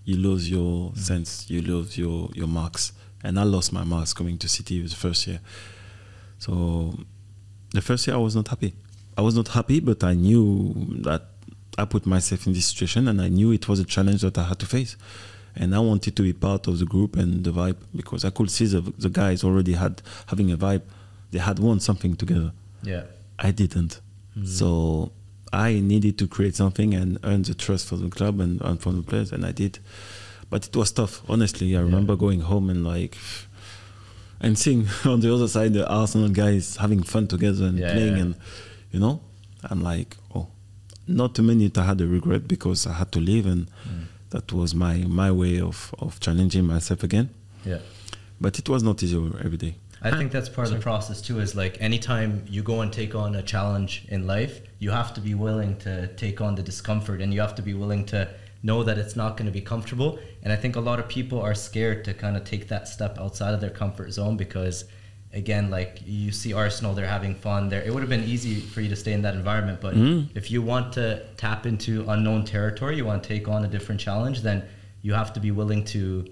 you 0.04 0.16
lose 0.16 0.50
your 0.50 0.92
sense, 0.96 1.48
you 1.48 1.62
lose 1.62 1.96
your, 1.96 2.30
your 2.34 2.48
marks. 2.48 2.92
And 3.22 3.38
I 3.38 3.44
lost 3.44 3.72
my 3.72 3.84
mask 3.84 4.16
coming 4.16 4.38
to 4.38 4.48
city 4.48 4.82
the 4.82 4.94
first 4.94 5.26
year. 5.26 5.40
So 6.38 6.98
the 7.72 7.80
first 7.80 8.06
year 8.06 8.16
I 8.16 8.18
was 8.18 8.34
not 8.34 8.48
happy. 8.48 8.74
I 9.16 9.22
was 9.22 9.36
not 9.36 9.48
happy, 9.48 9.80
but 9.80 10.02
I 10.02 10.14
knew 10.14 10.74
that 11.02 11.22
I 11.78 11.84
put 11.84 12.06
myself 12.06 12.46
in 12.46 12.52
this 12.52 12.66
situation 12.66 13.08
and 13.08 13.20
I 13.20 13.28
knew 13.28 13.52
it 13.52 13.68
was 13.68 13.80
a 13.80 13.84
challenge 13.84 14.22
that 14.22 14.36
I 14.38 14.44
had 14.44 14.58
to 14.60 14.66
face. 14.66 14.96
And 15.54 15.74
I 15.74 15.80
wanted 15.80 16.16
to 16.16 16.22
be 16.22 16.32
part 16.32 16.66
of 16.66 16.78
the 16.78 16.86
group 16.86 17.16
and 17.16 17.44
the 17.44 17.50
vibe 17.50 17.76
because 17.94 18.24
I 18.24 18.30
could 18.30 18.50
see 18.50 18.66
the, 18.66 18.80
the 18.80 19.10
guys 19.10 19.44
already 19.44 19.74
had 19.74 20.00
having 20.26 20.50
a 20.50 20.56
vibe. 20.56 20.82
They 21.30 21.38
had 21.38 21.58
won 21.58 21.80
something 21.80 22.16
together. 22.16 22.52
Yeah. 22.82 23.04
I 23.38 23.50
didn't. 23.50 24.00
Mm. 24.36 24.48
So 24.48 25.12
I 25.52 25.80
needed 25.80 26.18
to 26.18 26.26
create 26.26 26.56
something 26.56 26.94
and 26.94 27.18
earn 27.24 27.42
the 27.42 27.54
trust 27.54 27.86
for 27.86 27.96
the 27.96 28.08
club 28.08 28.40
and, 28.40 28.60
and 28.62 28.80
from 28.80 28.96
the 28.96 29.02
players, 29.02 29.32
and 29.32 29.44
I 29.44 29.52
did. 29.52 29.78
But 30.52 30.66
it 30.66 30.76
was 30.76 30.92
tough, 30.92 31.22
honestly. 31.30 31.74
I 31.74 31.80
remember 31.80 32.14
going 32.14 32.40
home 32.42 32.68
and 32.68 32.84
like, 32.84 33.16
and 34.38 34.58
seeing 34.58 34.86
on 35.06 35.20
the 35.20 35.34
other 35.34 35.48
side 35.48 35.72
the 35.72 35.90
Arsenal 35.90 36.28
guys 36.28 36.76
having 36.76 37.02
fun 37.02 37.26
together 37.26 37.64
and 37.64 37.78
Yeah, 37.78 37.92
playing, 37.92 38.16
yeah. 38.16 38.22
and 38.22 38.34
you 38.90 39.00
know, 39.00 39.22
I'm 39.70 39.80
like, 39.80 40.18
oh, 40.34 40.48
not 41.08 41.38
a 41.38 41.42
minute 41.42 41.78
I 41.78 41.84
had 41.86 42.02
a 42.02 42.06
regret 42.06 42.46
because 42.46 42.86
I 42.86 42.92
had 42.92 43.10
to 43.12 43.18
leave, 43.18 43.46
and 43.46 43.66
mm. 43.88 44.04
that 44.28 44.52
was 44.52 44.74
my 44.74 44.96
my 45.22 45.30
way 45.32 45.58
of 45.58 45.94
of 45.98 46.20
challenging 46.20 46.66
myself 46.66 47.02
again. 47.02 47.30
Yeah. 47.64 47.78
But 48.38 48.58
it 48.58 48.68
was 48.68 48.82
not 48.82 49.02
easy 49.02 49.16
every 49.16 49.56
day. 49.56 49.76
I 50.02 50.10
think 50.10 50.32
that's 50.32 50.50
part 50.50 50.68
of 50.68 50.74
the 50.74 50.80
process 50.80 51.22
too. 51.22 51.40
Is 51.40 51.54
like 51.54 51.80
anytime 51.80 52.44
you 52.46 52.62
go 52.62 52.82
and 52.82 52.92
take 52.92 53.14
on 53.14 53.36
a 53.36 53.42
challenge 53.42 54.04
in 54.10 54.26
life, 54.26 54.60
you 54.80 54.90
have 54.90 55.14
to 55.14 55.20
be 55.22 55.34
willing 55.34 55.78
to 55.78 56.08
take 56.08 56.42
on 56.42 56.56
the 56.56 56.62
discomfort, 56.62 57.22
and 57.22 57.32
you 57.32 57.40
have 57.40 57.54
to 57.54 57.62
be 57.62 57.72
willing 57.72 58.04
to 58.12 58.28
know 58.62 58.82
that 58.84 58.96
it's 58.98 59.16
not 59.16 59.36
going 59.36 59.46
to 59.46 59.52
be 59.52 59.60
comfortable. 59.60 60.18
And 60.42 60.52
I 60.52 60.56
think 60.56 60.76
a 60.76 60.80
lot 60.80 60.98
of 61.00 61.08
people 61.08 61.40
are 61.40 61.54
scared 61.54 62.04
to 62.04 62.14
kind 62.14 62.36
of 62.36 62.44
take 62.44 62.68
that 62.68 62.88
step 62.88 63.18
outside 63.18 63.54
of 63.54 63.60
their 63.60 63.70
comfort 63.70 64.12
zone 64.12 64.36
because, 64.36 64.84
again, 65.32 65.70
like 65.70 66.00
you 66.06 66.30
see 66.30 66.52
Arsenal, 66.52 66.94
they're 66.94 67.06
having 67.18 67.34
fun. 67.34 67.68
There, 67.68 67.82
it 67.82 67.92
would 67.92 68.02
have 68.02 68.10
been 68.10 68.24
easy 68.24 68.60
for 68.60 68.80
you 68.80 68.88
to 68.88 68.96
stay 68.96 69.12
in 69.12 69.22
that 69.22 69.34
environment, 69.34 69.80
but 69.80 69.94
Mm. 69.94 70.28
if 70.34 70.50
you 70.50 70.62
want 70.62 70.92
to 70.94 71.24
tap 71.36 71.66
into 71.66 72.04
unknown 72.08 72.44
territory, 72.44 72.96
you 72.96 73.04
want 73.04 73.22
to 73.22 73.28
take 73.28 73.48
on 73.48 73.64
a 73.64 73.68
different 73.68 74.00
challenge, 74.00 74.42
then 74.42 74.62
you 75.02 75.12
have 75.14 75.32
to 75.32 75.40
be 75.40 75.50
willing 75.50 75.84
to 75.86 76.24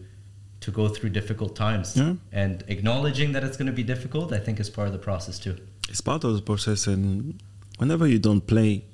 to 0.60 0.70
go 0.70 0.88
through 0.88 1.08
difficult 1.08 1.56
times. 1.56 1.96
Yeah. 1.96 2.16
And 2.32 2.62
acknowledging 2.68 3.32
that 3.32 3.42
it's 3.42 3.56
going 3.56 3.66
to 3.66 3.72
be 3.72 3.82
difficult, 3.82 4.30
I 4.30 4.38
think, 4.38 4.60
is 4.60 4.68
part 4.68 4.86
of 4.88 4.92
the 4.92 4.98
process 4.98 5.38
too. 5.38 5.56
It's 5.88 6.02
part 6.02 6.22
of 6.22 6.34
the 6.34 6.42
process, 6.42 6.86
and 6.86 7.42
whenever 7.78 8.06
you 8.06 8.18
don't 8.18 8.46
play, 8.46 8.84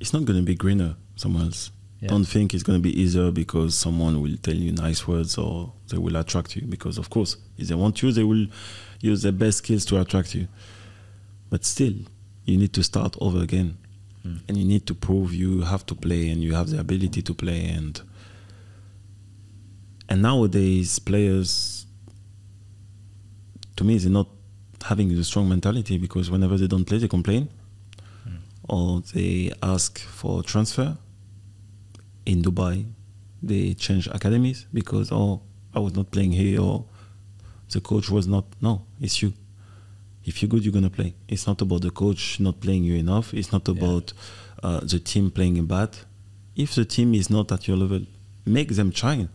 it's 0.00 0.12
not 0.14 0.24
going 0.24 0.38
to 0.38 0.44
be 0.46 0.54
greener 0.54 0.96
somewhere 1.16 1.44
else. 1.44 1.70
Yeah. 2.00 2.08
Don't 2.08 2.24
think 2.24 2.54
it's 2.54 2.62
going 2.62 2.78
to 2.78 2.82
be 2.82 3.00
easier 3.00 3.32
because 3.32 3.76
someone 3.76 4.22
will 4.22 4.36
tell 4.36 4.54
you 4.54 4.70
nice 4.70 5.08
words 5.08 5.36
or 5.36 5.72
they 5.88 5.98
will 5.98 6.16
attract 6.16 6.54
you. 6.54 6.62
Because 6.62 6.96
of 6.96 7.10
course, 7.10 7.36
if 7.56 7.68
they 7.68 7.74
want 7.74 8.02
you, 8.02 8.12
they 8.12 8.22
will 8.22 8.46
use 9.00 9.22
their 9.22 9.32
best 9.32 9.58
skills 9.58 9.84
to 9.86 10.00
attract 10.00 10.34
you. 10.34 10.46
But 11.50 11.64
still, 11.64 11.94
you 12.44 12.56
need 12.56 12.72
to 12.74 12.82
start 12.84 13.16
over 13.20 13.42
again, 13.42 13.78
hmm. 14.22 14.36
and 14.46 14.56
you 14.56 14.64
need 14.64 14.86
to 14.86 14.94
prove 14.94 15.34
you 15.34 15.62
have 15.62 15.84
to 15.86 15.94
play 15.94 16.28
and 16.30 16.42
you 16.42 16.54
have 16.54 16.70
the 16.70 16.78
ability 16.78 17.22
to 17.22 17.34
play. 17.34 17.66
And 17.66 18.00
and 20.08 20.22
nowadays, 20.22 20.98
players, 20.98 21.86
to 23.76 23.84
me, 23.84 23.98
they're 23.98 24.10
not 24.10 24.28
having 24.84 25.08
the 25.14 25.24
strong 25.24 25.48
mentality 25.48 25.98
because 25.98 26.30
whenever 26.30 26.56
they 26.56 26.68
don't 26.68 26.84
play, 26.84 26.98
they 26.98 27.08
complain 27.08 27.48
hmm. 28.22 28.36
or 28.68 29.00
they 29.14 29.52
ask 29.62 29.98
for 29.98 30.44
transfer. 30.44 30.96
In 32.28 32.42
Dubai, 32.42 32.84
they 33.42 33.72
change 33.72 34.06
academies 34.08 34.66
because 34.70 35.10
oh, 35.10 35.40
I 35.74 35.78
was 35.78 35.94
not 35.96 36.10
playing 36.10 36.32
here 36.32 36.60
or 36.60 36.84
the 37.70 37.80
coach 37.80 38.10
was 38.10 38.26
not. 38.26 38.44
No, 38.60 38.84
it's 39.00 39.22
you. 39.22 39.32
If 40.26 40.42
you're 40.42 40.50
good, 40.50 40.62
you're 40.62 40.74
gonna 40.74 40.90
play. 40.90 41.14
It's 41.26 41.46
not 41.46 41.62
about 41.62 41.80
the 41.80 41.90
coach 41.90 42.38
not 42.38 42.60
playing 42.60 42.84
you 42.84 42.96
enough. 42.96 43.32
It's 43.32 43.50
not 43.50 43.66
about 43.66 44.12
uh, 44.62 44.80
the 44.80 44.98
team 44.98 45.30
playing 45.30 45.64
bad. 45.64 45.96
If 46.54 46.74
the 46.74 46.84
team 46.84 47.14
is 47.14 47.30
not 47.30 47.50
at 47.50 47.66
your 47.66 47.78
level, 47.78 48.02
make 48.44 48.74
them 48.74 48.92
try. 48.92 49.26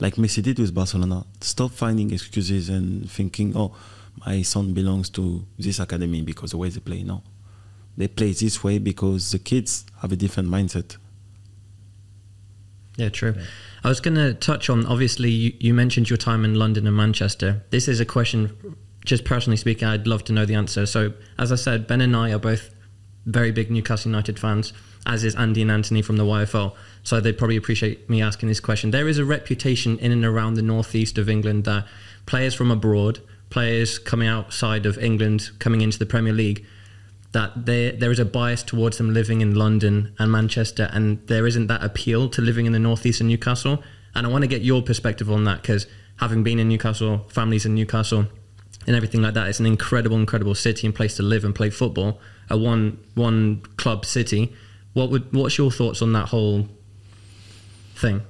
Like 0.00 0.14
Messi 0.14 0.42
did 0.42 0.58
with 0.58 0.74
Barcelona. 0.74 1.26
Stop 1.42 1.72
finding 1.72 2.14
excuses 2.14 2.70
and 2.70 3.10
thinking, 3.10 3.52
oh, 3.54 3.76
my 4.24 4.40
son 4.40 4.72
belongs 4.72 5.10
to 5.10 5.44
this 5.58 5.78
academy 5.80 6.22
because 6.22 6.52
the 6.52 6.56
way 6.56 6.70
they 6.70 6.80
play. 6.80 7.02
No, 7.02 7.22
they 7.98 8.08
play 8.08 8.32
this 8.32 8.64
way 8.64 8.78
because 8.78 9.32
the 9.32 9.38
kids 9.38 9.84
have 10.00 10.12
a 10.12 10.16
different 10.16 10.48
mindset. 10.48 10.96
Yeah, 12.96 13.08
true. 13.08 13.34
I 13.84 13.88
was 13.88 14.00
going 14.00 14.16
to 14.16 14.34
touch 14.34 14.68
on 14.68 14.86
obviously 14.86 15.30
you, 15.30 15.52
you 15.58 15.74
mentioned 15.74 16.10
your 16.10 16.16
time 16.16 16.44
in 16.44 16.54
London 16.54 16.86
and 16.86 16.96
Manchester. 16.96 17.62
This 17.70 17.88
is 17.88 18.00
a 18.00 18.04
question, 18.04 18.76
just 19.04 19.24
personally 19.24 19.56
speaking, 19.56 19.88
I'd 19.88 20.06
love 20.06 20.24
to 20.24 20.32
know 20.32 20.44
the 20.44 20.54
answer. 20.54 20.86
So, 20.86 21.14
as 21.38 21.50
I 21.50 21.56
said, 21.56 21.86
Ben 21.86 22.00
and 22.00 22.14
I 22.14 22.32
are 22.32 22.38
both 22.38 22.70
very 23.24 23.50
big 23.52 23.70
Newcastle 23.70 24.10
United 24.10 24.38
fans, 24.38 24.72
as 25.06 25.24
is 25.24 25.34
Andy 25.34 25.62
and 25.62 25.70
Anthony 25.70 26.02
from 26.02 26.16
the 26.16 26.24
YFL. 26.24 26.74
So 27.02 27.20
they'd 27.20 27.38
probably 27.38 27.56
appreciate 27.56 28.08
me 28.08 28.22
asking 28.22 28.48
this 28.48 28.60
question. 28.60 28.90
There 28.90 29.08
is 29.08 29.18
a 29.18 29.24
reputation 29.24 29.98
in 29.98 30.12
and 30.12 30.24
around 30.24 30.54
the 30.54 30.62
northeast 30.62 31.18
of 31.18 31.28
England 31.28 31.64
that 31.64 31.86
players 32.26 32.54
from 32.54 32.70
abroad, 32.70 33.20
players 33.50 33.98
coming 33.98 34.28
outside 34.28 34.86
of 34.86 34.98
England, 34.98 35.50
coming 35.58 35.80
into 35.80 35.98
the 35.98 36.06
Premier 36.06 36.32
League, 36.32 36.64
that 37.32 37.66
there 37.66 37.92
there 37.92 38.10
is 38.10 38.18
a 38.18 38.24
bias 38.24 38.62
towards 38.62 38.98
them 38.98 39.12
living 39.12 39.40
in 39.40 39.54
London 39.54 40.14
and 40.18 40.30
Manchester, 40.30 40.88
and 40.92 41.26
there 41.26 41.46
isn't 41.46 41.66
that 41.66 41.82
appeal 41.82 42.28
to 42.30 42.42
living 42.42 42.66
in 42.66 42.72
the 42.72 42.78
northeast 42.78 43.20
and 43.20 43.28
Newcastle. 43.28 43.82
And 44.14 44.26
I 44.26 44.30
want 44.30 44.42
to 44.42 44.48
get 44.48 44.62
your 44.62 44.82
perspective 44.82 45.30
on 45.30 45.44
that 45.44 45.62
because 45.62 45.86
having 46.16 46.42
been 46.42 46.58
in 46.58 46.68
Newcastle, 46.68 47.26
families 47.28 47.64
in 47.64 47.74
Newcastle, 47.74 48.26
and 48.86 48.94
everything 48.94 49.22
like 49.22 49.34
that, 49.34 49.48
it's 49.48 49.60
an 49.60 49.66
incredible, 49.66 50.16
incredible 50.16 50.54
city 50.54 50.86
and 50.86 50.94
place 50.94 51.16
to 51.16 51.22
live 51.22 51.44
and 51.44 51.54
play 51.54 51.70
football. 51.70 52.20
A 52.50 52.56
one 52.56 52.98
one 53.14 53.62
club 53.76 54.04
city. 54.04 54.52
What 54.92 55.10
would 55.10 55.32
what's 55.32 55.56
your 55.56 55.70
thoughts 55.70 56.02
on 56.02 56.12
that 56.12 56.28
whole 56.28 56.68
thing? 57.96 58.22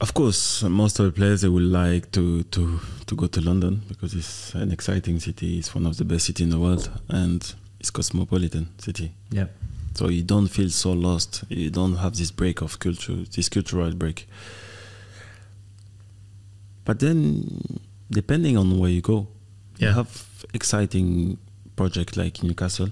Of 0.00 0.14
course, 0.14 0.62
most 0.62 0.98
of 0.98 1.04
the 1.04 1.12
players 1.12 1.42
they 1.42 1.48
would 1.48 1.62
like 1.62 2.10
to, 2.12 2.42
to, 2.44 2.80
to 3.06 3.14
go 3.14 3.26
to 3.26 3.40
London 3.42 3.82
because 3.86 4.14
it's 4.14 4.54
an 4.54 4.72
exciting 4.72 5.20
city. 5.20 5.58
It's 5.58 5.74
one 5.74 5.84
of 5.84 5.98
the 5.98 6.06
best 6.06 6.24
cities 6.24 6.44
in 6.44 6.50
the 6.50 6.58
world, 6.58 6.90
and 7.10 7.54
it's 7.80 7.90
cosmopolitan 7.90 8.68
city. 8.78 9.12
Yeah. 9.30 9.46
So 9.94 10.08
you 10.08 10.22
don't 10.22 10.48
feel 10.48 10.70
so 10.70 10.92
lost. 10.92 11.44
You 11.48 11.70
don't 11.70 11.96
have 11.96 12.16
this 12.16 12.30
break 12.30 12.60
of 12.62 12.78
culture, 12.78 13.16
this 13.34 13.48
cultural 13.48 13.92
break. 13.92 14.28
But 16.84 17.00
then, 17.00 17.80
depending 18.10 18.56
on 18.56 18.78
where 18.78 18.90
you 18.90 19.00
go, 19.00 19.28
Yeah. 19.78 19.88
you 19.90 19.94
have 19.94 20.44
exciting 20.54 21.38
project 21.76 22.16
like 22.16 22.42
Newcastle, 22.42 22.90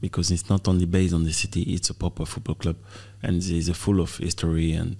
because 0.00 0.30
it's 0.30 0.48
not 0.48 0.66
only 0.68 0.86
based 0.86 1.14
on 1.14 1.24
the 1.24 1.32
city; 1.32 1.62
it's 1.62 1.90
a 1.90 1.94
proper 1.94 2.24
football 2.26 2.54
club, 2.56 2.76
and 3.22 3.42
it's 3.42 3.68
a 3.68 3.74
full 3.74 4.00
of 4.00 4.16
history 4.18 4.72
and 4.72 4.96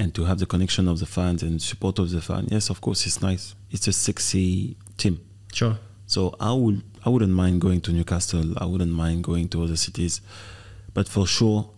and 0.00 0.14
to 0.14 0.24
have 0.24 0.38
the 0.38 0.46
connection 0.46 0.86
of 0.86 1.00
the 1.00 1.06
fans 1.06 1.42
and 1.42 1.60
support 1.60 1.98
of 1.98 2.10
the 2.10 2.20
fans. 2.20 2.48
Yes, 2.52 2.70
of 2.70 2.80
course, 2.80 3.04
it's 3.06 3.20
nice. 3.20 3.54
It's 3.70 3.88
a 3.88 3.92
sexy 3.92 4.76
team. 4.96 5.18
Sure. 5.52 5.76
So 6.06 6.36
I 6.38 6.52
would 6.52 6.82
I 7.04 7.08
wouldn't 7.10 7.32
mind 7.32 7.60
going 7.60 7.80
to 7.82 7.92
Newcastle. 7.92 8.54
I 8.58 8.64
wouldn't 8.66 8.92
mind 8.92 9.24
going 9.24 9.48
to 9.50 9.62
other 9.64 9.76
cities, 9.76 10.20
but 10.94 11.08
for 11.08 11.26
sure, 11.26 11.70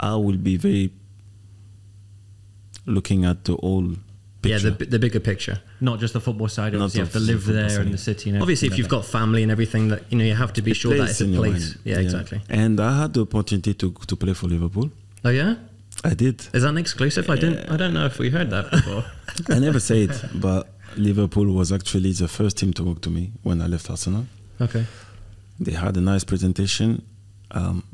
I 0.00 0.14
will 0.16 0.36
be 0.36 0.56
very 0.56 0.92
looking 2.86 3.24
at 3.24 3.44
the 3.44 3.54
whole 3.56 3.94
picture. 4.42 4.68
Yeah, 4.68 4.74
the, 4.78 4.84
the 4.86 4.98
bigger 4.98 5.20
picture. 5.20 5.60
Not 5.80 6.00
just 6.00 6.12
the 6.14 6.20
football 6.20 6.48
side. 6.48 6.72
Not 6.72 6.94
you 6.94 7.00
have 7.00 7.12
to 7.12 7.18
of 7.18 7.26
the 7.26 7.32
live 7.32 7.42
football 7.44 7.68
there 7.68 7.82
in 7.82 7.92
the 7.92 7.98
city. 7.98 8.30
And 8.30 8.40
Obviously, 8.40 8.68
if 8.68 8.78
you've 8.78 8.86
like 8.86 9.02
got 9.02 9.04
family 9.06 9.42
and 9.42 9.52
everything, 9.52 9.88
that 9.88 10.02
you 10.10 10.18
know, 10.18 10.24
you 10.24 10.34
have 10.34 10.52
to 10.54 10.62
be 10.62 10.70
It 10.72 10.74
sure 10.74 10.96
that 10.96 11.10
it's 11.10 11.20
a 11.20 11.26
place. 11.26 11.74
mind. 11.74 11.78
Yeah, 11.84 11.98
exactly. 11.98 12.40
And 12.48 12.80
I 12.80 13.00
had 13.02 13.12
the 13.14 13.22
opportunity 13.22 13.74
to 13.74 13.92
to 13.92 14.16
play 14.16 14.34
for 14.34 14.46
Liverpool. 14.48 14.90
Oh 15.24 15.30
yeah, 15.30 15.56
I 16.04 16.14
did. 16.14 16.40
is 16.52 16.62
that 16.62 16.68
an 16.70 16.78
exclusive? 16.78 17.28
I 17.28 17.36
didn't. 17.36 17.68
I 17.70 17.76
don't 17.76 17.92
know 17.92 18.06
if 18.06 18.18
we 18.18 18.30
heard 18.30 18.50
that 18.50 18.70
before. 18.70 19.04
I 19.54 19.58
never 19.58 19.80
say 19.80 20.02
it, 20.04 20.24
but 20.34 20.68
Liverpool 20.96 21.52
was 21.52 21.72
actually 21.72 22.12
the 22.12 22.28
first 22.28 22.56
team 22.58 22.72
to 22.74 22.84
talk 22.84 23.00
to 23.02 23.10
me 23.10 23.32
when 23.42 23.60
I 23.60 23.66
left 23.66 23.90
Arsenal. 23.90 24.26
Okay. 24.60 24.86
They 25.60 25.72
had 25.72 25.96
a 25.96 26.00
nice 26.00 26.24
presentation. 26.24 27.02
Um, 27.50 27.84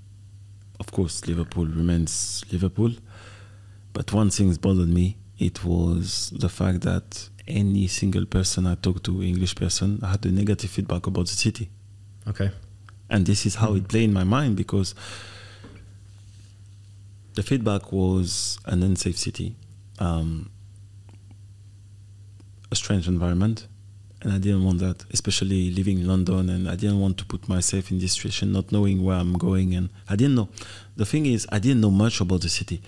of 0.80 0.90
course, 0.92 1.26
Liverpool 1.26 1.66
remains 1.66 2.44
Liverpool. 2.50 2.92
But 3.92 4.12
one 4.12 4.30
thing 4.30 4.52
bothered 4.54 4.88
me. 4.88 5.16
It 5.38 5.64
was 5.64 6.30
the 6.36 6.48
fact 6.48 6.82
that 6.82 7.28
any 7.46 7.86
single 7.86 8.26
person 8.26 8.66
I 8.66 8.74
talked 8.74 9.04
to, 9.04 9.22
English 9.22 9.54
person, 9.54 10.00
I 10.02 10.10
had 10.12 10.26
a 10.26 10.30
negative 10.30 10.70
feedback 10.70 11.06
about 11.06 11.26
the 11.26 11.34
city. 11.34 11.70
Okay. 12.26 12.50
And 13.10 13.26
this 13.26 13.46
is 13.46 13.56
how 13.56 13.74
it 13.74 13.88
played 13.88 14.04
in 14.04 14.12
my 14.12 14.24
mind 14.24 14.56
because 14.56 14.94
the 17.34 17.42
feedback 17.42 17.92
was 17.92 18.58
an 18.64 18.82
unsafe 18.82 19.18
city, 19.18 19.56
um, 19.98 20.50
a 22.70 22.76
strange 22.76 23.08
environment, 23.08 23.66
and 24.24 24.32
I 24.32 24.38
didn't 24.38 24.64
want 24.64 24.78
that, 24.80 25.04
especially 25.12 25.70
living 25.70 25.98
in 26.00 26.06
London. 26.08 26.48
And 26.48 26.68
I 26.68 26.76
didn't 26.76 26.98
want 26.98 27.18
to 27.18 27.24
put 27.26 27.48
myself 27.48 27.90
in 27.90 27.98
this 27.98 28.14
situation, 28.14 28.52
not 28.52 28.72
knowing 28.72 29.04
where 29.04 29.16
I'm 29.16 29.34
going. 29.34 29.74
And 29.74 29.90
I 30.08 30.16
didn't 30.16 30.34
know. 30.34 30.48
The 30.96 31.04
thing 31.04 31.26
is, 31.26 31.46
I 31.52 31.58
didn't 31.58 31.80
know 31.82 31.90
much 31.90 32.20
about 32.20 32.40
the 32.40 32.48
city. 32.48 32.80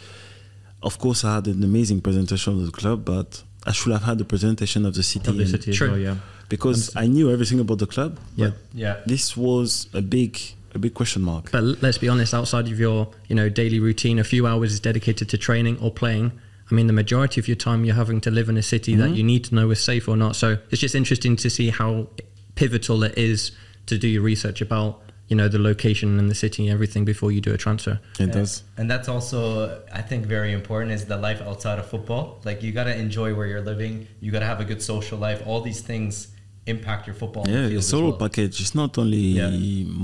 Of 0.83 0.99
course, 0.99 1.25
I 1.25 1.35
had 1.37 1.47
an 1.47 1.63
amazing 1.63 2.01
presentation 2.01 2.55
of 2.55 2.65
the 2.67 2.73
club, 2.73 3.05
but 3.05 3.43
I 3.67 3.73
should 3.73 3.93
have 3.93 4.03
had 4.05 4.19
the 4.19 4.25
presentation 4.25 4.87
of 4.87 4.95
the 4.95 5.03
city. 5.03 5.29
Of 5.31 5.37
the 5.37 5.47
city 5.47 5.71
as 5.73 5.77
True. 5.77 5.91
well, 5.91 5.99
yeah. 5.99 6.17
because 6.49 6.95
I 6.97 7.07
knew 7.07 7.31
everything 7.31 7.61
about 7.61 7.79
the 7.79 7.87
club. 7.87 8.19
Yeah. 8.35 8.51
but 8.51 8.57
Yeah. 8.73 8.97
this 9.07 9.37
was 9.37 9.89
a 9.93 10.01
big, 10.01 10.39
a 10.75 10.79
big 10.79 10.95
question 10.95 11.23
mark. 11.23 11.51
But 11.53 11.65
let's 11.83 11.99
be 11.99 12.09
honest, 12.09 12.33
outside 12.33 12.67
of 12.69 12.79
your 12.79 13.09
you 13.29 13.35
know 13.35 13.49
daily 13.49 13.81
routine, 13.81 14.19
a 14.19 14.25
few 14.25 14.47
hours 14.47 14.73
is 14.73 14.81
dedicated 14.81 15.29
to 15.31 15.39
training 15.39 15.79
or 15.81 15.91
playing. 15.91 16.33
I 16.71 16.75
mean, 16.75 16.87
the 16.89 16.93
majority 16.93 17.41
of 17.41 17.47
your 17.49 17.57
time 17.57 17.85
you're 17.85 17.95
having 17.95 18.21
to 18.23 18.31
live 18.31 18.49
in 18.49 18.57
a 18.57 18.63
city 18.63 18.95
that 18.97 19.11
you 19.11 19.23
need 19.23 19.45
to 19.45 19.55
know 19.55 19.71
is 19.71 19.81
safe 19.83 20.09
or 20.09 20.17
not. 20.17 20.35
So 20.37 20.59
it's 20.71 20.81
just 20.81 20.95
interesting 20.95 21.37
to 21.37 21.49
see 21.51 21.71
how 21.71 22.09
pivotal 22.57 23.03
it 23.05 23.17
is 23.17 23.53
to 23.87 23.97
do 23.99 24.09
your 24.09 24.23
research 24.23 24.61
about 24.61 25.03
you 25.29 25.37
know 25.37 25.49
the 25.49 25.59
location 25.59 26.19
and 26.21 26.31
the 26.31 26.35
city 26.35 26.65
and 26.67 26.73
everything 26.73 27.05
before 27.05 27.31
you 27.33 27.41
do 27.41 27.53
a 27.53 27.57
transfer. 27.59 27.99
It 28.19 28.33
does. 28.33 28.63
And 28.77 28.89
that's 28.91 29.09
also, 29.09 29.83
I 29.93 30.01
think, 30.03 30.25
very 30.27 30.53
important 30.53 30.93
is 30.93 31.05
the 31.05 31.17
life 31.17 31.41
outside 31.43 31.79
of 31.81 31.87
football. 31.87 32.41
Like 32.45 32.63
you 32.63 32.71
got 32.73 32.85
to 32.85 32.97
enjoy 32.97 33.35
where 33.35 33.47
you're 33.47 33.61
living. 33.73 34.07
You 34.21 34.31
got 34.33 34.41
to 34.41 34.47
have 34.47 34.61
a 34.61 34.65
good 34.65 34.81
social 34.83 35.19
life. 35.19 35.43
All 35.47 35.61
these 35.61 35.81
things 35.81 36.29
impact 36.67 37.07
your 37.09 37.15
football. 37.15 37.43
on 37.45 37.53
the 37.53 37.59
Yeah, 37.71 37.79
it's 37.79 37.93
all 37.93 38.11
well. 38.11 38.13
package. 38.25 38.61
It's 38.61 38.75
not 38.75 38.97
only 38.99 39.19
Yeah. 39.41 39.51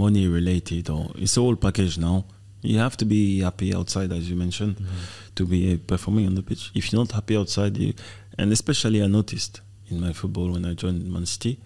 money 0.05 0.27
related, 0.29 0.91
or 0.91 1.11
it's 1.17 1.37
all 1.39 1.55
package 1.57 1.99
now. 1.99 2.25
You 2.63 2.79
have 2.79 2.97
to 2.99 3.05
be 3.05 3.41
happy 3.41 3.75
outside, 3.75 4.13
as 4.13 4.29
you 4.31 4.37
mentioned, 4.37 4.77
Mm-hmm. 4.77 5.22
To 5.35 5.47
be 5.47 5.77
performing 5.77 6.27
on 6.27 6.35
the 6.35 6.43
pitch. 6.43 6.71
If 6.75 6.93
you're 6.93 7.01
not 7.01 7.13
happy 7.13 7.37
outside, 7.37 7.77
you, 7.77 7.95
and 8.39 8.53
especially 8.53 9.03
I 9.03 9.07
noticed 9.07 9.61
in 9.91 10.01
my 10.01 10.13
football 10.13 10.51
when 10.51 10.65
I 10.65 10.75
joined 10.75 11.11
Man 11.13 11.27
City. 11.27 11.61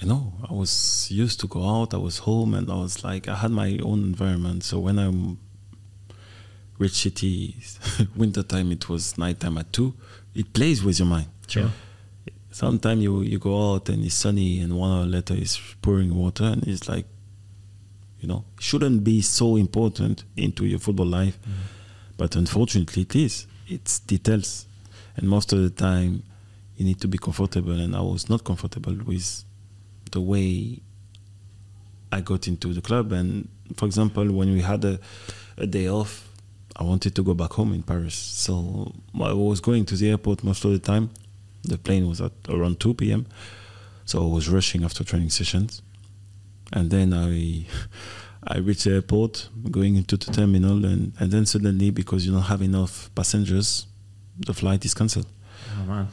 You 0.00 0.08
know, 0.08 0.34
I 0.48 0.52
was 0.52 1.08
used 1.10 1.40
to 1.40 1.46
go 1.46 1.64
out. 1.64 1.94
I 1.94 1.98
was 1.98 2.18
home, 2.18 2.54
and 2.54 2.70
I 2.70 2.74
was 2.74 3.04
like, 3.04 3.28
I 3.28 3.36
had 3.36 3.50
my 3.50 3.78
own 3.82 4.02
environment. 4.02 4.64
So 4.64 4.80
when 4.80 4.98
I'm 4.98 5.38
Rich 6.78 6.94
City, 6.94 7.56
winter 8.16 8.42
time, 8.42 8.72
it 8.72 8.88
was 8.88 9.16
nighttime 9.16 9.56
at 9.58 9.72
two. 9.72 9.94
It 10.34 10.52
plays 10.52 10.82
with 10.82 10.98
your 10.98 11.06
mind. 11.06 11.28
Sure. 11.46 11.70
Sometimes 12.50 13.02
you 13.02 13.22
you 13.22 13.38
go 13.38 13.74
out 13.74 13.88
and 13.88 14.04
it's 14.04 14.14
sunny, 14.14 14.60
and 14.60 14.76
one 14.76 14.90
hour 14.90 15.06
later 15.06 15.34
it's 15.34 15.58
pouring 15.80 16.14
water, 16.14 16.44
and 16.44 16.66
it's 16.66 16.88
like, 16.88 17.06
you 18.24 18.28
know, 18.28 18.42
shouldn't 18.58 19.04
be 19.04 19.20
so 19.20 19.56
important 19.56 20.24
into 20.34 20.64
your 20.64 20.78
football 20.78 21.04
life, 21.04 21.38
mm-hmm. 21.42 21.60
but 22.16 22.34
unfortunately 22.36 23.02
it 23.02 23.14
is. 23.14 23.46
It's 23.68 23.98
details, 23.98 24.66
and 25.14 25.28
most 25.28 25.52
of 25.52 25.60
the 25.60 25.68
time 25.68 26.22
you 26.74 26.86
need 26.86 27.02
to 27.02 27.08
be 27.08 27.18
comfortable, 27.18 27.78
and 27.78 27.94
I 27.94 28.00
was 28.00 28.30
not 28.30 28.42
comfortable 28.42 28.96
with 29.04 29.44
the 30.10 30.22
way 30.22 30.80
I 32.10 32.22
got 32.22 32.48
into 32.48 32.72
the 32.72 32.80
club. 32.80 33.12
And 33.12 33.46
for 33.76 33.84
example, 33.84 34.24
when 34.32 34.54
we 34.54 34.62
had 34.62 34.86
a, 34.86 34.98
a 35.58 35.66
day 35.66 35.88
off, 35.88 36.26
I 36.76 36.82
wanted 36.82 37.14
to 37.16 37.22
go 37.22 37.34
back 37.34 37.52
home 37.52 37.74
in 37.74 37.82
Paris. 37.82 38.14
So 38.14 38.90
I 39.20 39.34
was 39.34 39.60
going 39.60 39.84
to 39.84 39.96
the 39.96 40.08
airport 40.08 40.42
most 40.42 40.64
of 40.64 40.70
the 40.70 40.78
time. 40.78 41.10
The 41.62 41.76
plane 41.76 42.08
was 42.08 42.22
at 42.22 42.32
around 42.48 42.80
2 42.80 42.94
p.m. 42.94 43.26
So 44.06 44.22
I 44.22 44.34
was 44.34 44.48
rushing 44.48 44.82
after 44.82 45.04
training 45.04 45.28
sessions. 45.28 45.82
And 46.72 46.90
then 46.90 47.12
I 47.14 47.66
I 48.46 48.58
reached 48.58 48.84
the 48.84 48.94
airport, 48.94 49.48
going 49.70 49.96
into 49.96 50.16
the 50.16 50.30
terminal, 50.32 50.84
and, 50.84 51.12
and 51.18 51.30
then 51.30 51.46
suddenly, 51.46 51.90
because 51.90 52.26
you 52.26 52.32
don't 52.32 52.42
have 52.42 52.62
enough 52.62 53.10
passengers, 53.14 53.86
the 54.38 54.52
flight 54.52 54.84
is 54.84 54.92
cancelled. 54.94 55.26
Oh 55.80 55.84
man. 55.86 56.08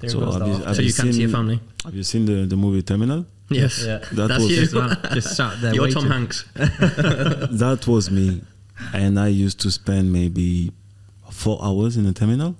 There 0.00 0.10
So 0.10 0.20
goes 0.20 0.34
have 0.34 0.46
you- 0.48 0.64
have 0.64 0.76
So 0.76 0.82
you 0.82 0.92
can't 0.92 1.14
see 1.14 1.20
your 1.22 1.30
family. 1.30 1.60
Have 1.84 1.94
you 1.94 2.02
seen 2.02 2.26
the, 2.26 2.46
the 2.46 2.56
movie 2.56 2.82
Terminal? 2.82 3.26
Yes. 3.50 3.84
Yeah. 3.84 3.98
That 4.12 4.28
That's 4.28 4.42
was 4.42 4.50
you. 4.50 4.66
Just, 5.14 5.36
sat 5.36 5.60
there. 5.60 5.74
You're 5.74 5.82
waiting. 5.88 6.02
Tom 6.02 6.10
Hanks. 6.10 6.44
that 6.54 7.84
was 7.86 8.10
me, 8.10 8.42
and 8.92 9.18
I 9.18 9.28
used 9.28 9.60
to 9.60 9.70
spend 9.70 10.12
maybe 10.12 10.72
four 11.30 11.58
hours 11.62 11.96
in 11.96 12.04
the 12.04 12.12
terminal 12.12 12.56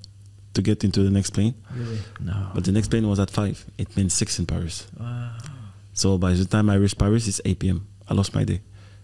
to 0.55 0.63
get 0.63 0.85
into 0.85 1.03
the 1.03 1.11
next 1.11 1.31
plane. 1.31 1.55
Really? 1.75 1.99
No. 2.21 2.51
But 2.55 2.65
the 2.65 2.73
next 2.73 2.89
plane 2.89 3.09
was 3.09 3.19
at 3.19 3.31
five. 3.31 3.65
It 3.79 3.97
means 3.97 4.13
six 4.15 4.39
in 4.39 4.47
Paris. 4.47 4.87
Wow. 4.99 5.33
So 5.95 6.19
by 6.19 6.33
the 6.35 6.45
time 6.45 6.69
I 6.71 6.75
reached 6.75 6.99
Paris, 6.99 7.27
it's 7.29 7.41
8 7.45 7.59
p.m. 7.61 7.87
I 8.09 8.15
lost 8.15 8.35
my 8.35 8.45
day, 8.45 8.61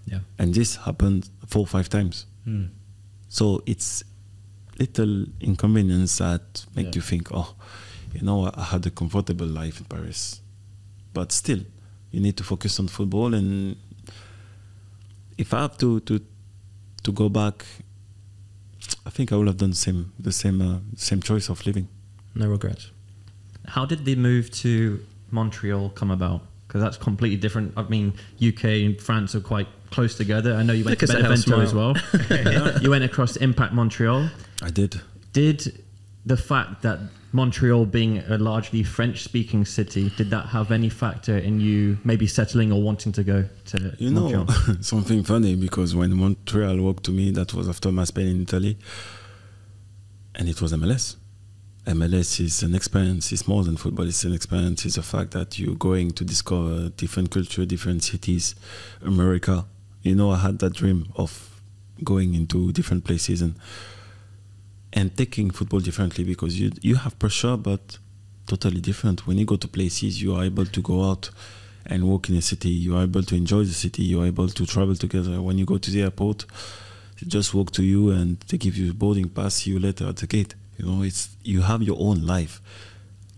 Yeah. 0.06 0.20
and 0.38 0.52
this 0.54 0.76
happened 0.76 1.28
four 1.46 1.62
or 1.62 1.66
five 1.66 1.88
times. 1.88 2.26
Hmm. 2.44 2.64
So 3.28 3.62
it's 3.64 4.02
little 4.78 5.26
inconvenience 5.40 6.18
that 6.18 6.66
make 6.76 6.86
Yeah. 6.86 6.92
you 6.96 7.00
think, 7.00 7.28
oh, 7.32 7.54
you 8.14 8.22
know, 8.22 8.50
I 8.54 8.64
had 8.64 8.84
a 8.86 8.90
comfortable 8.90 9.46
life 9.46 9.78
in 9.80 9.86
Paris, 9.86 10.40
but 11.14 11.30
still, 11.32 11.60
you 12.10 12.20
need 12.20 12.36
to 12.38 12.44
focus 12.44 12.78
on 12.80 12.88
football. 12.88 13.34
And 13.34 13.76
if 15.38 15.54
I 15.54 15.60
have 15.60 15.78
to 15.78 16.00
to 16.00 16.20
to 17.04 17.12
go 17.12 17.28
back, 17.28 17.64
I 19.06 19.10
think 19.10 19.32
I 19.32 19.36
would 19.36 19.46
have 19.46 19.56
done 19.58 19.70
the 19.70 19.76
same 19.76 20.12
the 20.18 20.32
same 20.32 20.60
uh, 20.60 20.78
same 20.96 21.20
choice 21.22 21.48
of 21.48 21.64
living. 21.66 21.86
No 22.34 22.48
regrets. 22.48 22.90
How 23.66 23.86
did 23.86 24.04
the 24.04 24.16
move 24.16 24.50
to 24.62 25.00
Montreal 25.30 25.90
come 25.90 26.10
about? 26.10 26.42
Because 26.70 26.82
that's 26.82 26.96
completely 26.96 27.36
different. 27.36 27.72
I 27.76 27.82
mean, 27.82 28.14
UK 28.40 28.64
and 28.64 29.00
France 29.00 29.34
are 29.34 29.40
quite 29.40 29.66
close 29.90 30.14
together. 30.16 30.54
I 30.54 30.62
know 30.62 30.72
you 30.72 30.84
went 30.84 31.02
Look 31.02 31.10
to 31.10 31.16
at 31.16 31.22
Benevento 31.22 31.60
as 31.60 31.74
well. 31.74 31.96
you 32.80 32.90
went 32.90 33.02
across 33.02 33.32
to 33.32 33.42
Impact 33.42 33.72
Montreal. 33.72 34.28
I 34.62 34.70
did. 34.70 35.00
Did 35.32 35.82
the 36.24 36.36
fact 36.36 36.82
that 36.82 37.00
Montreal 37.32 37.86
being 37.86 38.18
a 38.18 38.38
largely 38.38 38.84
French-speaking 38.84 39.64
city, 39.64 40.12
did 40.16 40.30
that 40.30 40.46
have 40.46 40.70
any 40.70 40.88
factor 40.88 41.36
in 41.36 41.58
you 41.58 41.98
maybe 42.04 42.28
settling 42.28 42.70
or 42.70 42.80
wanting 42.80 43.10
to 43.14 43.24
go 43.24 43.48
to 43.66 43.96
You 43.98 44.10
know, 44.10 44.46
something 44.80 45.24
funny 45.24 45.56
because 45.56 45.96
when 45.96 46.16
Montreal 46.16 46.76
walked 46.76 47.02
to 47.06 47.10
me, 47.10 47.32
that 47.32 47.52
was 47.52 47.68
after 47.68 47.90
my 47.90 48.04
Spain 48.04 48.28
in 48.28 48.42
Italy, 48.42 48.78
and 50.36 50.48
it 50.48 50.62
was 50.62 50.72
MLS. 50.72 51.16
MLS 51.90 52.38
is 52.38 52.62
an 52.62 52.74
experience. 52.74 53.32
It's 53.32 53.48
more 53.48 53.64
than 53.64 53.76
football. 53.76 54.06
It's 54.06 54.22
an 54.24 54.32
experience. 54.32 54.84
It's 54.84 54.94
the 54.94 55.02
fact 55.02 55.32
that 55.32 55.58
you're 55.58 55.74
going 55.74 56.12
to 56.12 56.24
discover 56.24 56.90
different 56.90 57.30
culture, 57.30 57.64
different 57.64 58.04
cities, 58.04 58.54
America. 59.04 59.66
You 60.02 60.14
know, 60.14 60.30
I 60.30 60.38
had 60.38 60.60
that 60.60 60.74
dream 60.74 61.12
of 61.16 61.60
going 62.04 62.34
into 62.34 62.72
different 62.72 63.04
places 63.04 63.42
and 63.42 63.54
and 64.92 65.16
taking 65.16 65.50
football 65.50 65.80
differently 65.80 66.24
because 66.24 66.58
you 66.60 66.70
you 66.80 66.94
have 66.96 67.18
pressure, 67.18 67.56
but 67.56 67.98
totally 68.46 68.80
different. 68.80 69.26
When 69.26 69.38
you 69.38 69.44
go 69.44 69.56
to 69.56 69.68
places, 69.68 70.22
you 70.22 70.34
are 70.36 70.44
able 70.44 70.66
to 70.66 70.80
go 70.80 71.10
out 71.10 71.30
and 71.86 72.08
walk 72.08 72.28
in 72.28 72.36
a 72.36 72.42
city. 72.42 72.68
You 72.68 72.96
are 72.96 73.02
able 73.02 73.22
to 73.24 73.34
enjoy 73.34 73.64
the 73.64 73.72
city. 73.72 74.02
You 74.04 74.22
are 74.22 74.26
able 74.26 74.48
to 74.48 74.66
travel 74.66 74.94
together. 74.94 75.42
When 75.42 75.58
you 75.58 75.66
go 75.66 75.78
to 75.78 75.90
the 75.90 76.02
airport, 76.02 76.46
they 77.20 77.26
just 77.26 77.52
walk 77.52 77.72
to 77.72 77.82
you 77.82 78.10
and 78.10 78.38
they 78.48 78.58
give 78.58 78.76
you 78.76 78.92
boarding 78.92 79.28
pass. 79.28 79.66
You 79.66 79.80
later 79.80 80.08
at 80.08 80.16
the 80.16 80.26
gate. 80.28 80.54
You 80.80 80.86
know, 80.90 81.02
it's 81.02 81.28
you 81.44 81.60
have 81.62 81.82
your 81.82 81.96
own 82.00 82.26
life, 82.26 82.60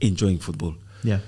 enjoying 0.00 0.38
football. 0.38 0.74
yeah. 1.02 1.18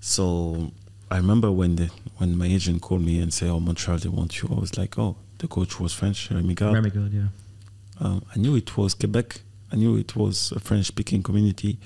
So 0.00 0.72
I 1.10 1.16
remember 1.18 1.50
when 1.52 1.76
the 1.76 1.90
when 2.16 2.36
my 2.36 2.46
agent 2.46 2.80
called 2.82 3.02
me 3.04 3.20
and 3.20 3.32
said, 3.32 3.50
"Oh, 3.50 3.60
Montreal, 3.60 3.98
they 3.98 4.08
want 4.08 4.42
you." 4.42 4.48
I 4.50 4.58
was 4.58 4.76
like, 4.76 4.98
"Oh, 4.98 5.16
the 5.38 5.46
coach 5.46 5.78
was 5.78 5.92
French, 5.92 6.28
Rémi 6.30 6.54
Garde." 6.54 6.72
Very 6.80 6.90
good, 6.90 7.12
yeah. 7.12 7.28
Um, 8.00 8.24
I 8.34 8.38
knew 8.38 8.56
it 8.56 8.76
was 8.76 8.94
Quebec. 8.94 9.40
I 9.70 9.76
knew 9.76 9.96
it 9.96 10.16
was 10.16 10.52
a 10.52 10.60
French 10.60 10.86
speaking 10.86 11.22
community. 11.22 11.78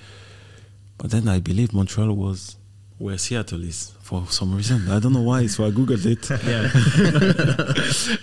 But 0.98 1.10
then 1.10 1.28
I 1.28 1.40
believe 1.40 1.72
Montreal 1.74 2.12
was 2.14 2.56
where 2.98 3.18
Seattle 3.18 3.62
is 3.64 3.92
for 4.00 4.26
some 4.30 4.54
reason. 4.54 4.90
I 4.90 4.98
don't 4.98 5.12
know 5.12 5.20
why, 5.32 5.46
so 5.46 5.66
I 5.66 5.70
Googled 5.70 6.06
it. 6.06 6.24
Yeah. 6.52 6.70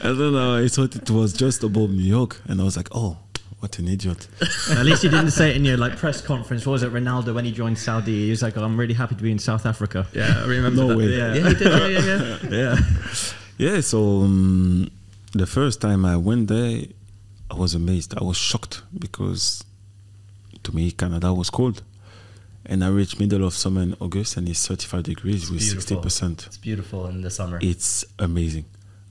I 0.01 0.07
don't 0.17 0.33
know. 0.33 0.55
I 0.63 0.67
thought 0.67 0.95
it 0.95 1.09
was 1.11 1.33
just 1.33 1.63
above 1.63 1.91
New 1.91 2.01
York. 2.17 2.41
And 2.47 2.59
I 2.59 2.63
was 2.63 2.75
like, 2.75 2.89
oh, 2.91 3.17
what 3.63 3.79
an 3.79 3.87
idiot. 3.87 4.27
At 4.71 4.85
least 4.85 5.03
you 5.05 5.09
didn't 5.09 5.31
say 5.31 5.51
it 5.51 5.55
in 5.55 5.63
your 5.63 5.77
like 5.77 5.95
press 5.97 6.19
conference. 6.21 6.65
What 6.65 6.73
was 6.73 6.83
it, 6.83 6.91
Ronaldo, 6.91 7.33
when 7.33 7.45
he 7.45 7.51
joined 7.53 7.77
Saudi? 7.79 8.25
He 8.25 8.29
was 8.29 8.41
like, 8.43 8.57
oh, 8.57 8.63
"I'm 8.63 8.77
really 8.77 8.93
happy 8.93 9.15
to 9.15 9.23
be 9.23 9.31
in 9.31 9.39
South 9.39 9.65
Africa." 9.65 10.05
Yeah, 10.13 10.41
I 10.43 10.47
remember 10.47 10.81
No 10.81 10.87
that. 10.89 10.97
way. 10.97 11.05
Yeah. 11.05 11.33
Yeah, 11.33 11.47
he 11.49 11.55
did. 11.55 11.67
Yeah, 11.71 11.87
yeah, 11.87 12.37
yeah. 12.49 12.49
Yeah. 12.59 12.77
Yeah, 13.75 13.81
so 13.81 13.99
um, 14.23 14.91
the 15.31 15.45
first 15.47 15.79
time 15.79 16.03
I 16.05 16.17
went 16.17 16.49
there, 16.49 16.81
I 17.49 17.55
was 17.55 17.73
amazed. 17.73 18.13
I 18.19 18.23
was 18.23 18.35
shocked 18.35 18.81
because 18.97 19.63
to 20.63 20.75
me, 20.75 20.91
Canada 20.91 21.33
was 21.33 21.49
cold. 21.49 21.83
And 22.65 22.83
I 22.83 22.87
reached 22.89 23.19
middle 23.19 23.45
of 23.45 23.53
summer 23.53 23.81
in 23.81 23.93
August 23.99 24.37
and 24.37 24.47
it's 24.47 24.65
35 24.67 25.03
degrees 25.03 25.51
with 25.51 25.59
beautiful. 25.59 25.97
60%. 26.01 26.47
It's 26.47 26.57
beautiful 26.57 27.07
in 27.07 27.21
the 27.21 27.29
summer. 27.29 27.59
it's 27.61 28.05
amazing. 28.19 28.65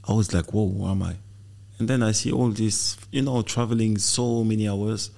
I 0.09 0.15
was 0.15 0.33
like, 0.35 0.53
whoa, 0.55 0.65
where 0.65 0.91
am 0.91 1.03
I? 1.03 1.17
And 1.79 1.89
then 1.89 2.03
I 2.03 2.13
see 2.13 2.31
all 2.31 2.51
this, 2.51 2.97
you 3.11 3.23
know, 3.23 3.43
traveling 3.43 3.99
so 3.99 4.45
many 4.45 4.69
hours 4.69 5.11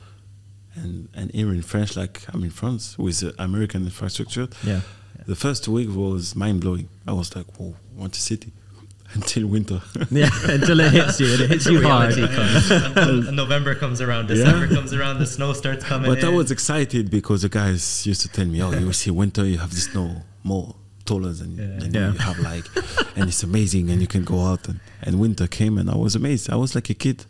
and, 0.77 1.09
and 1.15 1.31
here 1.31 1.53
in 1.53 1.63
French, 1.63 1.97
like 1.97 2.23
I'm 2.33 2.43
in 2.43 2.51
France 2.51 2.99
with 2.99 3.21
the 3.21 3.35
American 3.43 3.85
infrastructure. 3.85 4.49
Yeah. 4.65 4.81
The 5.27 5.37
first 5.37 5.69
week 5.69 5.89
was 5.91 6.35
mind 6.35 6.61
blowing. 6.61 6.89
I 7.07 7.13
was 7.13 7.35
like, 7.35 7.47
whoa, 7.59 7.75
what 7.95 8.17
a 8.17 8.21
city. 8.21 8.53
Until 9.15 9.47
winter. 9.47 9.81
Yeah. 10.11 10.29
Until 10.45 10.81
it 10.81 10.93
hits 10.93 11.21
you, 11.21 11.33
and 11.33 11.41
it 11.43 11.51
hits 11.51 11.67
you 11.67 11.83
hard. 11.89 12.15
Comes. 12.15 12.71
Until 12.71 13.33
November 13.33 13.75
comes 13.75 14.01
around, 14.01 14.27
December 14.27 14.73
comes 14.75 14.93
around, 14.93 15.19
the 15.19 15.27
snow 15.27 15.53
starts 15.53 15.85
coming 15.85 16.11
but 16.13 16.25
I 16.25 16.29
was 16.29 16.51
excited 16.51 17.11
because 17.11 17.43
the 17.43 17.49
guys 17.49 18.07
used 18.07 18.23
to 18.23 18.29
tell 18.29 18.47
me, 18.47 18.63
oh, 18.63 18.73
you 18.73 18.93
see 18.93 19.11
winter, 19.11 19.45
you 19.45 19.59
have 19.59 19.71
the 19.71 19.81
snow 19.81 20.23
more 20.43 20.75
taller 21.05 21.33
than, 21.33 21.57
Yeah. 21.57 21.79
than 21.81 21.95
Yeah. 21.95 22.13
you 22.13 22.19
have 22.19 22.39
like, 22.39 22.65
and 23.17 23.29
it's 23.29 23.43
amazing 23.43 23.91
and 23.91 24.01
you 24.01 24.07
can 24.07 24.25
go 24.25 24.41
out. 24.41 24.69
And, 24.69 24.81
and 25.03 25.19
winter 25.21 25.47
came 25.47 25.79
and 25.79 25.91
I 25.91 25.97
was 25.97 26.15
amazed. 26.15 26.51
I 26.51 26.57
was 26.57 26.75
like 26.75 26.89
a 26.91 26.95
kid. 26.95 27.25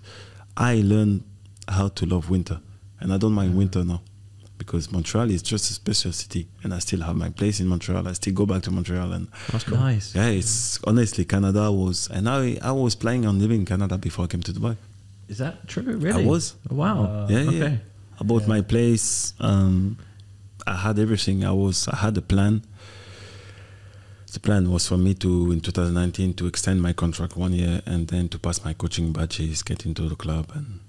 I 0.57 0.77
learned 0.85 1.25
how 1.69 1.89
to 1.89 2.07
love 2.07 2.31
winter 2.31 2.61
and 3.01 3.13
I 3.13 3.17
don't 3.19 3.33
mind 3.33 3.57
winter 3.57 3.83
now 3.85 4.03
because 4.57 4.93
Montreal 4.93 5.31
is 5.31 5.43
just 5.43 5.69
a 5.71 5.75
special 5.75 6.13
city 6.13 6.47
and 6.63 6.73
I 6.73 6.79
still 6.79 7.01
have 7.03 7.17
my 7.17 7.29
place 7.31 7.59
in 7.61 7.67
Montreal. 7.67 8.07
I 8.07 8.13
still 8.13 8.33
go 8.35 8.47
back 8.47 8.63
to 8.63 8.71
Montreal 8.71 9.13
and 9.13 9.29
That's 9.51 9.65
cool. 9.65 9.79
Nice. 9.79 10.15
yeah, 10.15 10.29
it's 10.29 10.79
honestly 10.85 11.25
Canada 11.25 11.71
was, 11.73 12.09
and 12.11 12.29
I, 12.29 12.57
I 12.63 12.71
was 12.71 12.95
planning 12.95 13.27
on 13.27 13.41
living 13.41 13.61
in 13.61 13.67
Canada 13.67 13.99
before 13.99 14.27
I 14.27 14.29
came 14.29 14.43
to 14.43 14.53
Dubai. 14.53 14.77
Is 15.29 15.39
that 15.39 15.67
true? 15.67 15.83
Really? 15.97 16.23
I 16.23 16.27
was. 16.27 16.55
Wow. 16.71 17.03
Uh, 17.05 17.27
yeah, 17.31 17.39
yeah. 17.41 17.49
okay. 17.65 17.81
I 18.21 18.25
bought 18.25 18.43
Yeah. 18.43 18.49
my 18.49 18.61
place. 18.61 19.35
Um, 19.41 19.99
I 20.67 20.77
had 20.77 20.99
everything. 20.99 21.45
I 21.45 21.51
was. 21.51 21.89
I 21.89 21.97
had 21.97 22.17
a 22.17 22.23
plan. 22.23 22.63
The 24.35 24.41
plan 24.41 24.69
was 24.73 24.89
for 24.89 24.99
me 24.99 25.15
to 25.15 25.53
in 25.53 25.61
2019 25.61 26.35
to 26.35 26.47
extend 26.49 26.83
my 26.83 26.93
contract 26.93 27.37
one 27.37 27.53
year 27.53 27.81
and 27.87 28.09
then 28.09 28.29
to 28.31 28.39
pass 28.39 28.65
my 28.65 28.73
coaching 28.73 29.13
badges, 29.13 29.63
get 29.63 29.87
into 29.87 30.09
the 30.09 30.17
club, 30.17 30.51
and 30.55 30.81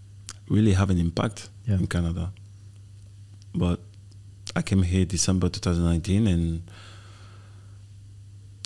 really 0.49 0.73
have 0.73 0.89
an 0.89 0.99
impact 0.99 1.49
Yeah. 1.67 1.75
in 1.75 1.85
Canada. 1.85 2.31
But 3.53 3.79
I 4.55 4.63
came 4.63 4.81
here 4.81 5.05
December 5.05 5.47
2019 5.49 6.25
and 6.27 6.63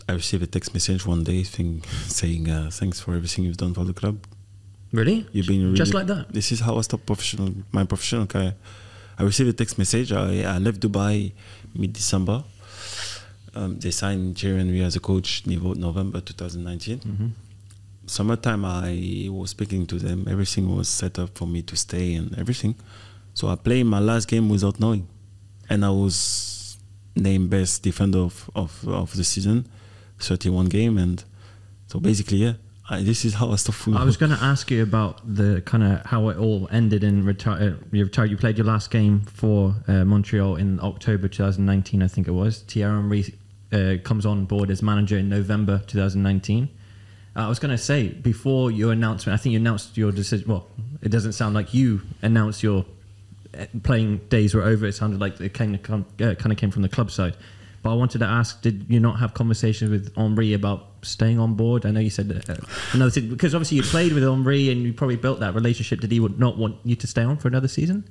I 0.08 0.14
received 0.14 0.44
a 0.44 0.48
text 0.48 0.74
message 0.74 1.06
one 1.06 1.26
day 1.26 1.44
thing, 1.44 1.84
saying 2.08 2.50
uh, 2.50 2.70
thanks 2.72 3.02
for 3.02 3.14
everything 3.16 3.44
you've 3.44 3.58
done 3.58 3.74
for 3.74 3.84
the 3.84 3.94
club. 3.94 4.16
Really? 4.94 5.28
You've 5.34 5.48
been 5.48 5.64
really, 5.66 5.78
Just 5.78 5.94
like 5.94 6.08
that? 6.08 6.32
This 6.32 6.54
is 6.54 6.62
how 6.62 6.78
I 6.78 6.82
stopped 6.82 7.06
professional 7.06 7.54
my 7.74 7.84
professional 7.84 8.28
career. 8.28 8.56
I 9.20 9.24
received 9.24 9.50
a 9.50 9.54
text 9.62 9.78
message. 9.78 10.14
I, 10.14 10.44
I 10.56 10.58
left 10.58 10.80
Dubai 10.80 11.34
mid 11.76 11.92
December. 11.92 12.46
Um, 13.60 13.78
they 13.78 13.92
signed 13.92 14.40
Henry 14.40 14.82
as 14.82 14.96
a 14.96 15.02
coach 15.02 15.44
in 15.46 15.62
November 15.82 16.22
2019. 16.22 17.00
Mm-hmm. 17.00 17.28
Summertime, 18.06 18.64
I 18.64 19.28
was 19.30 19.50
speaking 19.50 19.86
to 19.88 20.00
them. 20.00 20.28
Everything 20.30 20.74
was 20.74 20.88
set 20.88 21.20
up 21.20 21.38
for 21.38 21.46
me 21.46 21.62
to 21.64 21.76
stay 21.76 22.14
and 22.14 22.38
everything. 22.40 22.76
So 23.34 23.50
I 23.50 23.56
played 23.56 23.84
my 23.84 24.00
last 24.00 24.30
game 24.30 24.48
without 24.48 24.80
knowing, 24.80 25.08
and 25.70 25.84
I 25.84 25.90
was 25.90 26.78
named 27.18 27.50
best 27.50 27.84
defender 27.84 28.20
of, 28.20 28.50
of, 28.56 28.88
of 28.88 29.18
the 29.18 29.26
season, 29.26 29.68
31 30.20 30.68
game, 30.68 30.98
and 30.98 31.22
so 31.88 32.00
basically, 32.00 32.38
yeah, 32.38 32.54
I, 32.90 33.02
this 33.02 33.26
is 33.26 33.34
how 33.34 33.52
I 33.52 33.58
stopped 33.58 33.80
football. 33.80 34.02
I 34.02 34.06
was 34.06 34.16
going 34.16 34.32
to 34.32 34.42
ask 34.42 34.72
you 34.72 34.82
about 34.82 35.22
the 35.26 35.62
kind 35.66 35.84
of 35.84 36.06
how 36.06 36.30
it 36.30 36.38
all 36.38 36.70
ended 36.72 37.04
in 37.04 37.26
retire. 37.26 37.78
You 37.92 38.06
retired. 38.06 38.32
You 38.32 38.38
played 38.38 38.58
your 38.58 38.66
last 38.66 38.90
game 38.90 39.22
for 39.22 39.76
uh, 39.88 40.06
Montreal 40.06 40.56
in 40.56 40.80
October 40.80 41.28
2019, 41.28 42.02
I 42.02 42.08
think 42.08 42.28
it 42.28 42.32
was. 42.32 42.62
Thierry 42.62 42.96
Henry 42.96 43.34
uh, 43.72 43.96
comes 44.04 44.26
on 44.26 44.46
board 44.46 44.70
as 44.70 44.82
manager 44.82 45.18
in 45.18 45.30
November 45.30 45.82
2019. 45.88 46.70
Uh, 47.36 47.40
I 47.40 47.48
was 47.48 47.60
going 47.60 47.72
to 47.72 47.78
say 47.78 48.10
before 48.10 48.72
your 48.72 48.92
announcement, 48.92 49.40
I 49.40 49.42
think 49.42 49.54
you 49.54 49.60
announced 49.60 49.98
your 49.98 50.12
decision. 50.12 50.48
Well, 50.48 50.68
it 51.02 51.10
doesn't 51.10 51.34
sound 51.34 51.56
like 51.56 51.74
you 51.74 52.02
announced 52.22 52.64
your 52.64 52.86
uh, 53.58 53.66
playing 53.84 54.18
days 54.30 54.54
were 54.54 54.64
over. 54.64 54.86
It 54.86 54.94
sounded 54.94 55.20
like 55.20 55.40
it 55.40 55.54
kind 55.54 55.76
of, 55.76 55.92
uh, 56.22 56.36
kind 56.36 56.52
of 56.52 56.58
came 56.58 56.72
from 56.72 56.82
the 56.82 56.90
club 56.90 57.12
side. 57.12 57.36
But 57.82 57.92
I 57.92 57.94
wanted 57.94 58.20
to 58.20 58.26
ask, 58.26 58.62
did 58.62 58.88
you 58.90 59.00
not 59.00 59.20
have 59.20 59.34
conversations 59.34 59.90
with 59.90 60.14
Henry 60.16 60.54
about 60.54 60.88
staying 61.02 61.40
on 61.40 61.54
board? 61.54 61.86
I 61.86 61.92
know 61.92 62.02
you 62.02 62.10
said 62.10 62.44
uh, 62.50 62.56
another 62.92 63.12
thing 63.12 63.30
because 63.30 63.56
obviously 63.56 63.78
you 63.78 63.84
played 63.84 64.12
with 64.12 64.24
Henry 64.24 64.70
and 64.70 64.82
you 64.82 64.94
probably 64.94 65.16
built 65.16 65.40
that 65.40 65.56
relationship. 65.56 66.02
Did 66.02 66.12
he 66.12 66.20
would 66.20 66.40
not 66.40 66.58
want 66.58 66.78
you 66.84 66.96
to 66.98 67.08
stay 67.08 67.24
on 67.24 67.38
for 67.38 67.48
another 67.48 67.70
season? 67.70 68.04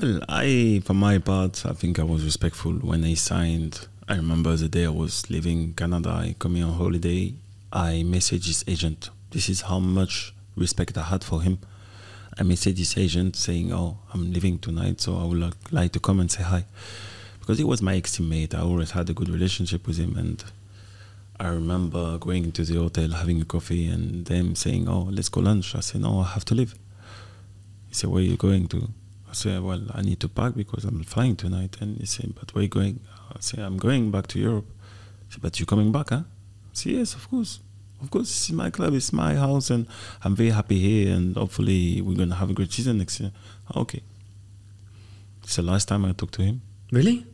Well, 0.00 0.20
I, 0.28 0.80
for 0.84 0.94
my 0.94 1.18
part, 1.18 1.66
I 1.66 1.72
think 1.72 1.98
I 1.98 2.04
was 2.04 2.24
respectful 2.24 2.72
when 2.72 3.04
I 3.04 3.14
signed. 3.14 3.88
I 4.08 4.16
remember 4.16 4.56
the 4.56 4.68
day 4.68 4.86
I 4.86 4.90
was 4.90 5.30
leaving 5.30 5.74
Canada, 5.74 6.10
I 6.10 6.34
coming 6.38 6.64
on 6.64 6.72
holiday. 6.74 7.34
I 7.72 8.02
messaged 8.04 8.46
his 8.46 8.64
agent. 8.66 9.10
This 9.30 9.48
is 9.48 9.62
how 9.62 9.78
much 9.78 10.34
respect 10.56 10.98
I 10.98 11.02
had 11.02 11.22
for 11.22 11.40
him. 11.40 11.58
I 12.38 12.42
messaged 12.42 12.78
his 12.78 12.96
agent 12.98 13.36
saying, 13.36 13.72
"Oh, 13.72 13.98
I'm 14.12 14.32
leaving 14.32 14.58
tonight, 14.58 15.00
so 15.00 15.18
I 15.18 15.24
would 15.24 15.54
like 15.70 15.92
to 15.92 16.00
come 16.00 16.18
and 16.20 16.30
say 16.30 16.42
hi." 16.42 16.64
because 17.42 17.58
he 17.58 17.64
was 17.64 17.82
my 17.82 17.96
ex 17.96 18.16
teammate. 18.16 18.54
I 18.54 18.60
always 18.60 18.92
had 18.92 19.10
a 19.10 19.12
good 19.12 19.28
relationship 19.28 19.86
with 19.86 19.98
him, 19.98 20.16
and 20.16 20.42
I 21.40 21.48
remember 21.48 22.16
going 22.18 22.44
into 22.44 22.64
the 22.64 22.78
hotel, 22.78 23.10
having 23.10 23.40
a 23.40 23.44
coffee, 23.44 23.86
and 23.86 24.24
them 24.26 24.54
saying, 24.54 24.88
"Oh, 24.88 25.08
let's 25.10 25.28
go 25.28 25.40
lunch." 25.40 25.74
I 25.74 25.80
said, 25.80 26.02
"No, 26.02 26.20
I 26.20 26.28
have 26.34 26.44
to 26.46 26.54
leave." 26.54 26.74
He 27.88 27.94
said, 27.94 28.10
"Where 28.10 28.22
are 28.22 28.26
you 28.26 28.36
going 28.36 28.68
to?" 28.68 28.90
I 29.28 29.32
said, 29.32 29.60
"Well, 29.62 29.82
I 29.92 30.02
need 30.02 30.20
to 30.20 30.28
pack 30.28 30.54
because 30.54 30.84
I'm 30.84 31.02
flying 31.02 31.34
tonight." 31.36 31.78
And 31.80 31.98
he 31.98 32.06
said, 32.06 32.34
"But 32.38 32.54
where 32.54 32.60
are 32.60 32.64
you 32.64 32.68
going?" 32.68 33.00
I 33.34 33.40
said, 33.40 33.60
"I'm 33.60 33.76
going 33.76 34.10
back 34.10 34.26
to 34.28 34.38
Europe." 34.38 34.66
He 35.26 35.32
said, 35.32 35.42
"But 35.42 35.58
you're 35.58 35.66
coming 35.66 35.92
back, 35.92 36.10
huh?" 36.10 36.22
I 36.24 36.74
said, 36.74 36.92
"Yes, 36.92 37.14
of 37.14 37.28
course." 37.30 37.60
Of 38.02 38.10
course, 38.10 38.26
this 38.28 38.50
is 38.50 38.52
my 38.52 38.68
club, 38.68 38.94
it's 38.94 39.12
my 39.12 39.36
house, 39.36 39.70
and 39.70 39.86
I'm 40.24 40.34
very 40.34 40.50
happy 40.50 40.78
here. 40.78 41.14
And 41.14 41.36
hopefully, 41.36 42.00
we're 42.00 42.16
gonna 42.16 42.34
have 42.34 42.50
a 42.50 42.52
great 42.52 42.72
season 42.72 42.98
next 42.98 43.20
year. 43.20 43.30
Okay. 43.76 44.02
It's 45.44 45.56
the 45.56 45.62
last 45.62 45.86
time 45.86 46.04
I 46.04 46.12
talked 46.12 46.34
to 46.34 46.42
him. 46.42 46.62
Really? 46.90 47.24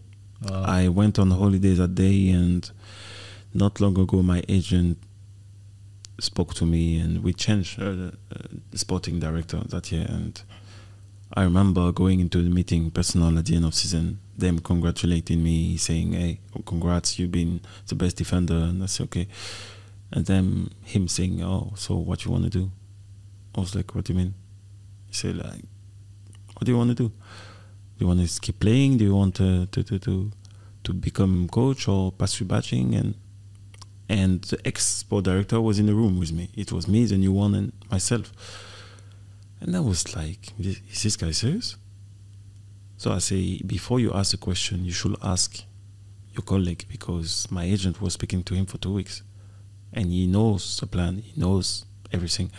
Uh, 0.45 0.63
I 0.63 0.89
went 0.89 1.19
on 1.19 1.31
holiday 1.31 1.75
that 1.75 1.95
day, 1.95 2.29
and 2.29 2.71
not 3.55 3.81
long 3.81 3.99
ago, 3.99 4.23
my 4.23 4.43
agent 4.47 4.99
spoke 6.21 6.53
to 6.55 6.67
me, 6.67 6.99
and 6.99 7.23
we 7.23 7.33
changed 7.33 7.81
uh, 7.81 8.11
the 8.71 8.79
sporting 8.79 9.19
director 9.21 9.61
that 9.69 9.91
year. 9.91 10.07
And 10.09 10.41
I 11.39 11.45
remember 11.45 11.93
going 11.93 12.19
into 12.19 12.43
the 12.43 12.51
meeting, 12.51 12.91
personal 12.91 13.39
at 13.39 13.47
the 13.47 13.55
end 13.55 13.65
of 13.65 13.73
season, 13.73 14.19
them 14.37 14.59
congratulating 14.59 15.41
me, 15.41 15.77
saying, 15.77 16.15
"Hey, 16.15 16.41
congrats, 16.67 17.17
you've 17.17 17.31
been 17.31 17.61
the 17.87 17.95
best 17.95 18.17
defender." 18.17 18.57
And 18.57 18.83
I 18.83 18.87
said, 18.87 19.05
"Okay." 19.05 19.29
And 20.11 20.27
then 20.27 20.71
him 20.83 21.07
saying, 21.07 21.41
"Oh, 21.45 21.75
so 21.77 21.95
what 21.95 22.25
you 22.25 22.33
want 22.33 22.43
to 22.43 22.51
do?" 22.51 22.73
I 23.55 23.61
was 23.61 23.73
like, 23.77 23.95
"What 23.95 24.07
do 24.07 24.15
you 24.15 24.19
mean?" 24.19 24.35
He 25.07 25.15
said, 25.15 25.37
"Like, 25.37 25.63
what 26.55 26.65
do 26.65 26.73
you 26.73 26.77
want 26.77 26.91
to 26.91 26.97
do?" 27.05 27.09
Do 27.09 27.99
you 27.99 28.09
want 28.09 28.29
to 28.29 28.41
keep 28.41 28.59
playing? 28.59 28.99
Do 28.99 29.05
you 29.05 29.15
want 29.15 29.37
to 29.37 29.67
to 29.67 29.85
to 29.85 29.99
to, 30.01 30.33
to 30.83 30.93
become 30.93 31.49
coach 31.49 31.87
or 31.87 32.11
pass 32.11 32.35
through 32.35 32.49
batching? 32.49 32.97
And 32.97 33.15
and 34.09 34.43
the 34.43 34.59
ex 34.67 34.85
sport 34.85 35.27
director 35.27 35.61
was 35.61 35.79
in 35.79 35.87
the 35.87 35.95
room 35.95 36.19
with 36.19 36.33
me. 36.33 36.51
It 36.57 36.73
was 36.73 36.89
me, 36.89 37.07
the 37.07 37.17
new 37.17 37.31
one, 37.31 37.55
and 37.55 37.73
myself. 37.93 38.33
And 39.61 39.77
I 39.77 39.81
was 39.81 40.15
like, 40.15 40.53
is 40.59 41.03
this 41.03 41.17
guy 41.17 41.33
serious? 41.33 41.77
So 42.97 43.13
I 43.13 43.19
say, 43.19 43.61
before 43.67 44.01
you 44.01 44.13
ask 44.13 44.35
a 44.35 44.37
question, 44.37 44.85
you 44.85 44.93
should 44.93 45.17
ask 45.23 45.63
your 46.33 46.43
colleague 46.43 46.85
because 46.89 47.51
my 47.51 47.65
agent 47.65 48.01
was 48.01 48.15
speaking 48.15 48.43
to 48.45 48.55
him 48.55 48.67
for 48.67 48.79
two 48.79 48.93
weeks, 48.93 49.23
and 49.93 50.07
he 50.11 50.27
knows 50.27 50.79
the 50.79 50.87
plan. 50.87 51.19
He 51.19 51.41
knows 51.41 51.85
everything 52.13 52.51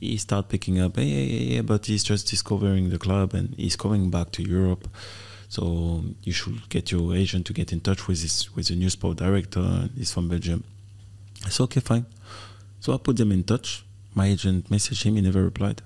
he 0.00 0.16
start 0.16 0.48
picking 0.48 0.80
up, 0.80 0.96
hey, 0.96 1.04
yeah, 1.04 1.54
yeah," 1.54 1.62
but 1.62 1.86
he's 1.86 2.04
just 2.04 2.28
discovering 2.28 2.90
the 2.90 2.98
club 2.98 3.34
and 3.34 3.54
he's 3.56 3.76
coming 3.76 4.10
back 4.10 4.30
to 4.32 4.42
Europe. 4.42 4.88
So 5.48 6.04
you 6.22 6.32
should 6.32 6.68
get 6.68 6.90
your 6.90 7.14
agent 7.14 7.46
to 7.46 7.52
get 7.52 7.72
in 7.72 7.80
touch 7.80 8.08
with 8.08 8.22
his 8.22 8.54
with 8.54 8.68
the 8.68 8.76
new 8.76 8.90
sport 8.90 9.18
director. 9.18 9.90
He's 9.96 10.12
from 10.12 10.28
Belgium. 10.28 10.64
I 11.44 11.50
said, 11.50 11.64
okay, 11.64 11.80
fine. 11.80 12.06
So 12.80 12.94
I 12.94 12.96
put 12.96 13.16
them 13.16 13.32
in 13.32 13.44
touch. 13.44 13.84
My 14.14 14.26
agent 14.26 14.68
messaged 14.70 15.04
him, 15.04 15.16
he 15.16 15.22
never 15.22 15.42
replied. 15.42 15.82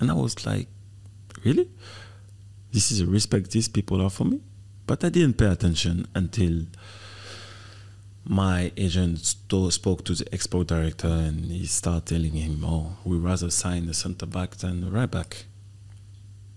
And 0.00 0.10
I 0.10 0.14
was 0.14 0.46
like, 0.46 0.68
really? 1.44 1.68
This 2.72 2.90
is 2.90 3.00
a 3.00 3.06
respect 3.06 3.50
these 3.50 3.68
people 3.68 4.02
are 4.02 4.10
for 4.10 4.24
me? 4.24 4.40
But 4.86 5.04
I 5.04 5.08
didn't 5.08 5.38
pay 5.38 5.46
attention 5.46 6.06
until 6.14 6.66
my 8.26 8.72
agent 8.76 9.18
st- 9.18 9.72
spoke 9.72 10.04
to 10.04 10.14
the 10.14 10.26
export 10.32 10.66
director 10.68 11.08
and 11.08 11.44
he 11.46 11.66
started 11.66 12.06
telling 12.06 12.32
him, 12.32 12.64
"Oh, 12.64 12.96
we 13.04 13.16
rather 13.16 13.50
sign 13.50 13.86
the 13.86 13.94
centre 13.94 14.26
back 14.26 14.56
than 14.56 14.80
the 14.80 14.90
right 14.90 15.10
back." 15.10 15.44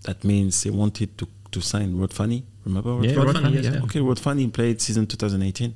That 0.03 0.23
means 0.23 0.63
they 0.63 0.69
wanted 0.69 1.17
to, 1.17 1.27
to 1.51 1.61
sign 1.61 1.97
Rod 1.97 2.11
Fanni. 2.11 2.43
Remember 2.65 2.91
Rod 2.95 3.05
yeah, 3.05 3.15
Rod 3.15 3.35
Fanni? 3.35 3.53
Yes, 3.53 3.65
yeah. 3.65 3.83
Okay, 3.83 3.99
Rod 3.99 4.17
Fanni 4.17 4.51
played 4.51 4.81
season 4.81 5.07
2018, 5.07 5.75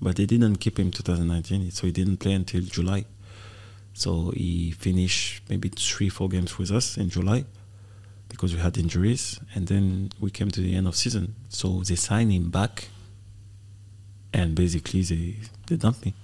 but 0.00 0.16
they 0.16 0.26
didn't 0.26 0.56
keep 0.56 0.78
him 0.78 0.90
2019, 0.90 1.70
so 1.72 1.86
he 1.86 1.92
didn't 1.92 2.18
play 2.18 2.32
until 2.32 2.62
July. 2.62 3.04
So 3.94 4.30
he 4.30 4.72
finished 4.72 5.42
maybe 5.48 5.68
three, 5.68 6.08
four 6.08 6.28
games 6.28 6.58
with 6.58 6.70
us 6.70 6.96
in 6.96 7.10
July 7.10 7.44
because 8.28 8.54
we 8.54 8.60
had 8.60 8.78
injuries, 8.78 9.38
and 9.54 9.66
then 9.66 10.10
we 10.18 10.30
came 10.30 10.50
to 10.50 10.60
the 10.60 10.74
end 10.74 10.86
of 10.86 10.96
season. 10.96 11.34
So 11.50 11.82
they 11.82 11.96
signed 11.96 12.32
him 12.32 12.50
back 12.50 12.88
and 14.32 14.54
basically 14.54 15.02
they 15.02 15.36
they 15.66 15.76
dumped 15.76 16.04
me. 16.04 16.14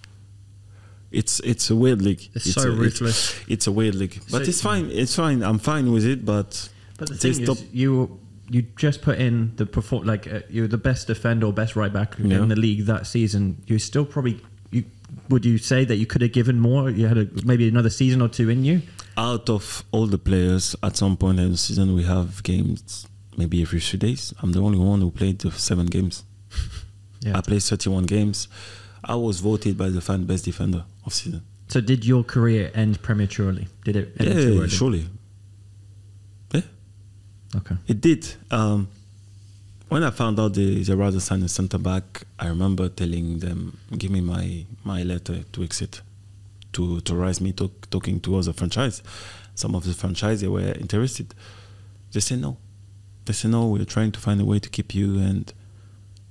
It's 1.10 1.40
it's 1.40 1.70
a 1.70 1.76
weird 1.76 2.02
league. 2.02 2.28
It's, 2.34 2.46
it's 2.46 2.62
so 2.62 2.68
a, 2.68 2.70
ruthless. 2.70 3.30
It's, 3.40 3.50
it's, 3.50 3.66
a 3.66 3.72
weird 3.72 3.94
league, 3.94 4.20
but 4.30 4.44
so, 4.44 4.48
it's 4.48 4.60
fine. 4.60 4.90
It's 4.90 5.14
fine. 5.14 5.42
I'm 5.42 5.58
fine 5.58 5.90
with 5.92 6.04
it. 6.04 6.24
But 6.24 6.68
but 6.98 7.08
the 7.08 7.16
thing 7.16 7.40
is, 7.42 7.64
you 7.72 8.20
you 8.50 8.62
just 8.76 9.02
put 9.02 9.18
in 9.18 9.54
the 9.56 9.66
perform 9.66 10.04
like 10.04 10.26
uh, 10.26 10.40
you're 10.50 10.68
the 10.68 10.78
best 10.78 11.06
defender 11.06 11.46
or 11.46 11.52
best 11.52 11.76
right 11.76 11.92
back 11.92 12.16
yeah. 12.18 12.38
in 12.38 12.48
the 12.48 12.56
league 12.56 12.86
that 12.86 13.06
season. 13.06 13.62
You're 13.66 13.78
still 13.78 14.04
probably 14.04 14.40
would 15.28 15.44
you 15.44 15.58
say 15.58 15.84
that 15.84 15.96
you 15.96 16.06
could 16.06 16.22
have 16.22 16.32
given 16.32 16.60
more? 16.60 16.90
You 16.90 17.06
had 17.06 17.18
a, 17.18 17.28
maybe 17.44 17.68
another 17.68 17.90
season 17.90 18.22
or 18.22 18.28
two 18.28 18.48
in 18.50 18.64
you. 18.64 18.82
Out 19.16 19.50
of 19.50 19.84
all 19.90 20.06
the 20.06 20.18
players, 20.18 20.76
at 20.82 20.96
some 20.96 21.16
point 21.16 21.40
in 21.40 21.52
the 21.52 21.56
season, 21.56 21.94
we 21.94 22.04
have 22.04 22.42
games 22.42 23.06
maybe 23.36 23.62
every 23.62 23.80
few 23.80 23.98
days. 23.98 24.34
I'm 24.42 24.52
the 24.52 24.60
only 24.60 24.78
one 24.78 25.00
who 25.00 25.10
played 25.10 25.38
the 25.38 25.50
seven 25.52 25.86
games. 25.86 26.24
Yeah. 27.20 27.36
I 27.36 27.40
played 27.40 27.64
31 27.64 28.04
games. 28.04 28.46
I 29.02 29.16
was 29.16 29.40
voted 29.40 29.76
by 29.76 29.88
the 29.88 30.00
fan 30.00 30.24
best 30.24 30.44
defender 30.44 30.84
of 31.04 31.12
season. 31.12 31.42
So 31.66 31.80
did 31.80 32.06
your 32.06 32.22
career 32.22 32.70
end 32.74 33.02
prematurely? 33.02 33.66
Did 33.84 33.96
it 33.96 34.14
end 34.20 34.54
yeah, 34.60 34.66
surely. 34.68 35.08
Yeah. 36.52 36.60
Okay. 37.56 37.74
It 37.88 38.00
did. 38.00 38.34
Um, 38.52 38.86
when 39.88 40.02
I 40.02 40.10
found 40.10 40.38
out 40.38 40.54
the, 40.54 40.82
they 40.82 40.94
rather 40.94 41.20
sign 41.20 41.42
a 41.42 41.48
centre 41.48 41.78
back, 41.78 42.24
I 42.38 42.48
remember 42.48 42.88
telling 42.88 43.38
them, 43.38 43.78
give 43.96 44.10
me 44.10 44.20
my, 44.20 44.64
my 44.84 45.02
letter 45.02 45.42
to 45.52 45.62
exit, 45.62 46.02
to, 46.72 47.00
to 47.00 47.14
rise 47.14 47.40
me 47.40 47.52
talk, 47.52 47.88
talking 47.90 48.20
to 48.20 48.36
other 48.36 48.52
franchise. 48.52 49.02
Some 49.54 49.74
of 49.74 49.84
the 49.84 49.94
franchise, 49.94 50.40
they 50.40 50.48
were 50.48 50.72
interested. 50.72 51.34
They 52.12 52.20
said 52.20 52.40
no. 52.40 52.56
They 53.24 53.32
said 53.32 53.50
no, 53.50 53.66
we're 53.66 53.84
trying 53.84 54.12
to 54.12 54.20
find 54.20 54.40
a 54.40 54.44
way 54.44 54.58
to 54.58 54.68
keep 54.68 54.94
you 54.94 55.18
and 55.18 55.52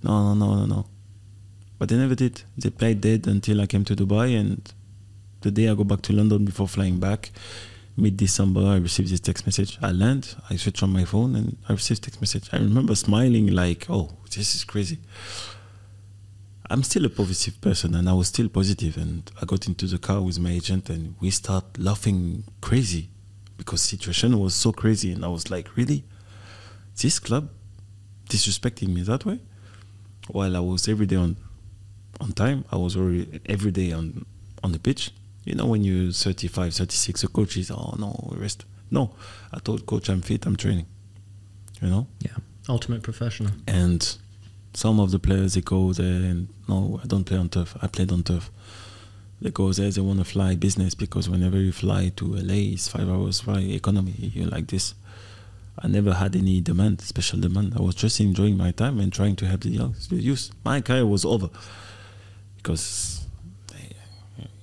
no, 0.04 0.34
no, 0.34 0.46
no, 0.46 0.56
no, 0.56 0.66
no. 0.66 0.86
But 1.80 1.90
they 1.90 1.98
never 1.98 2.16
did. 2.16 2.44
They 2.58 2.70
played 2.70 3.02
dead 3.02 3.28
until 3.28 3.62
I 3.62 3.66
came 3.66 3.86
to 3.86 3.96
Dubai, 3.96 4.40
and 4.40 4.72
the 5.42 5.52
day 5.52 5.70
I 5.70 5.76
go 5.76 5.84
back 5.84 6.02
to 6.04 6.14
London 6.14 6.46
before 6.46 6.68
flying 6.68 7.00
back, 7.00 7.32
mid-December, 7.98 8.62
I 8.62 8.78
received 8.78 9.10
this 9.10 9.20
text 9.20 9.46
message. 9.46 9.78
I 9.82 9.92
land, 9.92 10.36
I 10.50 10.56
switch 10.56 10.84
on 10.84 10.92
my 10.92 11.04
phone, 11.04 11.36
and 11.36 11.58
I 11.68 11.74
received 11.74 12.04
text 12.04 12.22
message. 12.22 12.48
I 12.54 12.58
remember 12.58 12.96
smiling 12.96 13.48
like, 13.48 13.90
"Oh, 13.90 14.12
this 14.34 14.56
is 14.56 14.64
crazy." 14.64 15.00
I'm 16.70 16.84
still 16.84 17.06
a 17.06 17.10
positive 17.10 17.60
person, 17.62 17.96
and 17.96 18.08
I 18.08 18.14
was 18.14 18.28
still 18.28 18.50
positive. 18.50 18.98
And 18.98 19.30
I 19.42 19.46
got 19.46 19.68
into 19.68 19.88
the 19.88 19.98
car 19.98 20.22
with 20.22 20.40
my 20.40 20.52
agent, 20.52 20.90
and 20.90 21.16
we 21.20 21.32
start 21.32 21.66
laughing 21.80 22.44
crazy 22.62 23.10
because 23.58 23.82
situation 23.82 24.38
was 24.38 24.54
so 24.54 24.72
crazy, 24.72 25.12
and 25.12 25.26
I 25.26 25.30
was 25.30 25.50
like, 25.50 25.76
"Really?" 25.76 26.04
this 27.02 27.20
club 27.20 27.50
disrespecting 28.30 28.90
me 28.90 29.02
that 29.04 29.26
way 29.26 29.40
while 30.28 30.56
I 30.56 30.60
was 30.60 30.88
every 30.88 31.06
day 31.06 31.16
on 31.16 31.38
on 32.20 32.32
time. 32.34 32.66
I 32.72 32.76
was 32.76 32.96
already 32.96 33.40
every 33.46 33.72
day 33.72 33.92
on 33.92 34.26
on 34.64 34.72
the 34.72 34.80
pitch. 34.80 35.12
You 35.48 35.56
know, 35.56 35.66
when 35.66 35.82
you're 35.86 36.12
35, 36.12 36.74
36, 36.74 37.22
the 37.22 37.28
coach 37.30 37.56
is, 37.56 37.72
oh 37.72 37.96
no, 37.98 38.34
rest. 38.36 38.66
No, 38.92 39.12
I 39.54 39.60
told 39.60 39.86
coach 39.86 40.10
I'm 40.10 40.22
fit, 40.22 40.46
I'm 40.46 40.58
training. 40.58 40.88
You 41.82 41.88
know? 41.88 42.08
Yeah. 42.20 42.36
Ultimate 42.68 43.02
professional. 43.02 43.54
And 43.66 44.18
some 44.74 45.00
of 45.00 45.12
the 45.12 45.20
players, 45.20 45.54
they 45.54 45.62
go 45.62 45.94
there 45.94 46.06
and, 46.06 46.50
no, 46.68 47.00
I 47.02 47.08
don't 47.08 47.24
play 47.24 47.38
on 47.38 47.48
turf. 47.48 47.78
I 47.82 47.88
played 47.88 48.12
on 48.12 48.24
turf. 48.24 48.52
They 49.40 49.52
go 49.52 49.72
there, 49.72 49.90
they 49.90 50.02
want 50.02 50.20
to 50.20 50.26
fly 50.26 50.56
business 50.56 50.96
because 50.96 51.30
whenever 51.30 51.58
you 51.58 51.72
fly 51.72 52.12
to 52.18 52.26
LA, 52.26 52.74
it's 52.74 52.90
five 52.90 53.10
hours 53.10 53.40
fly 53.40 53.60
economy. 53.60 54.16
You're 54.18 54.50
like 54.50 54.68
this. 54.68 54.96
I 55.80 55.88
never 55.88 56.14
had 56.14 56.36
any 56.36 56.60
demand, 56.60 57.00
special 57.00 57.40
demand. 57.40 57.74
I 57.78 57.82
was 57.82 57.96
just 57.96 58.20
enjoying 58.20 58.58
my 58.58 58.72
time 58.72 59.00
and 59.00 59.14
trying 59.14 59.38
to 59.38 59.46
help 59.46 59.62
the 59.62 59.70
young 59.70 59.96
youth. 60.10 60.50
My 60.66 60.82
career 60.82 61.06
was 61.06 61.24
over 61.24 61.50
because 62.58 63.17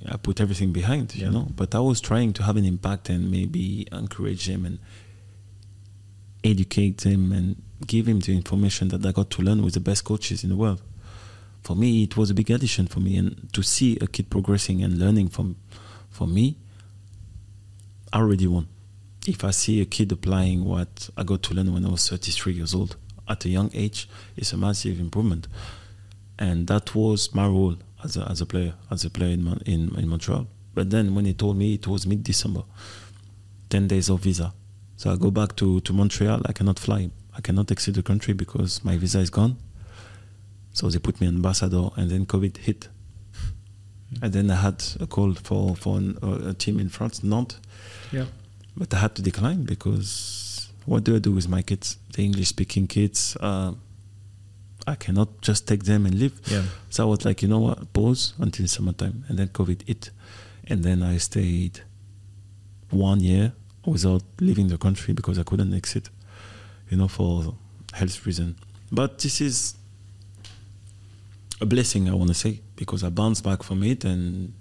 I 0.07 0.17
put 0.17 0.41
everything 0.41 0.73
behind, 0.73 1.15
Yeah. 1.15 1.27
you 1.27 1.31
know. 1.33 1.49
But 1.57 1.75
I 1.75 1.81
was 1.81 2.01
trying 2.01 2.33
to 2.35 2.43
have 2.43 2.57
an 2.57 2.65
impact 2.65 3.09
and 3.09 3.31
maybe 3.31 3.87
encourage 3.93 4.49
him 4.49 4.65
and 4.67 4.79
educate 6.43 7.05
him 7.05 7.33
and 7.33 7.63
give 7.87 8.07
him 8.07 8.21
the 8.21 8.35
information 8.35 8.89
that 8.89 9.05
I 9.05 9.13
got 9.13 9.31
to 9.31 9.43
learn 9.43 9.63
with 9.63 9.75
the 9.75 9.81
best 9.81 10.05
coaches 10.05 10.45
in 10.45 10.51
the 10.51 10.57
world. 10.57 10.83
For 11.63 11.75
me, 11.75 12.03
it 12.03 12.17
was 12.17 12.31
a 12.31 12.35
big 12.35 12.51
addition 12.51 12.87
for 12.87 13.01
me, 13.01 13.17
and 13.17 13.49
to 13.55 13.63
see 13.63 13.97
a 14.01 14.07
kid 14.07 14.29
progressing 14.29 14.83
and 14.83 14.99
learning 14.99 15.29
from, 15.31 15.57
from 16.11 16.35
me, 16.35 16.59
I 18.13 18.19
already 18.19 18.47
won. 18.47 18.69
If 19.27 19.43
I 19.43 19.51
see 19.53 19.81
a 19.81 19.87
kid 19.87 20.13
applying 20.13 20.65
what 20.65 21.09
I 21.17 21.23
got 21.23 21.43
to 21.45 21.55
learn 21.55 21.73
when 21.73 21.87
I 21.87 21.89
was 21.89 22.07
33 22.09 22.53
years 22.53 22.75
old 22.75 22.97
at 23.27 23.47
a 23.47 23.49
young 23.49 23.71
age, 23.73 24.07
it's 24.37 24.53
a 24.53 24.59
massive 24.59 25.01
improvement, 25.01 25.49
and 26.39 26.67
that 26.67 26.95
was 26.95 27.35
my 27.35 27.47
role 27.47 27.77
as 28.05 28.17
a, 28.17 28.29
as 28.31 28.41
a 28.41 28.47
player, 28.47 28.75
as 28.91 29.05
a 29.05 29.11
player 29.11 29.33
in, 29.33 29.61
in 29.67 29.97
in 29.97 30.09
Montreal. 30.09 30.47
But 30.75 30.91
then 30.91 31.15
when 31.15 31.25
he 31.25 31.35
told 31.35 31.57
me 31.57 31.75
it 31.75 31.87
was 31.87 32.07
mid 32.07 32.23
December, 32.23 32.65
10 33.71 33.89
days 33.89 34.09
of 34.09 34.21
visa. 34.21 34.53
So 34.97 35.13
I 35.13 35.17
go 35.17 35.31
back 35.31 35.57
to, 35.57 35.81
to 35.81 35.93
Montreal. 35.93 36.43
I 36.47 36.53
cannot 36.53 36.79
fly. 36.79 37.11
I 37.37 37.41
cannot 37.41 37.71
exit 37.71 37.95
the 37.95 38.03
country 38.03 38.35
because 38.35 38.85
my 38.85 38.97
visa 38.97 39.19
is 39.19 39.31
gone. 39.31 39.57
So 40.73 40.89
they 40.89 40.99
put 40.99 41.21
me 41.21 41.27
on 41.27 41.37
ambassador, 41.37 41.89
and 41.97 42.11
then 42.11 42.27
COVID 42.27 42.57
hit. 42.59 42.89
And 44.23 44.33
then 44.33 44.51
I 44.51 44.57
had 44.57 44.85
a 45.01 45.07
call 45.07 45.35
for, 45.35 45.75
for 45.75 45.99
an, 45.99 46.19
uh, 46.23 46.51
a 46.51 46.55
team 46.55 46.79
in 46.79 46.89
France, 46.89 47.23
Nantes. 47.25 47.61
Yeah. 48.13 48.27
But 48.77 48.93
I 48.95 48.99
had 48.99 49.15
to 49.17 49.23
decline 49.23 49.65
because 49.65 50.69
what 50.85 51.05
do 51.05 51.17
I 51.17 51.19
do 51.19 51.33
with 51.33 51.49
my 51.49 51.63
kids? 51.63 51.97
The 52.13 52.25
English 52.25 52.49
speaking 52.49 52.87
kids. 52.87 53.37
Uh, 53.41 53.73
I 54.87 54.95
cannot 54.97 55.41
just 55.41 55.67
take 55.67 55.85
them 55.85 56.07
and 56.07 56.19
leave. 56.19 56.41
Yeah. 56.47 56.63
So 56.91 57.05
I 57.05 57.07
was 57.07 57.25
like, 57.25 57.43
you 57.43 57.49
know 57.49 57.61
what, 57.61 57.93
pause 57.93 58.35
until 58.39 58.67
summertime. 58.67 59.25
And 59.29 59.39
then 59.39 59.49
COVID 59.49 59.87
hit. 59.87 60.11
And 60.67 60.83
then 60.83 61.03
I 61.03 61.17
stayed 61.19 61.81
one 62.91 63.21
year 63.21 63.53
without 63.85 64.23
leaving 64.41 64.69
the 64.69 64.79
country 64.79 65.15
because 65.15 65.39
I 65.39 65.43
couldn't 65.43 65.75
exit, 65.75 66.11
you 66.91 66.97
know, 66.97 67.09
for 67.09 67.55
health 67.93 68.27
reason. 68.27 68.57
But 68.93 69.19
this 69.19 69.41
is 69.41 69.75
a 71.61 71.67
blessing, 71.67 72.09
I 72.09 72.15
want 72.15 72.29
to 72.29 72.35
say, 72.35 72.61
because 72.77 73.05
I 73.05 73.09
bounced 73.09 73.45
back 73.45 73.63
from 73.63 73.83
it. 73.83 74.05
And 74.05 74.53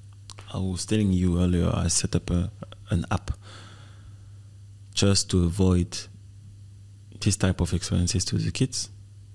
I 0.53 0.57
was 0.57 0.85
telling 0.85 1.11
you 1.11 1.41
earlier, 1.41 1.69
I 1.73 1.87
set 1.87 2.15
up 2.15 2.29
a, 2.29 2.51
an 2.89 3.05
app 3.11 3.31
just 4.93 5.29
to 5.31 5.43
avoid 5.45 5.97
this 7.19 7.35
type 7.35 7.61
of 7.61 7.73
experiences 7.73 8.25
to 8.25 8.37
the 8.37 8.51
kids. 8.51 8.89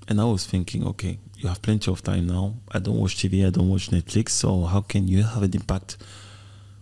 And 0.09 0.21
I 0.23 0.25
was 0.25 0.47
thinking, 0.47 0.87
okay, 0.87 1.19
you 1.37 1.49
have 1.49 1.61
plenty 1.61 1.91
of 1.91 2.03
time 2.03 2.27
now. 2.27 2.55
I 2.73 2.79
don't 2.79 2.97
watch 2.99 3.17
TV, 3.17 3.47
I 3.47 3.51
don't 3.51 3.69
watch 3.69 3.91
Netflix. 3.91 4.31
So 4.31 4.63
how 4.65 4.81
can 4.81 5.07
you 5.07 5.23
have 5.23 5.43
an 5.43 5.55
impact 5.55 5.99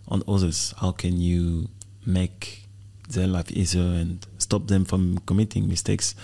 on 0.07 0.23
others? 0.27 0.73
How 0.79 0.91
can 0.91 1.19
you 1.19 1.67
make 2.05 2.67
their 3.09 3.27
life 3.27 3.51
easier 3.51 3.83
and 3.83 4.25
stop 4.37 4.67
them 4.67 4.85
from 4.85 5.17
committing 5.25 5.67
mistakes? 5.67 6.15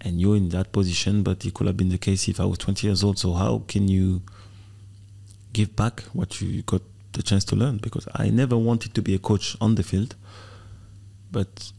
And 0.00 0.18
you're 0.18 0.36
in 0.36 0.48
that 0.50 0.72
position, 0.72 1.22
but 1.22 1.44
it 1.44 1.52
could 1.52 1.66
have 1.66 1.76
been 1.76 1.90
the 1.90 1.98
case 1.98 2.26
if 2.26 2.40
I 2.40 2.46
was 2.46 2.56
20 2.56 2.86
years 2.86 3.04
old. 3.04 3.18
So 3.18 3.34
how 3.34 3.62
can 3.68 3.88
you 3.88 4.22
give 5.52 5.76
back 5.76 6.02
what 6.14 6.40
you 6.40 6.62
got 6.62 6.80
the 7.12 7.22
chance 7.22 7.44
to 7.46 7.56
learn? 7.56 7.78
Because 7.78 8.08
I 8.14 8.30
never 8.30 8.56
wanted 8.56 8.94
to 8.94 9.02
be 9.02 9.14
a 9.14 9.18
coach 9.18 9.58
on 9.60 9.74
the 9.74 9.82
field, 9.82 10.14
but 11.30 11.72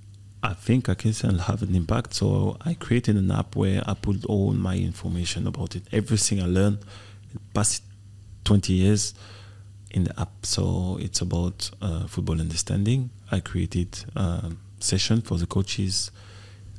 I 0.46 0.54
think 0.54 0.90
I 0.90 0.94
can 0.94 1.12
still 1.12 1.40
have 1.40 1.64
an 1.64 1.74
impact. 1.74 2.14
So 2.14 2.58
I 2.62 2.76
created 2.76 3.16
an 3.16 3.32
app 3.32 3.56
where 3.56 3.82
I 3.88 3.96
put 3.96 4.26
all 4.26 4.54
my 4.54 4.76
information 4.78 5.48
about 5.48 5.76
it, 5.76 5.84
everything 5.92 6.40
I 6.40 6.46
learned 6.46 6.80
past 7.56 7.82
20 8.44 8.72
years 8.74 9.16
in 9.90 10.04
the 10.04 10.20
app. 10.20 10.46
So 10.46 11.00
it's 11.02 11.20
about 11.22 11.72
uh, 11.82 12.06
football 12.06 12.40
understanding. 12.40 13.10
I 13.32 13.40
created 13.40 13.98
a 14.16 14.52
session 14.80 15.22
for 15.22 15.38
the 15.38 15.48
coaches. 15.48 16.12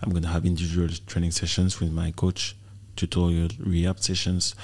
I'm 0.01 0.11
going 0.11 0.23
to 0.23 0.29
have 0.29 0.47
individual 0.47 0.89
training 1.09 1.33
sessions 1.33 1.81
with 1.81 1.91
my 1.91 2.13
coach, 2.13 2.55
tutorial 2.95 3.49
rehab 3.59 3.99
sessions. 3.99 4.55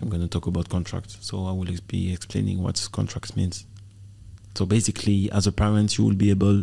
I'm 0.00 0.08
going 0.08 0.22
to 0.22 0.28
talk 0.28 0.46
about 0.46 0.68
contracts. 0.68 1.18
So 1.22 1.44
I 1.46 1.50
will 1.50 1.66
be 1.88 2.12
explaining 2.12 2.62
what 2.62 2.88
contracts 2.92 3.34
means. 3.36 3.66
So 4.54 4.64
basically, 4.66 5.30
as 5.32 5.46
a 5.46 5.52
parent, 5.52 5.98
you 5.98 6.04
will 6.04 6.14
be 6.14 6.30
able 6.30 6.62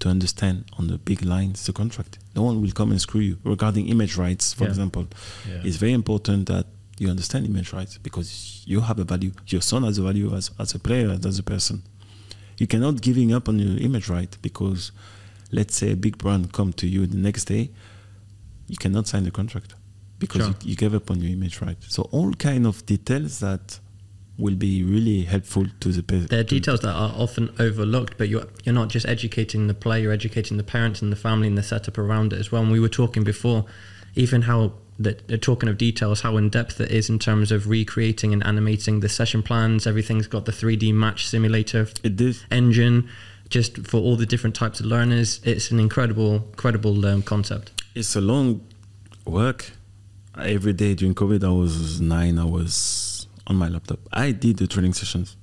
to 0.00 0.08
understand 0.08 0.64
on 0.78 0.86
the 0.86 0.98
big 0.98 1.22
lines 1.24 1.66
the 1.66 1.72
contract. 1.72 2.18
No 2.36 2.42
one 2.42 2.62
will 2.62 2.70
come 2.70 2.90
and 2.92 3.00
screw 3.00 3.20
you. 3.20 3.38
Regarding 3.44 3.88
image 3.88 4.16
rights, 4.16 4.52
for 4.52 4.64
Yeah. 4.64 4.70
example, 4.70 5.06
Yeah. 5.48 5.62
it's 5.64 5.76
very 5.76 5.92
important 5.92 6.46
that 6.46 6.66
you 6.98 7.08
understand 7.08 7.46
image 7.46 7.72
rights 7.72 7.98
because 7.98 8.62
you 8.64 8.80
have 8.82 8.98
a 9.00 9.04
value. 9.04 9.32
Your 9.48 9.60
son 9.62 9.82
has 9.82 9.98
a 9.98 10.02
value 10.02 10.32
as, 10.36 10.50
as 10.58 10.74
a 10.74 10.78
player, 10.78 11.10
as 11.24 11.38
a 11.38 11.42
person. 11.42 11.82
You 12.58 12.66
cannot 12.68 13.00
giving 13.00 13.32
up 13.32 13.48
on 13.48 13.58
your 13.58 13.76
image 13.78 14.08
right 14.08 14.36
because 14.40 14.92
let's 15.50 15.74
say 15.76 15.90
a 15.90 15.96
big 15.96 16.18
brand 16.18 16.52
come 16.52 16.72
to 16.74 16.86
you 16.86 17.06
the 17.08 17.16
next 17.16 17.46
day, 17.46 17.70
you 18.68 18.76
cannot 18.76 19.08
sign 19.08 19.24
the 19.24 19.32
contract 19.32 19.74
because 20.20 20.42
Sure. 20.42 20.54
you, 20.62 20.70
you 20.70 20.76
gave 20.76 20.94
up 20.94 21.10
on 21.10 21.20
your 21.20 21.32
image 21.32 21.60
right. 21.60 21.76
So 21.88 22.02
all 22.12 22.32
kind 22.34 22.66
of 22.66 22.86
details 22.86 23.40
that 23.40 23.80
will 24.42 24.56
be 24.56 24.82
really 24.82 25.22
helpful 25.22 25.66
to 25.80 25.88
the 25.92 26.02
person. 26.02 26.26
There 26.26 26.40
are 26.40 26.44
details 26.58 26.80
that 26.80 26.92
are 26.92 27.14
often 27.16 27.54
overlooked, 27.58 28.18
but 28.18 28.28
you're 28.28 28.48
you're 28.64 28.74
not 28.74 28.88
just 28.88 29.06
educating 29.06 29.68
the 29.68 29.74
player, 29.74 30.02
you're 30.02 30.12
educating 30.12 30.56
the 30.56 30.64
parents 30.64 31.00
and 31.00 31.10
the 31.12 31.16
family 31.16 31.48
and 31.48 31.56
the 31.56 31.62
setup 31.62 31.96
around 31.96 32.32
it 32.32 32.40
as 32.40 32.50
well. 32.52 32.62
And 32.62 32.72
we 32.72 32.80
were 32.80 32.88
talking 32.88 33.22
before, 33.22 33.64
even 34.14 34.42
how 34.42 34.72
that 34.98 35.26
they're 35.28 35.38
talking 35.38 35.68
of 35.68 35.78
details, 35.78 36.20
how 36.20 36.36
in 36.36 36.48
depth 36.48 36.80
it 36.80 36.90
is 36.90 37.08
in 37.08 37.18
terms 37.18 37.50
of 37.52 37.68
recreating 37.68 38.32
and 38.32 38.44
animating 38.44 39.00
the 39.00 39.08
session 39.08 39.42
plans. 39.42 39.86
Everything's 39.86 40.26
got 40.26 40.44
the 40.44 40.52
3D 40.52 40.92
match 40.92 41.26
simulator 41.26 41.88
It 42.02 42.20
is 42.20 42.44
engine, 42.50 43.08
just 43.48 43.86
for 43.86 43.98
all 43.98 44.16
the 44.16 44.26
different 44.26 44.54
types 44.56 44.80
of 44.80 44.86
learners. 44.86 45.40
It's 45.44 45.70
an 45.70 45.80
incredible, 45.80 46.34
incredible 46.54 47.06
um, 47.06 47.22
concept. 47.22 47.72
it's 47.94 48.16
a 48.16 48.20
long 48.20 48.60
work. 49.24 49.72
Every 50.36 50.72
day 50.72 50.94
during 50.94 51.14
COVID, 51.14 51.44
I 51.44 51.50
was 51.50 52.00
nine 52.00 52.38
hours 52.38 53.11
on 53.46 53.56
my 53.56 53.68
laptop. 53.68 53.98
I 54.12 54.32
did 54.32 54.58
the 54.58 54.66
training 54.66 54.94
sessions. 54.94 55.36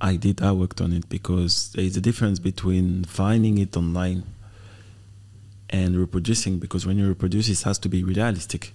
I 0.00 0.16
did. 0.16 0.42
I 0.42 0.52
worked 0.52 0.80
on 0.80 0.92
it 0.92 1.08
because 1.08 1.72
there 1.72 1.84
is 1.84 1.96
a 1.96 2.00
difference 2.00 2.38
between 2.38 3.04
finding 3.04 3.58
it 3.58 3.76
online 3.76 4.24
and 5.70 5.96
reproducing. 5.96 6.58
Because 6.58 6.86
when 6.86 6.98
you 6.98 7.06
reproduce, 7.08 7.48
it 7.48 7.62
has 7.62 7.78
to 7.80 7.88
be 7.88 8.02
realistic. 8.02 8.72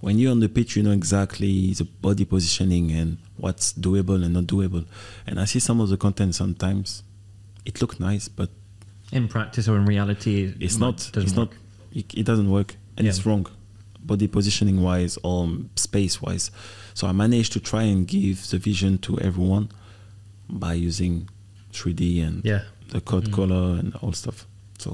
When 0.00 0.18
you're 0.18 0.30
on 0.32 0.40
the 0.40 0.48
pitch, 0.48 0.76
you 0.76 0.82
know 0.82 0.92
exactly 0.92 1.72
the 1.72 1.84
body 1.84 2.24
positioning 2.26 2.90
and 2.92 3.16
what's 3.38 3.72
doable 3.72 4.22
and 4.22 4.34
not 4.34 4.44
doable. 4.44 4.84
And 5.26 5.40
I 5.40 5.46
see 5.46 5.58
some 5.58 5.80
of 5.80 5.88
the 5.88 5.96
content 5.96 6.34
sometimes. 6.34 7.02
It 7.64 7.80
look 7.80 7.98
nice, 7.98 8.28
but 8.28 8.50
In 9.12 9.28
practice 9.28 9.66
or 9.68 9.76
in 9.78 9.86
reality, 9.86 10.54
it's 10.60 10.76
not 10.78 10.96
doesn't 11.12 11.22
it's 11.22 11.34
work. 11.36 11.50
not 11.52 11.58
it, 11.92 12.14
it 12.14 12.26
doesn't 12.26 12.50
work 12.50 12.76
and 12.98 13.06
it's 13.06 13.24
wrong 13.24 13.46
body 14.06 14.26
positioning 14.28 14.78
wise 14.88 15.14
or 15.28 15.38
space 15.86 16.14
wise 16.22 16.50
so 16.94 17.02
i 17.10 17.12
managed 17.12 17.52
to 17.52 17.60
try 17.60 17.82
and 17.92 18.06
give 18.06 18.36
the 18.50 18.58
vision 18.58 18.92
to 19.06 19.18
everyone 19.28 19.68
by 20.48 20.72
using 20.88 21.28
3d 21.72 22.02
and 22.26 22.44
Yeah, 22.44 22.62
the 22.94 23.00
code 23.00 23.28
color 23.32 23.66
and 23.80 23.88
all 24.02 24.12
stuff 24.12 24.46
so 24.78 24.90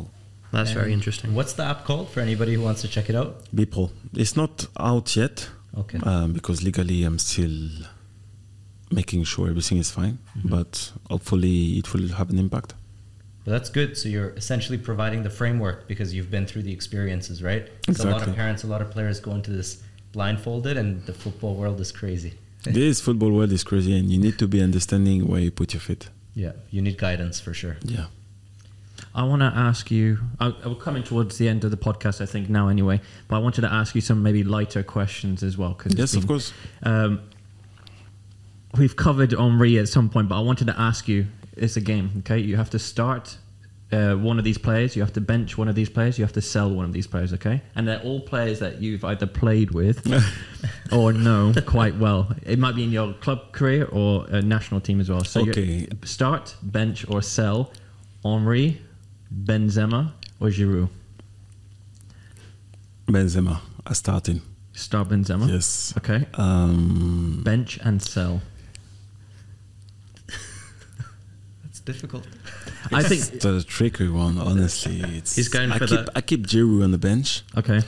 that's 0.55 0.73
very 0.73 0.93
interesting. 0.93 1.35
What's 1.35 1.55
the 1.55 1.65
app 1.65 1.85
called 1.87 2.11
for 2.13 2.21
anybody 2.21 2.53
who 2.57 2.63
wants 2.69 2.81
to 2.83 2.89
check 2.89 3.07
it 3.09 3.17
out? 3.21 3.31
be 3.55 3.65
pro 3.67 3.91
it's 4.23 4.37
not 4.37 4.55
out 4.79 5.09
yet 5.17 5.49
Okay. 5.83 5.99
um, 6.11 6.33
because 6.39 6.63
legally 6.69 7.05
i'm 7.05 7.19
still 7.19 7.57
making 8.91 9.25
sure 9.25 9.49
everything 9.49 9.79
is 9.79 9.91
fine 9.91 10.19
Mm-hmm. 10.37 10.49
but 10.57 10.93
hopefully 11.11 11.59
it 11.81 11.87
will 11.93 12.09
have 12.19 12.29
an 12.31 12.39
impact 12.39 12.75
Well, 13.45 13.53
that's 13.53 13.71
good. 13.71 13.97
So 13.97 14.09
you're 14.09 14.31
essentially 14.31 14.79
providing 14.79 15.23
the 15.25 15.31
framework 15.31 15.89
because 15.89 16.15
you've 16.15 16.31
been 16.31 16.47
through 16.47 16.63
the 16.63 16.73
experiences, 16.73 17.43
right? 17.43 17.69
So 17.93 18.09
a 18.09 18.11
lot 18.11 18.27
of 18.27 18.35
parents, 18.35 18.63
a 18.63 18.69
lot 18.69 18.81
of 18.81 18.91
players 18.91 19.19
go 19.21 19.33
into 19.33 19.51
this 19.51 19.83
blindfolded, 20.13 20.77
and 20.77 21.05
the 21.07 21.13
football 21.13 21.55
world 21.57 21.81
is 21.81 21.91
crazy. 21.91 22.35
this 22.65 23.01
football 23.01 23.33
world 23.33 23.51
is 23.51 23.65
crazy 23.65 23.99
and 23.99 24.09
you 24.11 24.19
need 24.19 24.39
to 24.39 24.47
be 24.47 24.63
understanding 24.63 25.27
where 25.27 25.41
you 25.41 25.51
put 25.51 25.75
your 25.75 25.81
feet 25.81 26.09
Yeah, 26.35 26.53
you 26.71 26.81
need 26.81 26.97
guidance 26.97 27.41
for 27.41 27.53
sure. 27.53 27.77
yeah 27.83 28.07
I 29.15 29.25
want 29.25 29.41
to 29.43 29.53
ask 29.55 29.91
you. 29.91 30.19
I, 30.41 30.55
we're 30.65 30.75
coming 30.77 31.03
towards 31.03 31.37
the 31.37 31.49
end 31.49 31.65
of 31.65 31.71
the 31.71 31.77
podcast, 31.77 32.21
I 32.23 32.27
think 32.27 32.49
now 32.49 32.69
anyway. 32.69 33.01
But 33.29 33.37
I 33.37 33.39
wanted 33.41 33.63
to 33.63 33.73
ask 33.73 33.95
you 33.95 34.01
some 34.01 34.23
maybe 34.23 34.43
lighter 34.43 34.83
questions 34.83 35.43
as 35.43 35.59
well. 35.59 35.75
Cause 35.75 35.95
Yes, 35.95 36.15
of 36.15 36.27
course. 36.27 36.53
Um, 36.83 37.21
we've 38.79 38.97
covered 38.97 39.33
Henry 39.33 39.79
at 39.79 39.89
some 39.89 40.09
point, 40.09 40.29
but 40.29 40.37
I 40.37 40.41
wanted 40.41 40.69
to 40.69 40.81
ask 40.81 41.09
you. 41.09 41.27
It's 41.57 41.77
a 41.77 41.81
game, 41.81 42.11
okay? 42.21 42.39
You 42.39 42.57
have 42.57 42.71
to 42.71 42.79
start 42.79 43.37
uh, 43.93 44.15
one 44.15 44.39
of 44.39 44.45
these 44.45 44.57
players. 44.59 44.97
You 44.97 45.03
have 45.03 45.13
to 45.13 45.21
bench 45.21 45.59
one 45.59 45.69
of 45.69 45.75
these 45.75 45.91
players. 45.91 46.19
You 46.19 46.25
have 46.25 46.33
to 46.33 46.41
sell 46.41 46.71
one 46.71 46.87
of 46.87 46.93
these 46.95 47.07
players, 47.07 47.33
okay? 47.35 47.61
And 47.75 47.87
they're 47.87 48.01
all 48.01 48.21
players 48.21 48.59
that 48.61 48.81
you've 48.81 49.05
either 49.05 49.27
played 49.27 49.71
with 49.73 50.07
or 50.93 51.13
know 51.13 51.53
quite 51.67 51.97
well. 51.97 52.35
It 52.47 52.59
might 52.59 52.75
be 52.75 52.85
in 52.85 52.91
your 52.91 53.13
club 53.15 53.53
career 53.53 53.85
or 53.93 54.27
a 54.29 54.41
national 54.41 54.81
team 54.81 54.99
as 55.01 55.11
well. 55.11 55.25
So 55.25 55.41
you 55.45 55.51
Okay. 55.51 55.89
start, 56.05 56.57
bench, 56.63 57.05
or 57.09 57.21
sell 57.23 57.71
Henry, 58.25 58.81
Benzema, 59.45 60.13
or 60.41 60.49
Giroud. 60.49 60.89
Benzema, 63.07 63.61
I 63.87 63.93
starting. 63.93 64.41
Start 64.73 65.09
Benzema. 65.11 65.49
Yes. 65.51 65.93
Okay. 65.99 66.27
Um, 66.35 67.43
Bench 67.45 67.79
and 67.83 68.01
sell. 68.01 68.41
That's 71.85 71.99
difficult. 71.99 72.27
I 72.93 73.03
think. 73.03 73.35
it's 73.35 73.45
a 73.45 73.63
tricky 73.65 74.09
one, 74.09 74.39
honestly. 74.39 75.01
It's, 75.01 75.35
He's 75.37 75.49
going 75.49 75.73
I 75.73 75.79
for 75.79 75.87
keep, 75.87 75.99
that- 76.07 76.11
I 76.17 76.21
keep 76.21 76.47
Giroud 76.47 76.85
on 76.85 76.91
the 76.93 76.99
bench 76.99 77.43
Okay. 77.57 77.81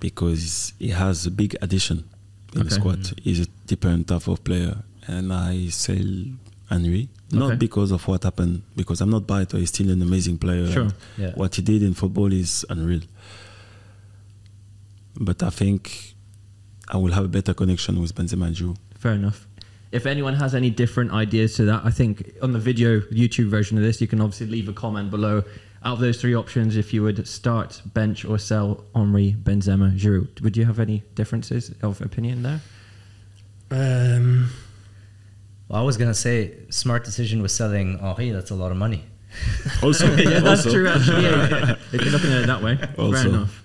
because 0.00 0.72
he 0.78 0.88
has 0.88 1.26
a 1.26 1.30
big 1.30 1.56
addition 1.62 2.04
in 2.52 2.60
the 2.60 2.66
Okay. 2.66 2.74
squad. 2.74 2.98
Mm. 3.00 3.20
He's 3.20 3.40
a 3.40 3.46
different 3.66 4.08
type 4.08 4.26
of 4.28 4.42
player, 4.44 4.82
and 5.06 5.32
I 5.32 5.68
sell 5.68 5.96
Henry 6.68 7.08
not 7.32 7.46
Okay. 7.52 7.56
because 7.56 7.90
of 7.90 8.06
what 8.08 8.22
happened, 8.24 8.62
because 8.76 9.00
I'm 9.00 9.10
not 9.10 9.26
biased. 9.26 9.52
He's 9.52 9.68
still 9.70 9.90
an 9.90 10.02
amazing 10.02 10.38
player. 10.38 10.70
Sure. 10.70 10.88
Yeah. 11.16 11.32
What 11.34 11.54
he 11.54 11.62
did 11.62 11.82
in 11.82 11.94
football 11.94 12.32
is 12.32 12.64
unreal. 12.68 13.02
But 15.16 15.42
I 15.42 15.50
think 15.50 16.14
I 16.88 16.96
will 16.96 17.12
have 17.12 17.24
a 17.24 17.28
better 17.28 17.54
connection 17.54 18.00
with 18.00 18.14
Benzema 18.14 18.46
and 18.48 18.56
Giroud. 18.56 18.76
Fair 18.98 19.12
enough. 19.12 19.46
If 19.92 20.06
anyone 20.06 20.34
has 20.34 20.54
any 20.54 20.70
different 20.70 21.10
ideas 21.12 21.56
to 21.56 21.64
that, 21.64 21.82
I 21.84 21.90
think 21.90 22.32
on 22.42 22.52
the 22.52 22.58
video 22.60 23.00
YouTube 23.00 23.48
version 23.48 23.76
of 23.76 23.82
this, 23.82 24.00
you 24.00 24.06
can 24.06 24.20
obviously 24.20 24.46
leave 24.46 24.68
a 24.68 24.72
comment 24.72 25.10
below. 25.10 25.42
Out 25.82 25.94
of 25.94 26.00
those 26.00 26.20
three 26.20 26.34
options, 26.34 26.76
if 26.76 26.92
you 26.94 27.02
would 27.02 27.26
start, 27.26 27.80
bench, 27.86 28.24
or 28.24 28.38
sell 28.38 28.84
Henry, 28.94 29.34
Benzema, 29.42 29.98
Giroud, 29.98 30.40
would 30.42 30.56
you 30.56 30.66
have 30.66 30.78
any 30.78 31.02
differences 31.14 31.74
of 31.82 32.00
opinion 32.02 32.42
there? 32.42 32.60
Um, 33.70 34.50
Well, 35.68 35.80
I 35.80 35.84
was 35.84 35.96
gonna 35.96 36.14
say 36.14 36.52
smart 36.70 37.04
decision 37.04 37.42
was 37.42 37.54
selling 37.54 37.98
Henry. 37.98 38.30
That's 38.30 38.50
a 38.50 38.54
lot 38.56 38.70
of 38.72 38.76
money. 38.76 39.04
Also, 39.82 40.06
yeah, 40.16 40.40
that's 40.40 40.66
also- 40.66 40.70
true. 40.72 40.88
Actually, 40.88 41.22
yeah. 41.22 41.76
if 41.92 42.02
you're 42.02 42.10
looking 42.12 42.32
at 42.32 42.42
it 42.42 42.46
that 42.48 42.62
way, 42.62 42.76
fair 42.76 42.94
Also. 42.98 43.28
enough. 43.28 43.64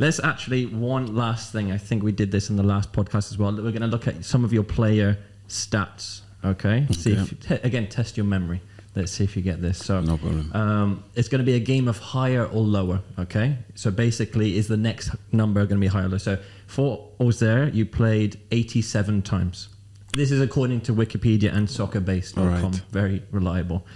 Let's 0.00 0.18
actually 0.24 0.66
one 0.66 1.14
last 1.14 1.52
thing. 1.52 1.70
I 1.70 1.76
think 1.78 2.02
we 2.02 2.12
did 2.12 2.32
this 2.32 2.48
in 2.50 2.56
the 2.56 2.62
last 2.62 2.92
podcast 2.92 3.30
as 3.30 3.38
well. 3.38 3.52
We're 3.52 3.70
going 3.70 3.82
to 3.82 3.86
look 3.86 4.08
at 4.08 4.24
some 4.24 4.42
of 4.44 4.52
your 4.52 4.64
player 4.64 5.18
stats. 5.48 6.22
Okay, 6.44 6.86
see 6.92 7.12
if 7.12 7.38
te- 7.40 7.54
again 7.62 7.88
test 7.88 8.16
your 8.16 8.26
memory. 8.26 8.60
Let's 8.94 9.12
see 9.12 9.24
if 9.24 9.36
you 9.36 9.42
get 9.42 9.62
this. 9.62 9.78
So 9.78 10.00
No 10.00 10.18
problem. 10.18 10.50
Um, 10.52 11.04
it's 11.14 11.28
going 11.28 11.38
to 11.38 11.46
be 11.46 11.54
a 11.54 11.60
game 11.60 11.88
of 11.88 11.98
higher 11.98 12.44
or 12.44 12.60
lower. 12.62 13.00
Okay, 13.18 13.56
so 13.74 13.90
basically, 13.90 14.58
is 14.58 14.68
the 14.68 14.76
next 14.76 15.10
number 15.32 15.60
going 15.60 15.80
to 15.80 15.84
be 15.84 15.86
higher 15.86 16.06
or 16.06 16.08
lower? 16.08 16.18
So 16.18 16.38
for 16.66 17.08
Auxerre, 17.18 17.68
you 17.68 17.86
played 17.86 18.38
87 18.50 19.22
times. 19.22 19.68
This 20.14 20.30
is 20.30 20.42
according 20.42 20.82
to 20.82 20.92
Wikipedia 20.94 21.54
and 21.54 21.66
SoccerBase.com. 21.68 22.44
All 22.44 22.50
right. 22.70 22.74
Very 22.90 23.22
reliable. 23.30 23.86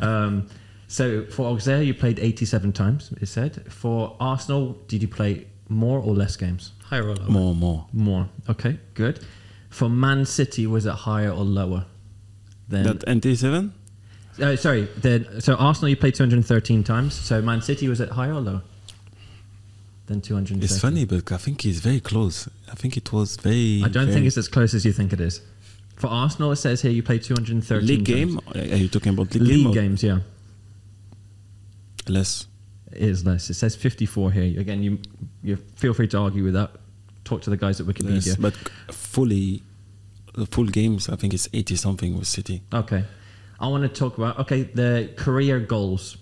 Um, 0.00 0.48
so 0.86 1.24
for 1.24 1.46
Auxerre, 1.46 1.80
you 1.82 1.94
played 1.94 2.18
87 2.18 2.72
times. 2.74 3.10
It 3.22 3.26
said. 3.26 3.72
For 3.72 4.14
Arsenal, 4.20 4.72
did 4.86 5.00
you 5.00 5.08
play 5.08 5.46
more 5.70 5.98
or 5.98 6.14
less 6.14 6.36
games? 6.36 6.72
higher 6.84 7.08
or 7.08 7.14
lower? 7.14 7.30
more, 7.30 7.54
more. 7.54 7.86
More. 7.94 8.28
Okay, 8.50 8.78
good. 8.92 9.20
For 9.72 9.88
Man 9.88 10.24
City, 10.26 10.66
was 10.66 10.84
it 10.86 10.92
higher 10.92 11.30
or 11.30 11.44
lower? 11.44 11.86
Than 12.68 12.84
That 12.84 13.00
NT7? 13.06 13.70
uh, 14.40 14.56
sorry. 14.56 14.86
Then 14.98 15.40
so 15.40 15.54
Arsenal, 15.56 15.88
you 15.88 15.96
played 15.96 16.14
213 16.14 16.84
times. 16.84 17.14
So 17.14 17.40
Man 17.42 17.62
City, 17.62 17.88
was 17.88 17.98
it 18.00 18.10
higher 18.10 18.34
or 18.34 18.40
lower 18.40 18.62
than 20.06 20.20
213? 20.20 20.62
It's 20.62 20.78
funny, 20.78 21.04
but 21.06 21.32
I 21.32 21.38
think 21.38 21.64
it's 21.64 21.80
very 21.80 22.00
close. 22.00 22.48
I 22.70 22.74
think 22.74 22.96
it 22.96 23.12
was 23.12 23.36
very. 23.38 23.82
I 23.82 23.88
don't 23.88 24.04
very 24.06 24.14
think 24.14 24.26
it's 24.26 24.36
as 24.36 24.48
close 24.48 24.74
as 24.74 24.84
you 24.84 24.92
think 24.92 25.12
it 25.12 25.20
is. 25.20 25.40
For 25.96 26.08
Arsenal, 26.08 26.52
it 26.52 26.56
says 26.56 26.82
here 26.82 26.90
you 26.90 27.02
played 27.02 27.22
213 27.22 27.86
league 27.86 28.06
times. 28.06 28.36
game. 28.54 28.72
Are 28.72 28.76
you 28.76 28.88
talking 28.88 29.14
about 29.14 29.34
league, 29.34 29.42
League 29.42 29.64
game? 29.64 29.72
games, 29.72 30.02
yeah. 30.02 30.18
Less. 32.08 32.46
It 32.90 33.02
is 33.02 33.24
less. 33.24 33.48
It 33.48 33.54
says 33.54 33.74
54 33.74 34.32
here. 34.32 34.60
Again, 34.60 34.82
you 34.82 34.98
you 35.42 35.56
feel 35.76 35.94
free 35.94 36.08
to 36.08 36.18
argue 36.18 36.44
with 36.44 36.54
that. 36.54 36.72
Talk 37.24 37.42
to 37.42 37.50
the 37.50 37.56
guys 37.56 37.80
at 37.80 37.86
Wikipedia. 37.86 38.26
Less. 38.26 38.36
But 38.36 38.54
fully, 38.90 39.62
the 40.34 40.46
full 40.46 40.66
games, 40.66 41.08
I 41.08 41.16
think 41.16 41.34
it's 41.34 41.48
80 41.52 41.76
something 41.76 42.18
with 42.18 42.26
City. 42.26 42.62
Okay. 42.72 43.04
I 43.60 43.68
want 43.68 43.84
to 43.84 43.88
talk 43.88 44.18
about 44.18 44.38
okay 44.40 44.64
the 44.64 45.10
career 45.16 45.60
goals. 45.60 46.16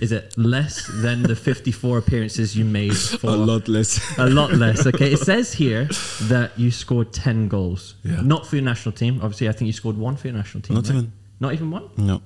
Is 0.00 0.10
it 0.10 0.36
less 0.36 0.90
than 1.00 1.22
the 1.22 1.36
54 1.36 1.98
appearances 2.02 2.56
you 2.56 2.64
made 2.64 2.96
for 2.96 3.28
A 3.28 3.36
lot 3.36 3.68
less. 3.68 4.18
A 4.18 4.28
lot 4.28 4.50
less. 4.50 4.84
Okay. 4.84 5.12
It 5.12 5.20
says 5.20 5.52
here 5.52 5.84
that 6.22 6.58
you 6.58 6.72
scored 6.72 7.12
10 7.12 7.46
goals. 7.46 7.94
Yeah. 8.02 8.20
Not 8.20 8.48
for 8.48 8.56
your 8.56 8.64
national 8.64 8.96
team. 8.96 9.20
Obviously, 9.22 9.48
I 9.48 9.52
think 9.52 9.66
you 9.66 9.72
scored 9.72 9.96
one 9.96 10.16
for 10.16 10.26
your 10.26 10.36
national 10.36 10.62
team. 10.62 10.74
Not 10.74 10.88
right? 10.88 10.96
even. 10.96 11.12
Not 11.38 11.52
even 11.52 11.70
one? 11.70 11.88
no. 11.96 12.20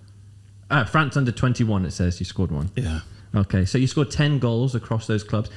Ah, 0.71 0.85
France 0.85 1.17
under 1.17 1.33
21, 1.33 1.85
it 1.85 1.91
says 1.91 2.21
you 2.21 2.25
scored 2.25 2.53
one. 2.53 2.71
Yeah. 2.77 3.01
Okay. 3.35 3.65
So 3.65 3.77
you 3.77 3.89
scored 3.89 4.11
10 4.11 4.39
goals 4.39 4.75
across 4.75 5.07
those 5.07 5.25
clubs. 5.25 5.51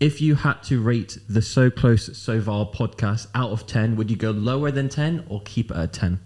If 0.00 0.20
you 0.20 0.34
had 0.34 0.62
to 0.64 0.80
rate 0.80 1.18
the 1.28 1.40
So 1.40 1.70
Close 1.70 2.16
So 2.18 2.40
Far 2.40 2.66
podcast 2.66 3.28
out 3.34 3.50
of 3.50 3.66
10, 3.66 3.96
would 3.96 4.10
you 4.10 4.16
go 4.16 4.30
lower 4.32 4.70
than 4.70 4.88
10 4.88 5.24
or 5.28 5.40
keep 5.42 5.70
it 5.70 5.76
at 5.76 5.92
10? 5.92 6.20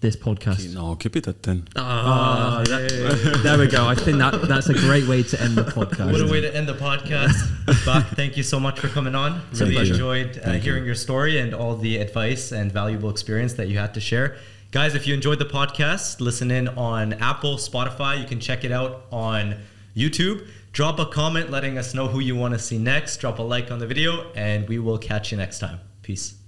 This 0.00 0.16
podcast. 0.16 0.72
No, 0.74 0.94
keep 0.96 1.14
it 1.14 1.28
at 1.28 1.42
10. 1.42 1.68
Ah, 1.76 2.62
that- 2.66 3.40
there 3.42 3.58
we 3.58 3.66
go. 3.66 3.86
I 3.86 3.94
think 3.94 4.16
that 4.16 4.48
that's 4.48 4.70
a 4.70 4.72
great 4.74 5.06
way 5.06 5.22
to 5.24 5.40
end 5.42 5.56
the 5.56 5.64
podcast. 5.64 6.10
What 6.10 6.22
a 6.22 6.26
way 6.32 6.40
to 6.40 6.56
end 6.56 6.66
the 6.66 6.74
podcast. 6.74 7.34
Bach, 7.84 8.06
thank 8.16 8.38
you 8.38 8.42
so 8.42 8.58
much 8.58 8.80
for 8.80 8.88
coming 8.88 9.14
on. 9.14 9.42
Really 9.52 9.74
pleasure. 9.74 9.92
enjoyed 9.92 10.38
uh, 10.38 10.40
Thank 10.40 10.64
you. 10.64 10.72
hearing 10.72 10.86
your 10.86 10.94
story 10.94 11.38
and 11.38 11.52
all 11.52 11.76
the 11.76 11.98
advice 11.98 12.50
and 12.50 12.72
valuable 12.72 13.10
experience 13.10 13.52
that 13.54 13.68
you 13.68 13.76
had 13.76 13.92
to 13.92 14.00
share. 14.00 14.36
Guys, 14.70 14.94
if 14.94 15.06
you 15.06 15.12
enjoyed 15.12 15.38
the 15.38 15.44
podcast, 15.44 16.18
listen 16.20 16.50
in 16.50 16.68
on 16.68 17.12
Apple, 17.14 17.56
Spotify. 17.56 18.18
You 18.18 18.26
can 18.26 18.40
check 18.40 18.64
it 18.64 18.72
out 18.72 19.02
on 19.12 19.56
YouTube. 19.94 20.48
Drop 20.72 21.00
a 21.00 21.06
comment 21.06 21.50
letting 21.50 21.78
us 21.78 21.94
know 21.94 22.06
who 22.06 22.20
you 22.20 22.36
want 22.36 22.54
to 22.54 22.60
see 22.60 22.78
next. 22.78 23.16
Drop 23.16 23.38
a 23.38 23.42
like 23.42 23.70
on 23.70 23.80
the 23.80 23.86
video, 23.86 24.30
and 24.34 24.68
we 24.68 24.78
will 24.78 24.98
catch 24.98 25.32
you 25.32 25.38
next 25.38 25.58
time. 25.58 25.80
Peace. 26.02 26.39